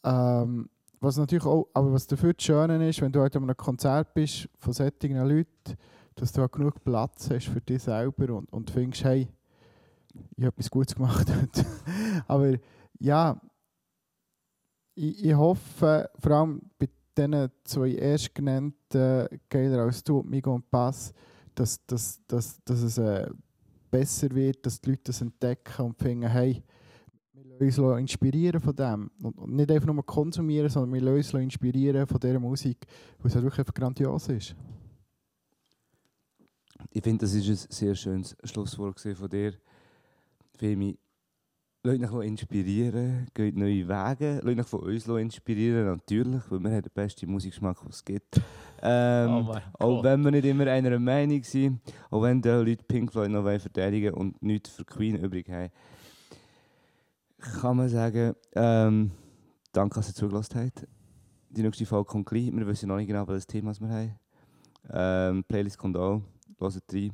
[0.04, 0.70] Ähm,
[1.00, 4.14] was natürlich auch, aber was dafür das Schöne ist, wenn du halt an einem Konzert
[4.14, 5.78] bist von solchen Leuten,
[6.16, 9.28] dass du halt genug Platz hast für dich selber und, und findest, hey,
[10.36, 11.66] ich habe etwas Gutes gemacht heute.
[12.28, 12.54] aber
[13.00, 13.42] ja,
[14.94, 21.14] ich, ich hoffe, vor allem bei diesen zwei erstgenannten, Geiler als du, Migo und Pass,
[21.56, 23.30] dass, dass, dass, dass es äh,
[23.90, 26.64] besser wird, dass die Leute das entdecken und finden, hey,
[27.62, 29.12] uns inspirieren von dem.
[29.22, 32.86] Und, nicht einfach nur konsumieren, sondern wir lassen uns inspirieren von dieser Musik,
[33.20, 34.56] weil es wirklich einfach grandios ist.
[36.92, 39.54] Ich finde, das ist ein sehr schönes Schlusswort von dir.
[40.62, 40.98] Mich,
[41.84, 46.82] lasst euch inspirieren, geht neue Wege, lasst euch von uns inspirieren, natürlich, weil wir haben
[46.82, 48.42] den besten Musikgeschmack, den es gibt.
[48.82, 51.80] Ähm, oh auch wenn wir nicht immer einer Meinung sind,
[52.10, 55.72] auch wenn die Leute Pink Floyd noch verteidigen und nichts für Queen übrig haben,
[57.42, 59.12] kann man sagen, ähm,
[59.72, 60.88] danke, dass ihr zugelassen habt.
[61.50, 62.52] Die nächste Folge kommt gleich.
[62.52, 64.20] Wir wissen noch nicht genau, welches Thema wir haben.
[64.90, 66.22] Ähm, Playlist kommt auch.
[66.60, 67.14] Hört rein.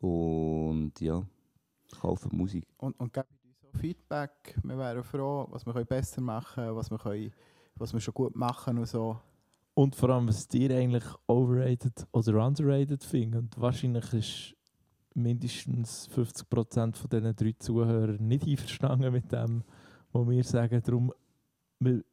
[0.00, 1.22] Und ja,
[2.00, 2.66] kaufen Musik.
[2.78, 4.58] Und, und gebt uns auch Feedback.
[4.62, 7.32] Wir wären froh, was wir können besser machen können, was wir, können,
[7.74, 9.18] was wir schon gut machen und so.
[9.74, 13.40] Und vor allem, was ihr eigentlich overrated oder underrated findet.
[13.40, 14.54] Und wahrscheinlich ist
[15.14, 19.62] mindestens 50% von diesen drei Zuhörern nicht einverstanden mit dem,
[20.12, 20.82] was wir sagen.
[20.84, 21.12] Darum,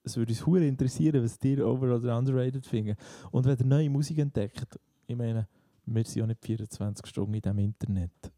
[0.03, 2.97] es würde uns hure interessieren, was ihr over- oder underrated findet.
[3.31, 5.47] Und wenn ihr neue Musik entdeckt, ich meine,
[5.85, 8.31] wir sind ja nicht 24 Stunden in diesem Internet.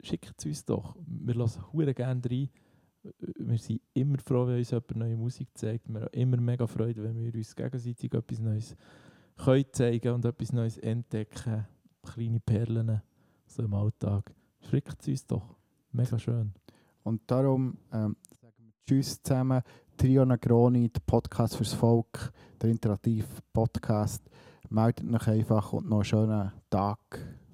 [0.00, 0.96] Schickt es uns doch.
[1.06, 2.48] Wir lassen hure gerne rein.
[3.38, 5.88] Wir sind immer froh, wenn uns jemand neue Musik zeigt.
[5.88, 8.76] Wir haben immer mega Freude, wenn wir uns gegenseitig etwas Neues
[9.36, 11.66] können zeigen und etwas Neues entdecken.
[12.02, 13.02] Kleine Perlen
[13.54, 14.32] so im Alltag.
[14.68, 15.56] Schickt es uns doch.
[15.92, 16.52] Mega schön.
[17.04, 19.62] Und darum ähm, sagen wir Tschüss zusammen.
[19.96, 24.28] Trio Negroni, der Podcast fürs Volk, der interaktive Podcast.
[24.70, 26.98] Meldet euch einfach und noch einen schönen Tag,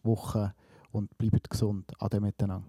[0.03, 0.55] Woche
[0.91, 1.93] und bleibt gesund.
[1.99, 2.65] Ade miteinander.